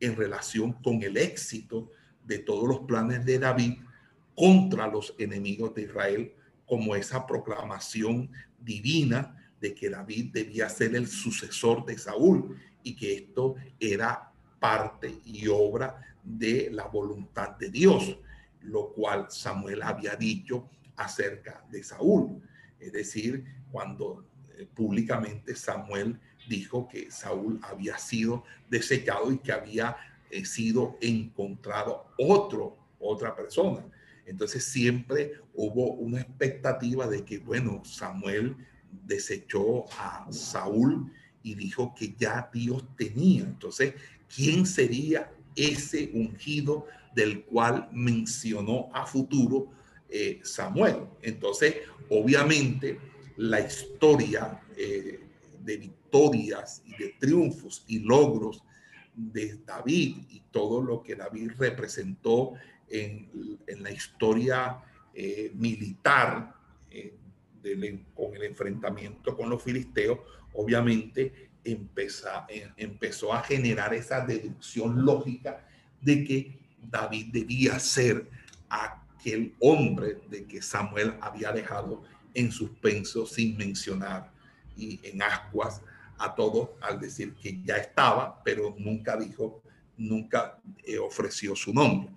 en 0.00 0.16
relación 0.16 0.74
con 0.74 1.02
el 1.02 1.16
éxito 1.16 1.90
de 2.24 2.40
todos 2.40 2.68
los 2.68 2.80
planes 2.80 3.24
de 3.24 3.38
David 3.38 3.78
contra 4.34 4.86
los 4.86 5.14
enemigos 5.18 5.74
de 5.74 5.82
Israel, 5.84 6.34
como 6.66 6.94
esa 6.94 7.26
proclamación 7.26 8.30
divina 8.60 9.50
de 9.62 9.74
que 9.74 9.88
David 9.88 10.30
debía 10.34 10.68
ser 10.68 10.94
el 10.94 11.08
sucesor 11.08 11.86
de 11.86 11.96
Saúl 11.96 12.54
y 12.82 12.94
que 12.94 13.14
esto 13.14 13.54
era 13.80 14.30
parte 14.60 15.20
y 15.24 15.48
obra 15.48 16.02
de 16.22 16.68
la 16.70 16.86
voluntad 16.86 17.56
de 17.56 17.70
Dios, 17.70 18.18
lo 18.60 18.92
cual 18.92 19.30
Samuel 19.30 19.82
había 19.82 20.16
dicho 20.16 20.68
acerca 20.96 21.64
de 21.70 21.82
Saúl. 21.82 22.42
Es 22.78 22.92
decir, 22.92 23.42
cuando 23.72 24.27
públicamente 24.66 25.54
Samuel 25.54 26.18
dijo 26.48 26.88
que 26.88 27.10
Saúl 27.10 27.60
había 27.62 27.98
sido 27.98 28.44
desechado 28.68 29.30
y 29.32 29.38
que 29.38 29.52
había 29.52 29.96
eh, 30.30 30.44
sido 30.44 30.98
encontrado 31.00 32.06
otro, 32.18 32.76
otra 32.98 33.34
persona. 33.34 33.84
Entonces 34.26 34.64
siempre 34.64 35.32
hubo 35.54 35.94
una 35.94 36.20
expectativa 36.20 37.06
de 37.06 37.24
que, 37.24 37.38
bueno, 37.38 37.82
Samuel 37.84 38.56
desechó 39.06 39.86
a 39.98 40.26
Saúl 40.30 41.12
y 41.42 41.54
dijo 41.54 41.94
que 41.94 42.14
ya 42.18 42.50
Dios 42.52 42.84
tenía. 42.96 43.42
Entonces, 43.42 43.94
¿quién 44.34 44.66
sería 44.66 45.32
ese 45.56 46.10
ungido 46.12 46.86
del 47.14 47.44
cual 47.44 47.88
mencionó 47.90 48.90
a 48.92 49.06
futuro 49.06 49.70
eh, 50.10 50.40
Samuel? 50.42 51.06
Entonces, 51.22 51.76
obviamente, 52.10 52.98
la 53.38 53.60
historia 53.60 54.60
eh, 54.76 55.20
de 55.62 55.76
victorias 55.76 56.82
y 56.84 56.90
de 56.96 57.14
triunfos 57.18 57.84
y 57.86 58.00
logros 58.00 58.64
de 59.14 59.60
David 59.64 60.16
y 60.28 60.42
todo 60.50 60.82
lo 60.82 61.02
que 61.02 61.14
David 61.14 61.52
representó 61.56 62.54
en, 62.88 63.58
la 63.80 63.90
historia 63.90 64.80
eh, 65.14 65.52
militar 65.54 66.54
con 68.14 68.34
el 68.34 68.42
enfrentamiento 68.44 69.36
con 69.36 69.50
los 69.50 69.62
filisteos, 69.62 70.20
obviamente 70.54 71.50
empezó 71.64 73.32
a 73.32 73.42
generar 73.42 73.92
esa 73.94 74.24
deducción 74.24 75.04
lógica 75.04 75.66
de 76.00 76.24
que 76.24 76.58
David 76.80 77.26
debía 77.32 77.78
ser 77.78 78.28
aquel 78.68 79.54
hombre 79.60 80.18
de 80.30 80.44
que 80.46 80.62
Samuel 80.62 81.14
había 81.20 81.52
dejado 81.52 82.02
en 82.38 82.52
suspenso 82.52 83.26
sin 83.26 83.56
mencionar 83.56 84.30
y 84.76 85.00
en 85.02 85.22
ascuas 85.22 85.82
a 86.18 86.34
todos 86.34 86.70
al 86.80 87.00
decir 87.00 87.34
que 87.34 87.60
ya 87.62 87.76
estaba, 87.76 88.42
pero 88.44 88.74
nunca 88.78 89.16
dijo, 89.16 89.62
nunca 89.96 90.60
eh, 90.84 90.98
ofreció 90.98 91.54
su 91.56 91.72
nombre. 91.72 92.10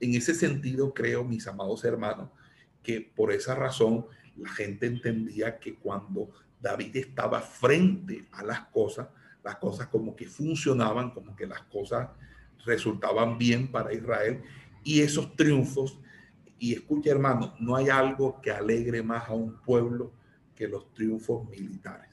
En 0.00 0.14
ese 0.14 0.34
sentido, 0.34 0.92
creo, 0.92 1.24
mis 1.24 1.46
amados 1.46 1.84
hermanos, 1.84 2.28
que 2.82 3.00
por 3.00 3.32
esa 3.32 3.54
razón 3.54 4.06
la 4.36 4.50
gente 4.50 4.86
entendía 4.86 5.58
que 5.58 5.74
cuando 5.76 6.30
David 6.60 6.96
estaba 6.96 7.40
frente 7.40 8.26
a 8.32 8.42
las 8.42 8.60
cosas, 8.66 9.08
las 9.44 9.56
cosas 9.56 9.88
como 9.88 10.14
que 10.14 10.26
funcionaban, 10.26 11.10
como 11.10 11.34
que 11.34 11.46
las 11.46 11.62
cosas 11.62 12.08
resultaban 12.64 13.38
bien 13.38 13.70
para 13.70 13.92
Israel 13.92 14.42
y 14.84 15.00
esos 15.00 15.34
triunfos. 15.36 15.98
Y 16.62 16.74
escucha 16.74 17.10
hermano, 17.10 17.56
no 17.58 17.74
hay 17.74 17.88
algo 17.88 18.40
que 18.40 18.52
alegre 18.52 19.02
más 19.02 19.28
a 19.28 19.32
un 19.32 19.60
pueblo 19.62 20.12
que 20.54 20.68
los 20.68 20.94
triunfos 20.94 21.48
militares. 21.48 22.08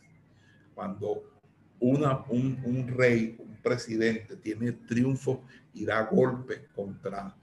Cuando 0.73 1.21
un, 1.79 2.03
un 2.63 2.87
rey, 2.87 3.35
un 3.37 3.57
presidente 3.57 4.37
tiene 4.37 4.71
triunfos 4.71 5.41
y 5.71 5.85
da 5.85 6.01
golpes 6.01 6.61
contra 6.73 7.37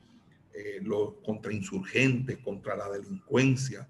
eh, 0.53 0.81
los 0.83 1.15
contra 1.25 1.53
insurgentes, 1.53 2.39
contra 2.39 2.75
la 2.75 2.91
delincuencia, 2.91 3.87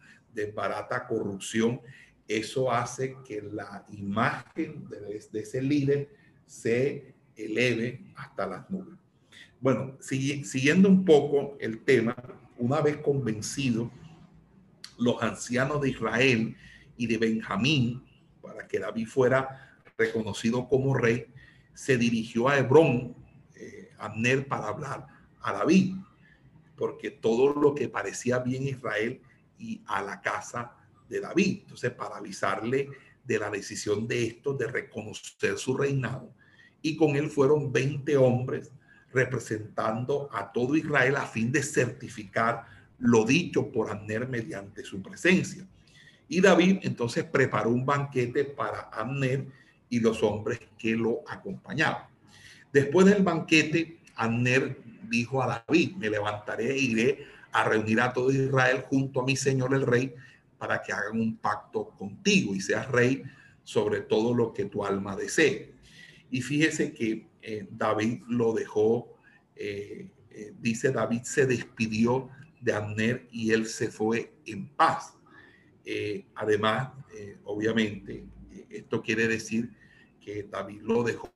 barata 0.55 1.07
corrupción, 1.07 1.81
eso 2.29 2.71
hace 2.71 3.17
que 3.25 3.41
la 3.41 3.87
imagen 3.93 4.87
de, 4.91 5.17
ese 5.41 5.63
líder 5.63 6.11
se 6.45 7.15
eleve 7.35 8.13
hasta 8.15 8.47
las 8.47 8.69
nubes. 8.69 8.99
Bueno, 9.59 9.97
siguiendo 10.01 10.91
un 10.91 11.03
poco 11.03 11.57
el 11.59 11.83
tema, 11.83 12.15
una 12.59 12.81
vez 12.81 12.99
convencidos 12.99 13.91
los 14.99 15.23
ancianos 15.23 15.81
de 15.81 15.91
Israel 15.91 16.57
y 16.97 17.07
de 17.07 17.19
Benjamín, 17.19 18.03
para 18.41 18.67
que 18.67 18.79
David 18.79 19.07
fuera 19.07 19.77
reconocido 19.99 20.69
como 20.69 20.95
rey, 20.95 21.27
se 21.75 21.99
dirigió 21.99 22.49
a 22.49 22.59
Hebrón, 22.59 23.15
eh, 23.55 23.91
Abner, 23.99 24.47
para 24.49 24.69
hablar 24.69 25.07
a 25.43 25.53
David, 25.53 25.95
porque 26.77 27.11
todo 27.11 27.53
lo 27.55 27.75
que 27.75 27.89
parecía 27.89 28.39
bien 28.39 28.67
Israel 28.67 29.21
y 29.59 29.83
a 29.87 30.03
la 30.03 30.21
casa 30.21 30.73
de 31.09 31.21
David. 31.21 31.61
Entonces, 31.63 31.93
para 31.93 32.17
avisarle 32.17 32.91
de 33.25 33.39
la 33.39 33.51
decisión 33.51 34.07
de 34.07 34.25
esto 34.25 34.55
de 34.55 34.67
reconocer 34.69 35.59
su 35.59 35.77
reinado. 35.77 36.33
Y 36.81 36.97
con 36.97 37.17
él 37.17 37.29
fueron 37.29 37.73
20 37.73 38.17
hombres 38.17 38.71
representando 39.13 40.29
a 40.33 40.53
todo 40.53 40.77
Israel 40.77 41.17
a 41.17 41.27
fin 41.27 41.51
de 41.53 41.63
certificar 41.63 42.67
lo 42.99 43.25
dicho 43.25 43.71
por 43.71 43.91
Abner 43.91 44.29
mediante 44.29 44.85
su 44.85 45.03
presencia. 45.03 45.67
Y 46.29 46.41
David 46.41 46.79
entonces 46.83 47.25
preparó 47.25 47.71
un 47.71 47.87
banquete 47.87 48.45
para 48.45 48.81
Abner 48.93 49.47
y 49.89 50.01
los 50.01 50.23
hombres 50.23 50.61
que 50.79 50.97
lo 50.97 51.21
acompañaban. 51.29 52.05
Después 52.73 53.07
del 53.07 53.23
banquete, 53.23 54.01
Abner 54.17 54.79
dijo 55.09 55.43
a 55.43 55.65
David, 55.67 55.97
me 55.97 56.11
levantaré 56.11 56.73
e 56.73 56.79
iré 56.79 57.27
a 57.53 57.65
reunir 57.65 58.01
a 58.01 58.13
todo 58.13 58.31
Israel 58.31 58.85
junto 58.89 59.21
a 59.21 59.25
mi 59.25 59.37
Señor 59.37 59.75
el 59.75 59.87
Rey 59.87 60.15
para 60.59 60.83
que 60.83 60.93
hagan 60.93 61.21
un 61.21 61.37
pacto 61.37 61.91
contigo 61.91 62.55
y 62.55 62.61
seas 62.61 62.91
rey 62.91 63.23
sobre 63.63 64.01
todo 64.01 64.35
lo 64.35 64.53
que 64.53 64.65
tu 64.67 64.85
alma 64.85 65.17
desee. 65.17 65.75
Y 66.31 66.41
fíjese 66.41 66.93
que 66.93 67.27
eh, 67.49 67.65
David 67.71 68.23
lo 68.27 68.53
dejó, 68.53 69.17
eh, 69.55 70.11
eh, 70.31 70.53
dice 70.59 70.91
David 70.91 71.23
se 71.23 71.47
despidió 71.47 72.29
de 72.61 72.73
Abner 72.73 73.29
y 73.31 73.53
él 73.53 73.67
se 73.67 73.89
fue 73.89 74.35
en 74.47 74.69
paz. 74.71 75.13
además, 76.35 76.91
obviamente, 77.45 78.27
esto 78.69 79.01
quiere 79.01 79.29
decir 79.29 79.71
que 80.21 80.43
David 80.43 80.81
lo 80.83 81.05
dejó 81.05 81.36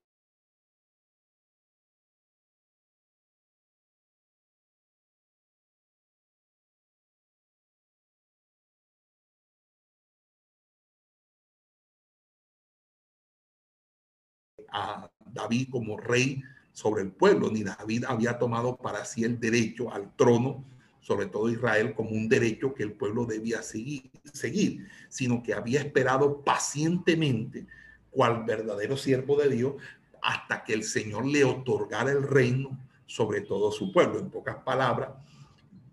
a 14.73 15.11
David 15.33 15.69
como 15.71 15.97
rey 15.97 16.43
sobre 16.73 17.03
el 17.03 17.13
pueblo, 17.13 17.51
ni 17.51 17.63
David 17.63 18.05
había 18.07 18.39
tomado 18.39 18.77
para 18.77 19.05
sí 19.05 19.25
el 19.25 19.39
derecho 19.39 19.93
al 19.93 20.15
trono, 20.17 20.65
sobre 21.01 21.27
todo 21.27 21.51
Israel, 21.51 21.95
como 21.95 22.11
un 22.11 22.29
derecho 22.29 22.75
que 22.75 22.83
el 22.83 22.93
pueblo 22.93 23.25
debía 23.25 23.63
seguir, 23.63 24.11
seguir 24.33 24.87
sino 25.09 25.43
que 25.43 25.55
había 25.55 25.81
esperado 25.81 26.43
pacientemente, 26.43 27.67
cual 28.11 28.45
verdadero 28.45 28.97
siervo 28.97 29.37
de 29.37 29.49
Dios, 29.49 29.75
hasta 30.23 30.65
que 30.65 30.75
el 30.75 30.85
Señor 30.85 31.27
le 31.27 31.45
otorgara 31.45 32.11
el 32.11 32.23
reino 32.23 32.79
sobre 33.07 33.41
todo 33.41 33.73
su 33.73 33.93
pueblo. 33.93 34.19
En 34.19 34.31
pocas 34.31 34.57
palabras, 34.57 35.11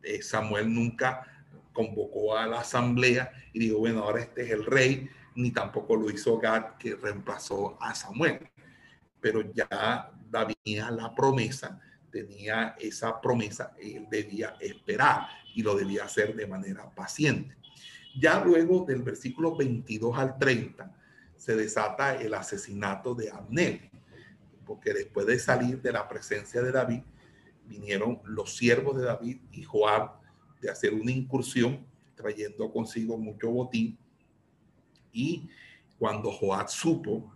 eh, 0.03 0.21
Samuel 0.21 0.73
nunca 0.73 1.25
convocó 1.73 2.37
a 2.37 2.45
la 2.45 2.61
asamblea 2.61 3.31
y 3.53 3.59
dijo, 3.59 3.79
bueno, 3.79 4.03
ahora 4.03 4.21
este 4.21 4.43
es 4.43 4.51
el 4.51 4.65
rey, 4.65 5.09
ni 5.35 5.51
tampoco 5.51 5.95
lo 5.95 6.09
hizo 6.11 6.37
Gad, 6.37 6.77
que 6.77 6.95
reemplazó 6.95 7.77
a 7.81 7.95
Samuel 7.95 8.49
pero 9.19 9.41
ya 9.53 10.11
tenía 10.31 10.91
la 10.91 11.13
promesa 11.13 11.79
tenía 12.11 12.75
esa 12.79 13.19
promesa, 13.21 13.75
él 13.79 14.07
debía 14.09 14.55
esperar 14.59 15.27
y 15.53 15.61
lo 15.61 15.75
debía 15.75 16.05
hacer 16.05 16.35
de 16.35 16.47
manera 16.47 16.89
paciente. 16.89 17.55
Ya 18.19 18.43
luego 18.43 18.85
del 18.85 19.03
versículo 19.03 19.55
22 19.55 20.17
al 20.17 20.37
30 20.37 20.95
se 21.35 21.55
desata 21.55 22.15
el 22.15 22.33
asesinato 22.33 23.13
de 23.13 23.29
Abner, 23.29 23.91
porque 24.65 24.93
después 24.93 25.27
de 25.27 25.37
salir 25.37 25.81
de 25.81 25.91
la 25.91 26.07
presencia 26.07 26.61
de 26.61 26.71
David, 26.71 27.01
vinieron 27.65 28.21
los 28.25 28.55
siervos 28.55 28.97
de 28.97 29.03
David 29.03 29.37
y 29.51 29.63
Joab 29.63 30.19
de 30.61 30.71
hacer 30.71 30.93
una 30.93 31.11
incursión 31.11 31.85
trayendo 32.15 32.71
consigo 32.71 33.17
mucho 33.17 33.51
botín. 33.51 33.97
Y 35.11 35.49
cuando 35.99 36.31
Joab 36.31 36.69
supo 36.69 37.31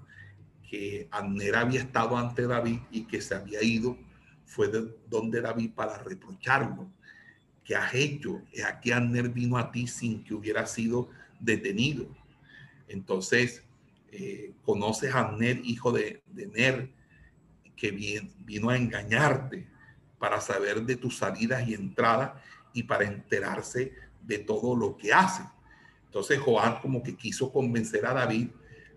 que 0.71 1.09
Abner 1.11 1.57
había 1.57 1.81
estado 1.81 2.17
ante 2.17 2.47
David 2.47 2.79
y 2.91 3.03
que 3.03 3.19
se 3.19 3.35
había 3.35 3.61
ido, 3.61 3.97
fue 4.45 4.69
de 4.69 4.95
donde 5.09 5.41
David 5.41 5.71
para 5.75 5.97
reprocharlo. 5.97 6.89
¿Qué 7.61 7.75
has 7.75 7.93
hecho? 7.93 8.41
Es 8.53 8.63
aquí 8.63 8.93
Abner 8.93 9.27
vino 9.27 9.57
a 9.57 9.69
ti 9.69 9.85
sin 9.85 10.23
que 10.23 10.33
hubiera 10.33 10.65
sido 10.65 11.09
detenido. 11.41 12.07
Entonces, 12.87 13.65
eh, 14.13 14.53
conoces 14.63 15.13
a 15.13 15.19
Abner, 15.19 15.59
hijo 15.65 15.91
de, 15.91 16.23
de 16.27 16.47
Ner, 16.47 16.89
que 17.75 17.91
vino 17.91 18.69
a 18.69 18.77
engañarte 18.77 19.67
para 20.19 20.39
saber 20.39 20.83
de 20.83 20.95
tus 20.95 21.17
salidas 21.17 21.67
y 21.67 21.73
entradas 21.73 22.31
y 22.71 22.83
para 22.83 23.03
enterarse 23.03 23.91
de 24.21 24.39
todo 24.39 24.73
lo 24.77 24.95
que 24.95 25.11
hace. 25.11 25.43
Entonces 26.05 26.39
Joab 26.39 26.81
como 26.81 27.03
que 27.03 27.17
quiso 27.17 27.51
convencer 27.51 28.05
a 28.05 28.13
David 28.13 28.51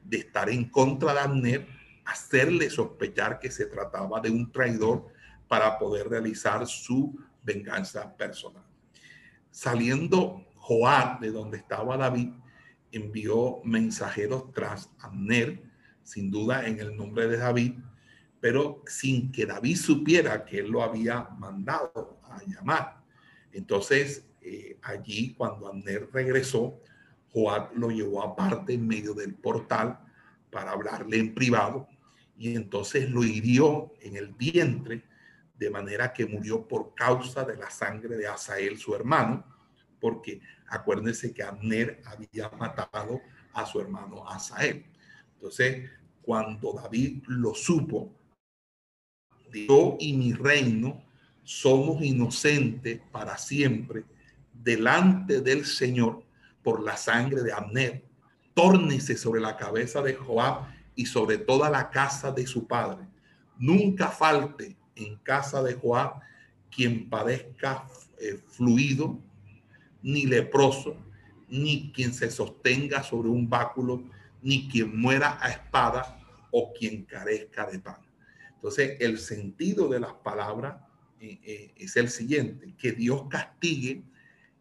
de 0.04 0.18
estar 0.18 0.48
en 0.50 0.68
contra 0.68 1.12
de 1.12 1.20
Abner, 1.20 1.66
hacerle 2.04 2.70
sospechar 2.70 3.38
que 3.38 3.50
se 3.50 3.66
trataba 3.66 4.20
de 4.20 4.30
un 4.30 4.52
traidor 4.52 5.06
para 5.48 5.78
poder 5.78 6.08
realizar 6.08 6.66
su 6.66 7.18
venganza 7.42 8.16
personal. 8.16 8.64
Saliendo 9.50 10.44
Joab 10.56 11.20
de 11.20 11.30
donde 11.30 11.58
estaba 11.58 11.96
David, 11.96 12.30
envió 12.92 13.60
mensajeros 13.64 14.52
tras 14.52 14.90
Abner, 15.00 15.62
sin 16.02 16.30
duda 16.30 16.66
en 16.66 16.80
el 16.80 16.96
nombre 16.96 17.26
de 17.28 17.38
David, 17.38 17.74
pero 18.40 18.82
sin 18.86 19.32
que 19.32 19.46
David 19.46 19.76
supiera 19.76 20.44
que 20.44 20.58
él 20.58 20.70
lo 20.70 20.82
había 20.82 21.24
mandado 21.38 22.20
a 22.24 22.42
llamar. 22.44 23.02
Entonces, 23.52 24.26
eh, 24.42 24.78
allí 24.82 25.34
cuando 25.34 25.68
Abner 25.68 26.08
regresó, 26.12 26.80
Joab 27.34 27.74
lo 27.74 27.90
llevó 27.90 28.22
aparte 28.22 28.74
en 28.74 28.86
medio 28.86 29.12
del 29.12 29.34
portal 29.34 29.98
para 30.50 30.70
hablarle 30.70 31.18
en 31.18 31.34
privado 31.34 31.88
y 32.38 32.54
entonces 32.54 33.10
lo 33.10 33.24
hirió 33.24 33.92
en 34.00 34.16
el 34.16 34.28
vientre 34.28 35.02
de 35.58 35.68
manera 35.68 36.12
que 36.12 36.26
murió 36.26 36.66
por 36.66 36.94
causa 36.94 37.44
de 37.44 37.56
la 37.56 37.70
sangre 37.70 38.16
de 38.16 38.28
Asael, 38.28 38.78
su 38.78 38.94
hermano, 38.94 39.44
porque 40.00 40.40
acuérdense 40.68 41.34
que 41.34 41.42
Abner 41.42 42.00
había 42.04 42.48
matado 42.50 43.20
a 43.52 43.66
su 43.66 43.80
hermano 43.80 44.28
Asael. 44.28 44.84
Entonces, 45.34 45.90
cuando 46.22 46.72
David 46.72 47.24
lo 47.26 47.54
supo, 47.54 48.12
yo 49.52 49.96
y 50.00 50.12
mi 50.14 50.32
reino 50.32 51.04
somos 51.42 52.02
inocentes 52.02 53.00
para 53.12 53.38
siempre 53.38 54.04
delante 54.52 55.40
del 55.40 55.64
Señor 55.64 56.23
por 56.64 56.82
la 56.82 56.96
sangre 56.96 57.42
de 57.42 57.52
Abner. 57.52 58.04
Tórnese 58.54 59.16
sobre 59.16 59.40
la 59.40 59.56
cabeza 59.56 60.02
de 60.02 60.14
Joab 60.14 60.66
y 60.96 61.06
sobre 61.06 61.38
toda 61.38 61.70
la 61.70 61.90
casa 61.90 62.32
de 62.32 62.46
su 62.46 62.66
padre. 62.66 63.06
Nunca 63.58 64.08
falte 64.08 64.76
en 64.96 65.16
casa 65.18 65.62
de 65.62 65.74
Joab 65.74 66.20
quien 66.74 67.08
padezca 67.08 67.86
eh, 68.18 68.40
fluido, 68.48 69.20
ni 70.02 70.26
leproso, 70.26 70.96
ni 71.48 71.92
quien 71.92 72.12
se 72.12 72.30
sostenga 72.30 73.02
sobre 73.02 73.28
un 73.28 73.48
báculo, 73.48 74.02
ni 74.42 74.68
quien 74.68 74.98
muera 74.98 75.38
a 75.40 75.50
espada 75.50 76.18
o 76.50 76.72
quien 76.72 77.04
carezca 77.04 77.66
de 77.66 77.78
pan. 77.78 77.98
Entonces, 78.54 78.96
el 79.00 79.18
sentido 79.18 79.88
de 79.88 80.00
las 80.00 80.14
palabras 80.14 80.76
eh, 81.20 81.38
eh, 81.44 81.74
es 81.76 81.96
el 81.96 82.08
siguiente, 82.08 82.74
que 82.76 82.92
Dios 82.92 83.24
castigue 83.28 84.04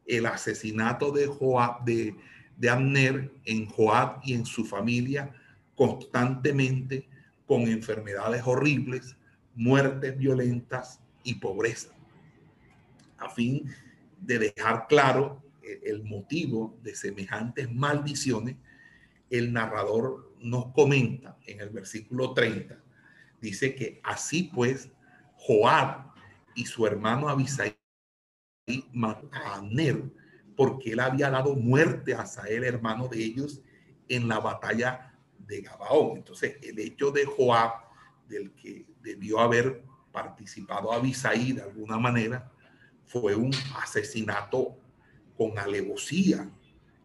el 0.06 0.26
asesinato 0.26 1.12
de 1.12 1.28
Joab, 1.28 1.84
de, 1.84 2.16
de 2.58 2.70
Abner 2.70 3.32
en 3.46 3.66
Joab 3.68 4.20
y 4.24 4.34
en 4.34 4.46
su 4.46 4.66
familia 4.66 5.34
constantemente 5.76 7.08
con 7.46 7.62
enfermedades 7.62 8.44
horribles, 8.46 9.16
muertes 9.56 10.18
violentas 10.18 11.00
y 11.24 11.36
pobreza. 11.36 11.90
A 13.18 13.30
fin 13.30 13.70
de 14.20 14.40
dejar 14.40 14.88
claro 14.88 15.42
el 15.84 16.04
motivo 16.04 16.78
de 16.84 16.96
semejantes 16.96 17.72
maldiciones, 17.72 18.58
el 19.30 19.52
narrador 19.52 20.34
nos 20.40 20.68
comenta 20.74 21.38
en 21.46 21.62
el 21.62 21.70
versículo 21.70 22.34
30 22.34 22.84
dice 23.44 23.76
que 23.76 24.00
así 24.04 24.50
pues 24.54 24.90
Joab 25.36 26.14
y 26.56 26.66
su 26.66 26.88
hermano 26.88 27.28
Abisai 27.28 27.78
a 29.32 29.62
Ner 29.62 30.04
porque 30.56 30.94
él 30.94 31.00
había 31.00 31.30
dado 31.30 31.56
muerte 31.56 32.14
a 32.14 32.26
Sael, 32.26 32.64
hermano 32.64 33.08
de 33.08 33.24
ellos, 33.24 33.62
en 34.08 34.28
la 34.28 34.40
batalla 34.40 35.14
de 35.40 35.62
Gabaón. 35.62 36.18
Entonces, 36.18 36.58
el 36.62 36.80
hecho 36.80 37.12
de 37.12 37.26
Joab, 37.26 37.72
del 38.28 38.52
que 38.54 38.86
debió 39.02 39.40
haber 39.40 39.84
participado 40.12 40.92
Abisai 40.94 41.54
de 41.54 41.64
alguna 41.64 41.98
manera, 41.98 42.52
fue 43.06 43.36
un 43.36 43.52
asesinato 43.82 44.78
con 45.36 45.58
alevosía 45.58 46.50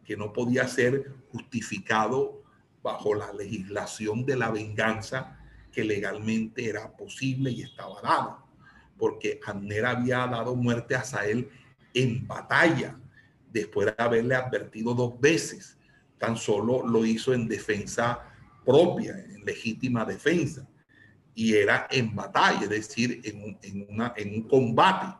que 0.05 0.15
no 0.15 0.31
podía 0.31 0.67
ser 0.67 1.11
justificado 1.31 2.43
bajo 2.81 3.13
la 3.15 3.33
legislación 3.33 4.25
de 4.25 4.37
la 4.37 4.51
venganza 4.51 5.39
que 5.71 5.83
legalmente 5.83 6.69
era 6.69 6.95
posible 6.95 7.51
y 7.51 7.63
estaba 7.63 8.01
dado, 8.01 8.48
porque 8.99 9.39
Abner 9.43 9.85
había 9.85 10.27
dado 10.27 10.55
muerte 10.55 10.93
a 10.93 11.03
Sael 11.03 11.49
en 11.93 12.27
batalla, 12.27 12.99
después 13.51 13.87
de 13.87 13.95
haberle 13.97 14.35
advertido 14.35 14.93
dos 14.93 15.19
veces, 15.19 15.77
tan 16.19 16.37
solo 16.37 16.85
lo 16.85 17.05
hizo 17.05 17.33
en 17.33 17.47
defensa 17.47 18.19
propia, 18.63 19.17
en 19.17 19.43
legítima 19.45 20.05
defensa, 20.05 20.67
y 21.33 21.55
era 21.55 21.87
en 21.89 22.13
batalla, 22.13 22.63
es 22.63 22.69
decir, 22.69 23.21
en 23.23 24.33
un, 24.37 24.43
combate. 24.43 25.17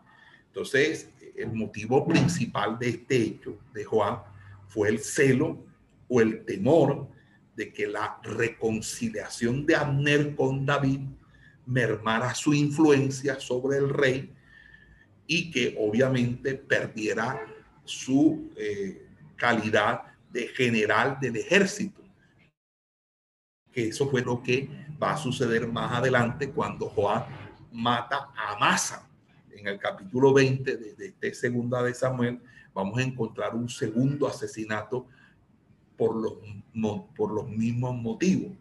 Entonces, 0.47 1.09
el 1.35 1.53
motivo 1.53 2.05
principal 2.05 2.77
de 2.77 2.89
este 2.89 3.15
hecho 3.15 3.57
de 3.73 3.85
Juan 3.85 4.19
fue 4.67 4.89
el 4.89 4.99
celo 4.99 5.65
o 6.09 6.19
el 6.19 6.43
temor 6.43 7.07
de 7.55 7.71
que 7.71 7.87
la 7.87 8.19
reconciliación 8.23 9.65
de 9.65 9.75
Abner 9.75 10.35
con 10.35 10.65
David 10.65 10.99
mermara 11.69 12.33
su 12.33 12.53
influencia 12.53 13.39
sobre 13.39 13.77
el 13.77 13.89
rey 13.89 14.33
y 15.27 15.51
que 15.51 15.75
obviamente 15.79 16.55
perdiera 16.55 17.45
su 17.85 18.51
eh, 18.57 19.05
calidad 19.35 20.01
de 20.31 20.47
general 20.47 21.19
del 21.21 21.35
ejército. 21.35 22.01
Que 23.71 23.89
eso 23.89 24.09
fue 24.09 24.21
lo 24.21 24.41
que 24.41 24.67
va 25.01 25.13
a 25.13 25.17
suceder 25.17 25.67
más 25.67 25.91
adelante 25.91 26.49
cuando 26.49 26.89
Joab 26.89 27.27
mata 27.71 28.31
a 28.35 28.55
Amasa. 28.55 29.07
En 29.51 29.67
el 29.67 29.77
capítulo 29.77 30.33
20 30.33 30.75
de, 30.75 30.95
de, 30.95 31.13
de 31.19 31.33
segunda 31.35 31.83
de 31.83 31.93
Samuel 31.93 32.41
vamos 32.73 32.97
a 32.97 33.03
encontrar 33.03 33.55
un 33.55 33.69
segundo 33.69 34.27
asesinato 34.27 35.05
por 35.95 36.15
los, 36.15 36.33
por 37.15 37.31
los 37.31 37.47
mismos 37.47 37.95
motivos. 37.95 38.53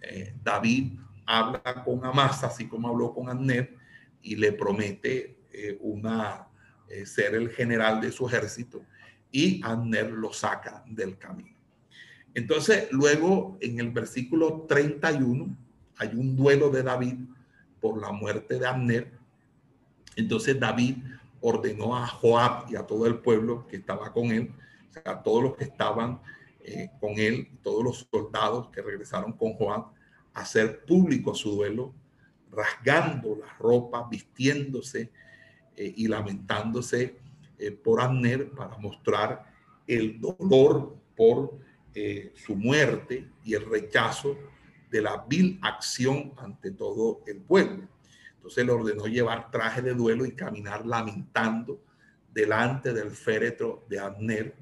Eh, 0.00 0.34
David 0.42 0.98
habla 1.26 1.82
con 1.84 2.04
Amasa, 2.04 2.48
así 2.48 2.68
como 2.68 2.88
habló 2.88 3.12
con 3.14 3.28
Abner, 3.28 3.76
y 4.22 4.36
le 4.36 4.52
promete 4.52 5.38
eh, 5.52 5.78
una, 5.80 6.48
eh, 6.88 7.06
ser 7.06 7.34
el 7.34 7.50
general 7.50 8.00
de 8.00 8.12
su 8.12 8.26
ejército, 8.26 8.82
y 9.30 9.60
Abner 9.64 10.10
lo 10.10 10.32
saca 10.32 10.84
del 10.86 11.18
camino. 11.18 11.56
Entonces, 12.34 12.88
luego 12.92 13.58
en 13.60 13.78
el 13.78 13.90
versículo 13.90 14.62
31 14.68 15.56
hay 15.98 16.08
un 16.14 16.36
duelo 16.36 16.70
de 16.70 16.82
David 16.82 17.16
por 17.80 18.00
la 18.00 18.12
muerte 18.12 18.58
de 18.58 18.66
Abner. 18.66 19.12
Entonces 20.16 20.58
David 20.58 20.96
ordenó 21.40 21.96
a 21.96 22.06
Joab 22.06 22.70
y 22.70 22.76
a 22.76 22.86
todo 22.86 23.06
el 23.06 23.18
pueblo 23.18 23.66
que 23.66 23.76
estaba 23.76 24.12
con 24.12 24.26
él, 24.26 24.52
a 25.04 25.22
todos 25.22 25.42
los 25.42 25.56
que 25.56 25.64
estaban 25.64 26.20
eh, 26.60 26.90
con 27.00 27.18
él, 27.18 27.48
todos 27.62 27.82
los 27.82 28.08
soldados 28.10 28.68
que 28.68 28.80
regresaron 28.80 29.32
con 29.32 29.52
a 29.70 29.90
hacer 30.34 30.84
público 30.84 31.34
su 31.34 31.52
duelo, 31.52 31.94
rasgando 32.50 33.36
la 33.36 33.52
ropa, 33.58 34.08
vistiéndose 34.10 35.10
eh, 35.76 35.94
y 35.96 36.08
lamentándose 36.08 37.16
eh, 37.58 37.70
por 37.70 38.00
Abner 38.00 38.50
para 38.50 38.76
mostrar 38.78 39.52
el 39.86 40.20
dolor 40.20 40.96
por 41.16 41.58
su 42.34 42.56
muerte 42.56 43.28
y 43.44 43.52
el 43.52 43.68
rechazo 43.68 44.38
de 44.90 45.02
la 45.02 45.26
vil 45.28 45.58
acción 45.60 46.32
ante 46.38 46.70
todo 46.70 47.20
el 47.26 47.42
pueblo. 47.42 47.86
Entonces 48.36 48.66
le 48.66 48.72
ordenó 48.72 49.06
llevar 49.06 49.50
traje 49.50 49.82
de 49.82 49.94
duelo 49.94 50.26
y 50.26 50.32
caminar 50.32 50.84
lamentando 50.84 51.80
delante 52.32 52.92
del 52.92 53.10
féretro 53.10 53.84
de 53.88 54.00
Abner 54.00 54.54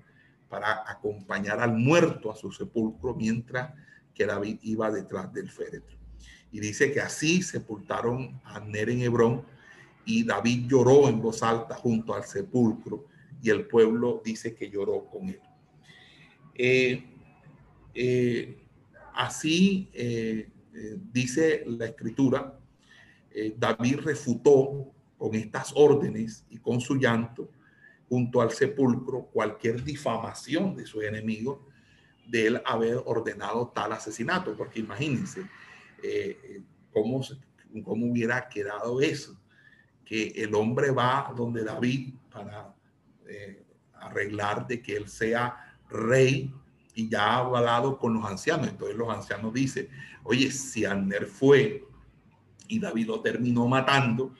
para 0.49 0.85
acompañar 0.91 1.61
al 1.61 1.73
muerto 1.73 2.31
a 2.31 2.37
su 2.37 2.53
sepulcro 2.53 3.15
mientras 3.15 3.73
que 4.21 4.27
David 4.27 4.59
iba 4.65 4.91
detrás 4.91 5.33
del 5.33 5.49
féretro. 5.51 5.97
Y 6.53 6.61
dice 6.61 6.93
que 6.93 7.01
así 7.01 7.41
sepultaron 7.41 8.39
a 8.45 8.57
Abner 8.57 8.91
en 8.91 9.01
Hebrón 9.01 9.47
y 10.05 10.25
David 10.25 10.67
lloró 10.67 11.09
en 11.09 11.23
voz 11.23 11.43
alta 11.43 11.75
junto 11.75 12.13
al 12.13 12.25
sepulcro 12.25 13.07
y 13.41 13.49
el 13.49 13.67
pueblo 13.67 14.21
dice 14.23 14.55
que 14.55 14.69
lloró 14.69 15.07
con 15.07 15.31
él. 15.31 15.41
Eh, 16.55 17.03
eh, 17.95 18.63
así 19.15 19.89
eh, 19.95 20.51
dice 21.11 21.65
la 21.67 21.87
escritura, 21.87 22.61
David 23.57 24.01
refutó 24.01 24.93
con 25.17 25.35
estas 25.35 25.73
órdenes 25.75 26.45
y 26.51 26.59
con 26.59 26.79
su 26.83 26.97
llanto 26.97 27.49
junto 28.07 28.43
al 28.43 28.51
sepulcro 28.51 29.31
cualquier 29.33 29.83
difamación 29.83 30.77
de 30.77 30.85
su 30.85 31.01
enemigo 31.01 31.70
de 32.31 32.47
él 32.47 32.63
haber 32.65 33.03
ordenado 33.05 33.69
tal 33.75 33.93
asesinato, 33.93 34.57
porque 34.57 34.81
imagínense 34.81 35.47
cómo, 36.93 37.23
cómo 37.85 38.07
hubiera 38.07 38.49
quedado 38.49 39.01
eso, 39.01 39.39
que 40.05 40.29
el 40.37 40.55
hombre 40.55 40.91
va 40.91 41.33
donde 41.37 41.65
David 41.65 42.15
para 42.33 42.75
eh, 43.27 43.65
arreglar 43.95 44.67
de 44.67 44.83
que 44.83 44.97
él 44.97 45.09
sea 45.09 45.77
rey 45.89 46.53
y 46.95 47.09
ya 47.09 47.23
ha 47.23 47.37
hablado 47.39 47.99
con 47.99 48.15
los 48.15 48.25
ancianos. 48.25 48.69
Entonces 48.69 48.97
los 48.97 49.09
ancianos 49.09 49.53
dicen, 49.53 49.89
oye, 50.25 50.51
si 50.51 50.85
Abner 50.85 51.27
fue 51.27 51.85
y 52.67 52.79
David 52.79 53.07
lo 53.07 53.21
terminó 53.21 53.69
matando, 53.69 54.35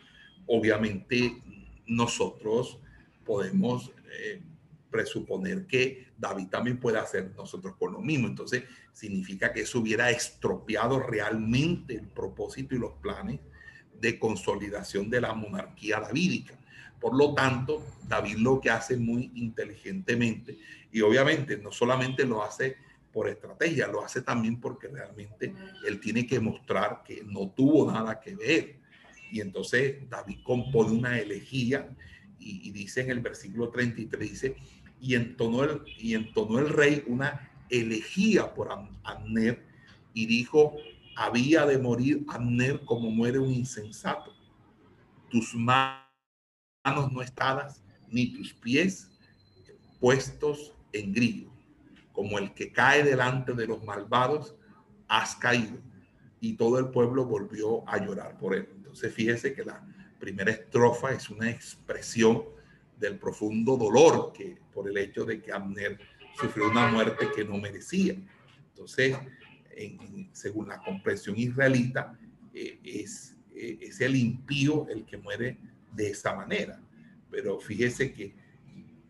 obviamente 0.47 1.41
nosotros 1.87 2.79
podemos 3.25 3.93
eh, 4.13 4.43
presuponer 4.91 5.67
que 5.67 6.09
David 6.19 6.49
también 6.49 6.79
puede 6.79 6.99
hacer 6.99 7.33
nosotros 7.37 7.77
con 7.79 7.93
lo 7.93 8.01
mismo. 8.01 8.27
Entonces 8.27 8.65
significa 8.93 9.53
que 9.53 9.63
eso 9.63 9.81
hubiera 9.81 10.11
estropeado 10.11 11.01
realmente 11.01 11.95
el 11.95 12.09
propósito 12.09 12.75
y 12.75 12.79
los 12.79 12.93
planes 12.95 13.41
de 14.01 14.19
consolidación 14.19 15.11
de 15.11 15.21
la 15.21 15.35
monarquía 15.35 16.01
davídica. 16.01 16.59
Por 17.01 17.17
lo 17.17 17.35
tanto, 17.35 17.83
David 18.07 18.37
lo 18.37 18.61
que 18.61 18.71
hace 18.71 18.97
muy 18.97 19.31
inteligentemente 19.35 20.59
y 20.93 21.01
obviamente 21.01 21.57
no 21.57 21.73
solamente 21.73 22.27
lo 22.27 22.43
hace 22.43 22.77
por 23.13 23.29
estrategia, 23.29 23.89
lo 23.89 24.05
hace 24.05 24.23
también 24.23 24.61
porque 24.61 24.89
realmente 24.89 25.53
él 25.87 25.99
tiene 25.99 26.27
que 26.27 26.39
mostrar 26.39 27.03
que 27.05 27.23
no 27.25 27.51
tuvo 27.51 27.91
nada 27.91 28.21
que 28.21 28.35
ver. 28.35 28.81
Y 29.33 29.41
entonces 29.41 30.09
David 30.09 30.39
compone 30.43 30.93
una 30.93 31.19
elegía 31.19 31.89
y, 32.39 32.71
dice 32.71 33.03
en 33.03 33.11
el 33.11 33.21
versículo 33.21 33.69
33, 33.71 34.31
dice, 34.31 34.57
y 35.01 35.15
entonó 35.15 35.65
el, 35.65 35.83
y 35.99 36.15
entonó 36.15 36.59
el 36.59 36.69
rey 36.69 37.05
una 37.07 37.51
elegía 37.69 38.53
por 38.55 38.71
Amner 39.05 39.65
y 40.13 40.27
dijo, 40.27 40.77
había 41.17 41.67
de 41.67 41.79
morir 41.79 42.25
Amner 42.29 42.81
como 42.85 43.11
muere 43.11 43.39
un 43.39 43.51
insensato. 43.51 44.35
Tus 45.31 45.55
manos 45.55 46.01
manos 46.85 47.13
no 47.13 47.21
estadas, 47.23 47.83
ni 48.09 48.33
tus 48.33 48.55
pies 48.55 49.11
puestos 50.01 50.73
en 50.93 51.13
grillo. 51.13 51.51
Como 52.13 52.39
el 52.39 52.55
que 52.55 52.73
cae 52.73 53.03
delante 53.03 53.53
de 53.53 53.67
los 53.67 53.85
malvados, 53.85 54.55
has 55.09 55.37
caído. 55.37 55.79
Y 56.41 56.55
todo 56.55 56.79
el 56.79 56.89
pueblo 56.89 57.27
volvió 57.27 57.87
a 57.89 57.99
llorar 57.99 58.39
por 58.39 58.55
él. 58.55 58.69
Entonces 58.77 59.13
fíjese 59.13 59.55
que 59.55 59.65
la 59.65 59.87
primera 60.19 60.51
estrofa 60.51 61.13
es 61.13 61.29
una 61.29 61.51
expresión 61.51 62.45
del 63.01 63.19
profundo 63.19 63.77
dolor 63.77 64.33
que 64.33 64.59
por 64.73 64.89
el 64.89 64.97
hecho 64.99 65.25
de 65.25 65.41
que 65.41 65.51
Abner 65.51 65.99
sufrió 66.39 66.71
una 66.71 66.87
muerte 66.89 67.29
que 67.35 67.45
no 67.45 67.59
merecía. 67.59 68.15
Entonces, 68.69 69.17
según 70.33 70.69
la 70.69 70.79
comprensión 70.83 71.37
israelita, 71.39 72.17
eh, 72.55 72.79
es, 72.85 73.37
eh, 73.55 73.79
es 73.81 74.01
el 74.01 74.15
impío 74.15 74.87
el 74.89 75.05
que 75.05 75.17
muere 75.17 75.59
de 75.93 76.11
esa 76.11 76.35
manera. 76.35 76.81
Pero 77.31 77.59
fíjese 77.59 78.13
que 78.13 78.35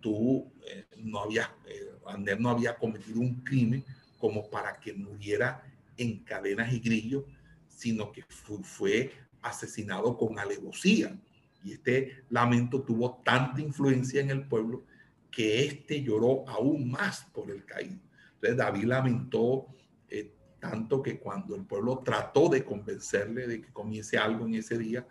tú 0.00 0.50
eh, 0.66 0.86
no 0.98 1.20
habías, 1.20 1.48
eh, 1.66 1.90
Ander 2.06 2.40
no 2.40 2.50
había 2.50 2.76
cometido 2.76 3.20
un 3.20 3.36
crimen 3.42 3.84
como 4.18 4.48
para 4.48 4.78
que 4.78 4.92
muriera 4.92 5.62
en 5.96 6.18
cadenas 6.24 6.72
y 6.72 6.80
grillos, 6.80 7.24
sino 7.68 8.10
que 8.12 8.24
fue, 8.62 9.12
asesinado 9.42 10.18
con 10.18 10.38
alevosía. 10.38 11.18
Y 11.62 11.72
este 11.72 12.24
lamento 12.30 12.82
tuvo 12.82 13.20
tanta 13.24 13.60
influencia 13.60 14.20
en 14.20 14.30
el 14.30 14.46
pueblo 14.46 14.84
que 15.30 15.64
éste 15.64 16.02
lloró 16.02 16.48
aún 16.48 16.90
más 16.90 17.24
por 17.32 17.50
el 17.50 17.64
caído. 17.64 18.00
Entonces 18.34 18.56
David 18.56 18.84
lamentó 18.84 19.66
eh, 20.08 20.34
tanto 20.58 21.02
que 21.02 21.18
cuando 21.18 21.56
el 21.56 21.64
pueblo 21.64 21.98
trató 22.04 22.48
de 22.48 22.64
convencerle 22.64 23.46
de 23.46 23.60
que 23.62 23.72
comiese 23.72 24.18
algo 24.18 24.46
en 24.46 24.54
ese 24.54 24.78
día, 24.78 25.06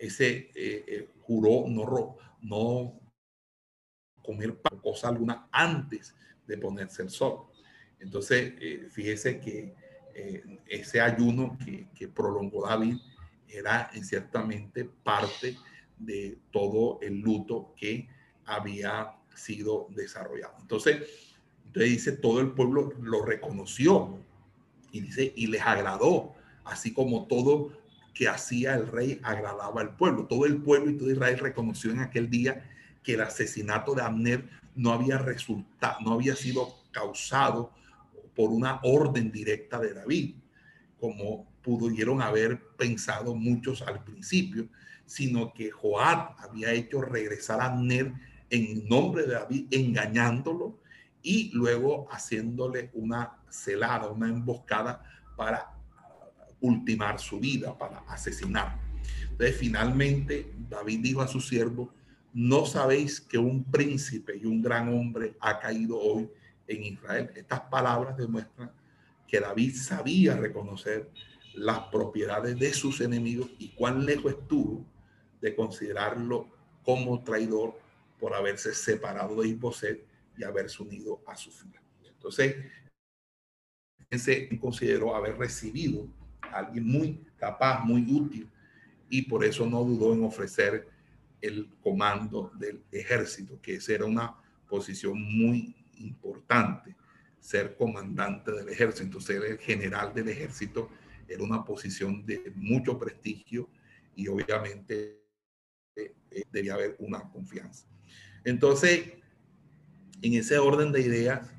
ese 0.00 0.50
eh, 0.54 0.84
eh, 0.86 1.10
juró 1.20 1.68
no, 1.68 2.16
no 2.40 3.00
comer 4.22 4.58
cosa 4.82 5.08
alguna 5.08 5.48
antes 5.52 6.14
de 6.46 6.56
ponerse 6.56 7.02
el 7.02 7.10
sol. 7.10 7.46
Entonces, 7.98 8.54
eh, 8.58 8.88
fíjese 8.90 9.38
que 9.40 9.74
ese 10.66 11.00
ayuno 11.00 11.56
que, 11.64 11.88
que, 11.94 12.08
prolongó 12.08 12.66
David 12.66 12.96
era 13.48 13.90
en 13.94 14.04
ciertamente 14.04 14.84
parte 14.84 15.56
de 16.00 16.38
todo 16.50 16.98
el 17.02 17.20
luto 17.20 17.74
que 17.76 18.08
había 18.44 19.12
sido 19.34 19.86
desarrollado. 19.90 20.54
Entonces, 20.60 21.36
entonces 21.66 21.90
dice, 21.90 22.12
todo 22.12 22.40
el 22.40 22.50
pueblo 22.52 22.92
lo 23.00 23.24
reconoció 23.24 24.18
y 24.90 25.02
dice, 25.02 25.32
y 25.36 25.46
les 25.46 25.62
agradó, 25.62 26.34
así 26.64 26.92
como 26.92 27.26
todo 27.26 27.70
que 28.12 28.28
hacía 28.28 28.74
el 28.74 28.88
rey 28.88 29.20
agradaba 29.22 29.80
al 29.80 29.96
pueblo. 29.96 30.26
Todo 30.26 30.46
el 30.46 30.60
pueblo 30.62 30.90
y 30.90 30.96
todo 30.98 31.10
Israel 31.10 31.38
reconoció 31.38 31.92
en 31.92 32.00
aquel 32.00 32.28
día 32.28 32.68
que 33.02 33.14
el 33.14 33.20
asesinato 33.20 33.94
de 33.94 34.02
Abner 34.02 34.48
no 34.74 34.92
había 34.92 35.18
resultado, 35.18 36.00
no 36.00 36.14
había 36.14 36.34
sido 36.34 36.74
causado 36.90 37.72
por 38.34 38.50
una 38.50 38.80
orden 38.82 39.30
directa 39.30 39.78
de 39.78 39.94
David, 39.94 40.34
como 40.98 41.46
pudieron 41.62 42.20
haber 42.20 42.60
pensado 42.76 43.34
muchos 43.34 43.82
al 43.82 44.02
principio, 44.02 44.68
sino 45.10 45.52
que 45.52 45.72
Joab 45.72 46.36
había 46.38 46.72
hecho 46.72 47.02
regresar 47.02 47.60
a 47.60 47.64
Abner 47.64 48.12
en 48.48 48.88
nombre 48.88 49.24
de 49.26 49.32
David, 49.32 49.66
engañándolo 49.72 50.78
y 51.20 51.50
luego 51.52 52.06
haciéndole 52.12 52.90
una 52.94 53.40
celada, 53.48 54.06
una 54.06 54.28
emboscada 54.28 55.02
para 55.36 55.74
ultimar 56.60 57.18
su 57.18 57.40
vida, 57.40 57.76
para 57.76 57.98
asesinar. 58.06 58.78
Entonces, 59.32 59.56
finalmente, 59.56 60.54
David 60.68 61.00
dijo 61.02 61.22
a 61.22 61.26
su 61.26 61.40
siervo, 61.40 61.92
no 62.32 62.64
sabéis 62.64 63.20
que 63.20 63.36
un 63.36 63.64
príncipe 63.64 64.36
y 64.40 64.46
un 64.46 64.62
gran 64.62 64.94
hombre 64.94 65.34
ha 65.40 65.58
caído 65.58 65.98
hoy 65.98 66.30
en 66.68 66.84
Israel. 66.84 67.32
Estas 67.34 67.62
palabras 67.62 68.16
demuestran 68.16 68.70
que 69.26 69.40
David 69.40 69.74
sabía 69.74 70.36
reconocer 70.36 71.10
las 71.54 71.80
propiedades 71.88 72.56
de 72.60 72.72
sus 72.72 73.00
enemigos 73.00 73.50
y 73.58 73.70
cuán 73.70 74.06
lejos 74.06 74.34
estuvo 74.34 74.86
de 75.40 75.54
considerarlo 75.54 76.48
como 76.84 77.22
traidor 77.22 77.78
por 78.18 78.34
haberse 78.34 78.74
separado 78.74 79.40
de 79.40 79.48
Isboset 79.48 80.04
y 80.36 80.44
haberse 80.44 80.82
unido 80.82 81.22
a 81.26 81.36
su 81.36 81.50
fila. 81.50 81.82
Entonces, 82.04 82.56
se 84.10 84.58
consideró 84.58 85.14
haber 85.14 85.38
recibido 85.38 86.06
alguien 86.40 86.86
muy 86.86 87.24
capaz, 87.36 87.84
muy 87.84 88.02
útil, 88.12 88.48
y 89.08 89.22
por 89.22 89.44
eso 89.44 89.66
no 89.66 89.82
dudó 89.82 90.12
en 90.12 90.24
ofrecer 90.24 90.88
el 91.40 91.68
comando 91.82 92.52
del 92.54 92.82
ejército, 92.92 93.60
que 93.60 93.78
era 93.88 94.04
una 94.04 94.36
posición 94.68 95.20
muy 95.20 95.74
importante, 95.98 96.94
ser 97.40 97.76
comandante 97.76 98.52
del 98.52 98.68
ejército, 98.68 99.20
ser 99.20 99.44
el 99.44 99.58
general 99.58 100.12
del 100.14 100.28
ejército, 100.28 100.90
era 101.26 101.42
una 101.42 101.64
posición 101.64 102.26
de 102.26 102.52
mucho 102.56 102.98
prestigio 102.98 103.68
y 104.14 104.28
obviamente 104.28 105.20
eh, 106.30 106.40
eh, 106.40 106.44
debía 106.52 106.74
haber 106.74 106.96
una 106.98 107.20
confianza. 107.30 107.86
Entonces, 108.44 109.12
en 110.22 110.34
ese 110.34 110.58
orden 110.58 110.92
de 110.92 111.00
ideas, 111.00 111.50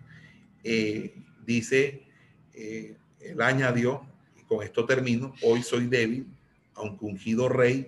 eh, 0.63 1.15
dice, 1.45 2.07
él 2.53 3.41
añadió 3.41 4.05
con 4.47 4.63
esto 4.63 4.85
termino, 4.85 5.33
hoy 5.43 5.63
soy 5.63 5.87
débil, 5.87 6.27
aunque 6.73 7.05
ungido 7.05 7.47
rey, 7.47 7.87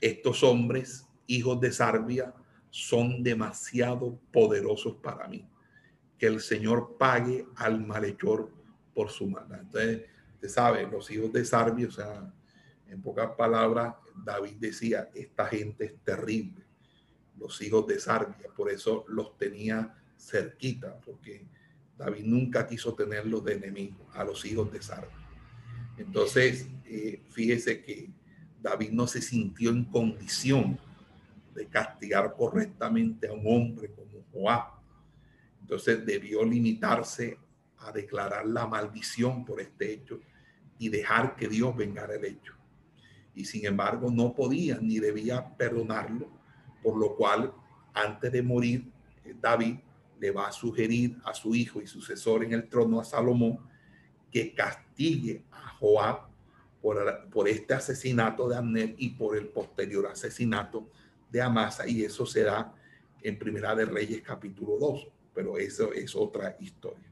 estos 0.00 0.42
hombres, 0.42 1.06
hijos 1.26 1.60
de 1.60 1.72
Sarbia, 1.72 2.34
son 2.70 3.22
demasiado 3.22 4.18
poderosos 4.32 4.96
para 4.96 5.28
mí. 5.28 5.46
Que 6.18 6.26
el 6.26 6.40
Señor 6.40 6.96
pague 6.98 7.46
al 7.56 7.84
malhechor 7.86 8.50
por 8.94 9.10
su 9.10 9.28
maldad. 9.28 9.60
Entonces, 9.60 10.02
usted 10.34 10.48
sabe, 10.48 10.86
los 10.90 11.10
hijos 11.10 11.32
de 11.32 11.44
Sarbia, 11.44 11.88
o 11.88 11.92
sea, 11.92 12.32
En 12.88 13.02
pocas 13.02 13.30
palabras, 13.36 13.94
David 14.14 14.56
decía, 14.58 15.10
esta 15.14 15.46
gente 15.46 15.84
es 15.86 15.96
terrible, 16.04 16.64
los 17.38 17.60
hijos 17.62 17.86
de 17.86 17.98
Sarbia, 17.98 18.48
por 18.56 18.70
eso 18.70 19.04
los 19.08 19.36
tenía 19.36 19.94
cerquita, 20.16 20.98
porque 21.04 21.46
David 21.96 22.24
nunca 22.24 22.66
quiso 22.66 22.94
tenerlos 22.94 23.44
de 23.44 23.54
enemigos 23.54 24.06
a 24.12 24.24
los 24.24 24.44
hijos 24.44 24.72
de 24.72 24.82
Sarbia. 24.82 25.28
Entonces, 25.96 26.68
eh, 26.84 27.22
fíjese 27.30 27.82
que 27.82 28.10
David 28.60 28.90
no 28.90 29.06
se 29.06 29.20
sintió 29.20 29.70
en 29.70 29.84
condición 29.84 30.78
de 31.54 31.66
castigar 31.66 32.34
correctamente 32.36 33.28
a 33.28 33.32
un 33.32 33.42
hombre 33.46 33.90
como 33.90 34.24
Joab. 34.32 34.74
Entonces 35.60 36.04
debió 36.04 36.44
limitarse 36.44 37.38
a 37.78 37.92
declarar 37.92 38.46
la 38.46 38.66
maldición 38.66 39.44
por 39.44 39.60
este 39.60 39.92
hecho 39.92 40.20
y 40.78 40.88
dejar 40.88 41.36
que 41.36 41.48
Dios 41.48 41.76
vengara 41.76 42.14
el 42.14 42.24
hecho. 42.24 42.54
Y 43.34 43.44
sin 43.44 43.66
embargo 43.66 44.10
no 44.10 44.34
podía 44.34 44.78
ni 44.80 44.98
debía 44.98 45.56
perdonarlo, 45.56 46.28
por 46.82 46.96
lo 46.96 47.16
cual 47.16 47.52
antes 47.92 48.30
de 48.32 48.42
morir 48.42 48.90
David 49.40 49.76
le 50.18 50.30
va 50.30 50.48
a 50.48 50.52
sugerir 50.52 51.18
a 51.24 51.34
su 51.34 51.54
hijo 51.54 51.80
y 51.80 51.86
sucesor 51.86 52.44
en 52.44 52.52
el 52.52 52.68
trono 52.68 53.00
a 53.00 53.04
Salomón 53.04 53.58
que 54.30 54.54
castigue 54.54 55.44
a 55.50 55.68
Joab 55.78 56.28
por, 56.80 57.28
por 57.30 57.48
este 57.48 57.74
asesinato 57.74 58.48
de 58.48 58.56
Amner 58.56 58.94
y 58.98 59.10
por 59.10 59.36
el 59.36 59.48
posterior 59.48 60.06
asesinato 60.06 60.88
de 61.30 61.42
Amasa 61.42 61.86
y 61.88 62.04
eso 62.04 62.26
será 62.26 62.74
en 63.22 63.38
Primera 63.38 63.74
de 63.74 63.86
Reyes 63.86 64.22
capítulo 64.22 64.76
2, 64.78 65.08
pero 65.34 65.56
eso 65.56 65.92
es 65.92 66.14
otra 66.14 66.56
historia. 66.60 67.10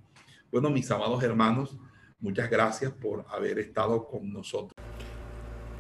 Bueno, 0.51 0.69
mis 0.69 0.91
amados 0.91 1.23
hermanos, 1.23 1.77
muchas 2.21 2.51
gracias 2.51 2.93
por 2.93 3.25
haber 3.31 3.59
estado 3.59 4.07
con 4.07 4.31
nosotros. 4.31 4.92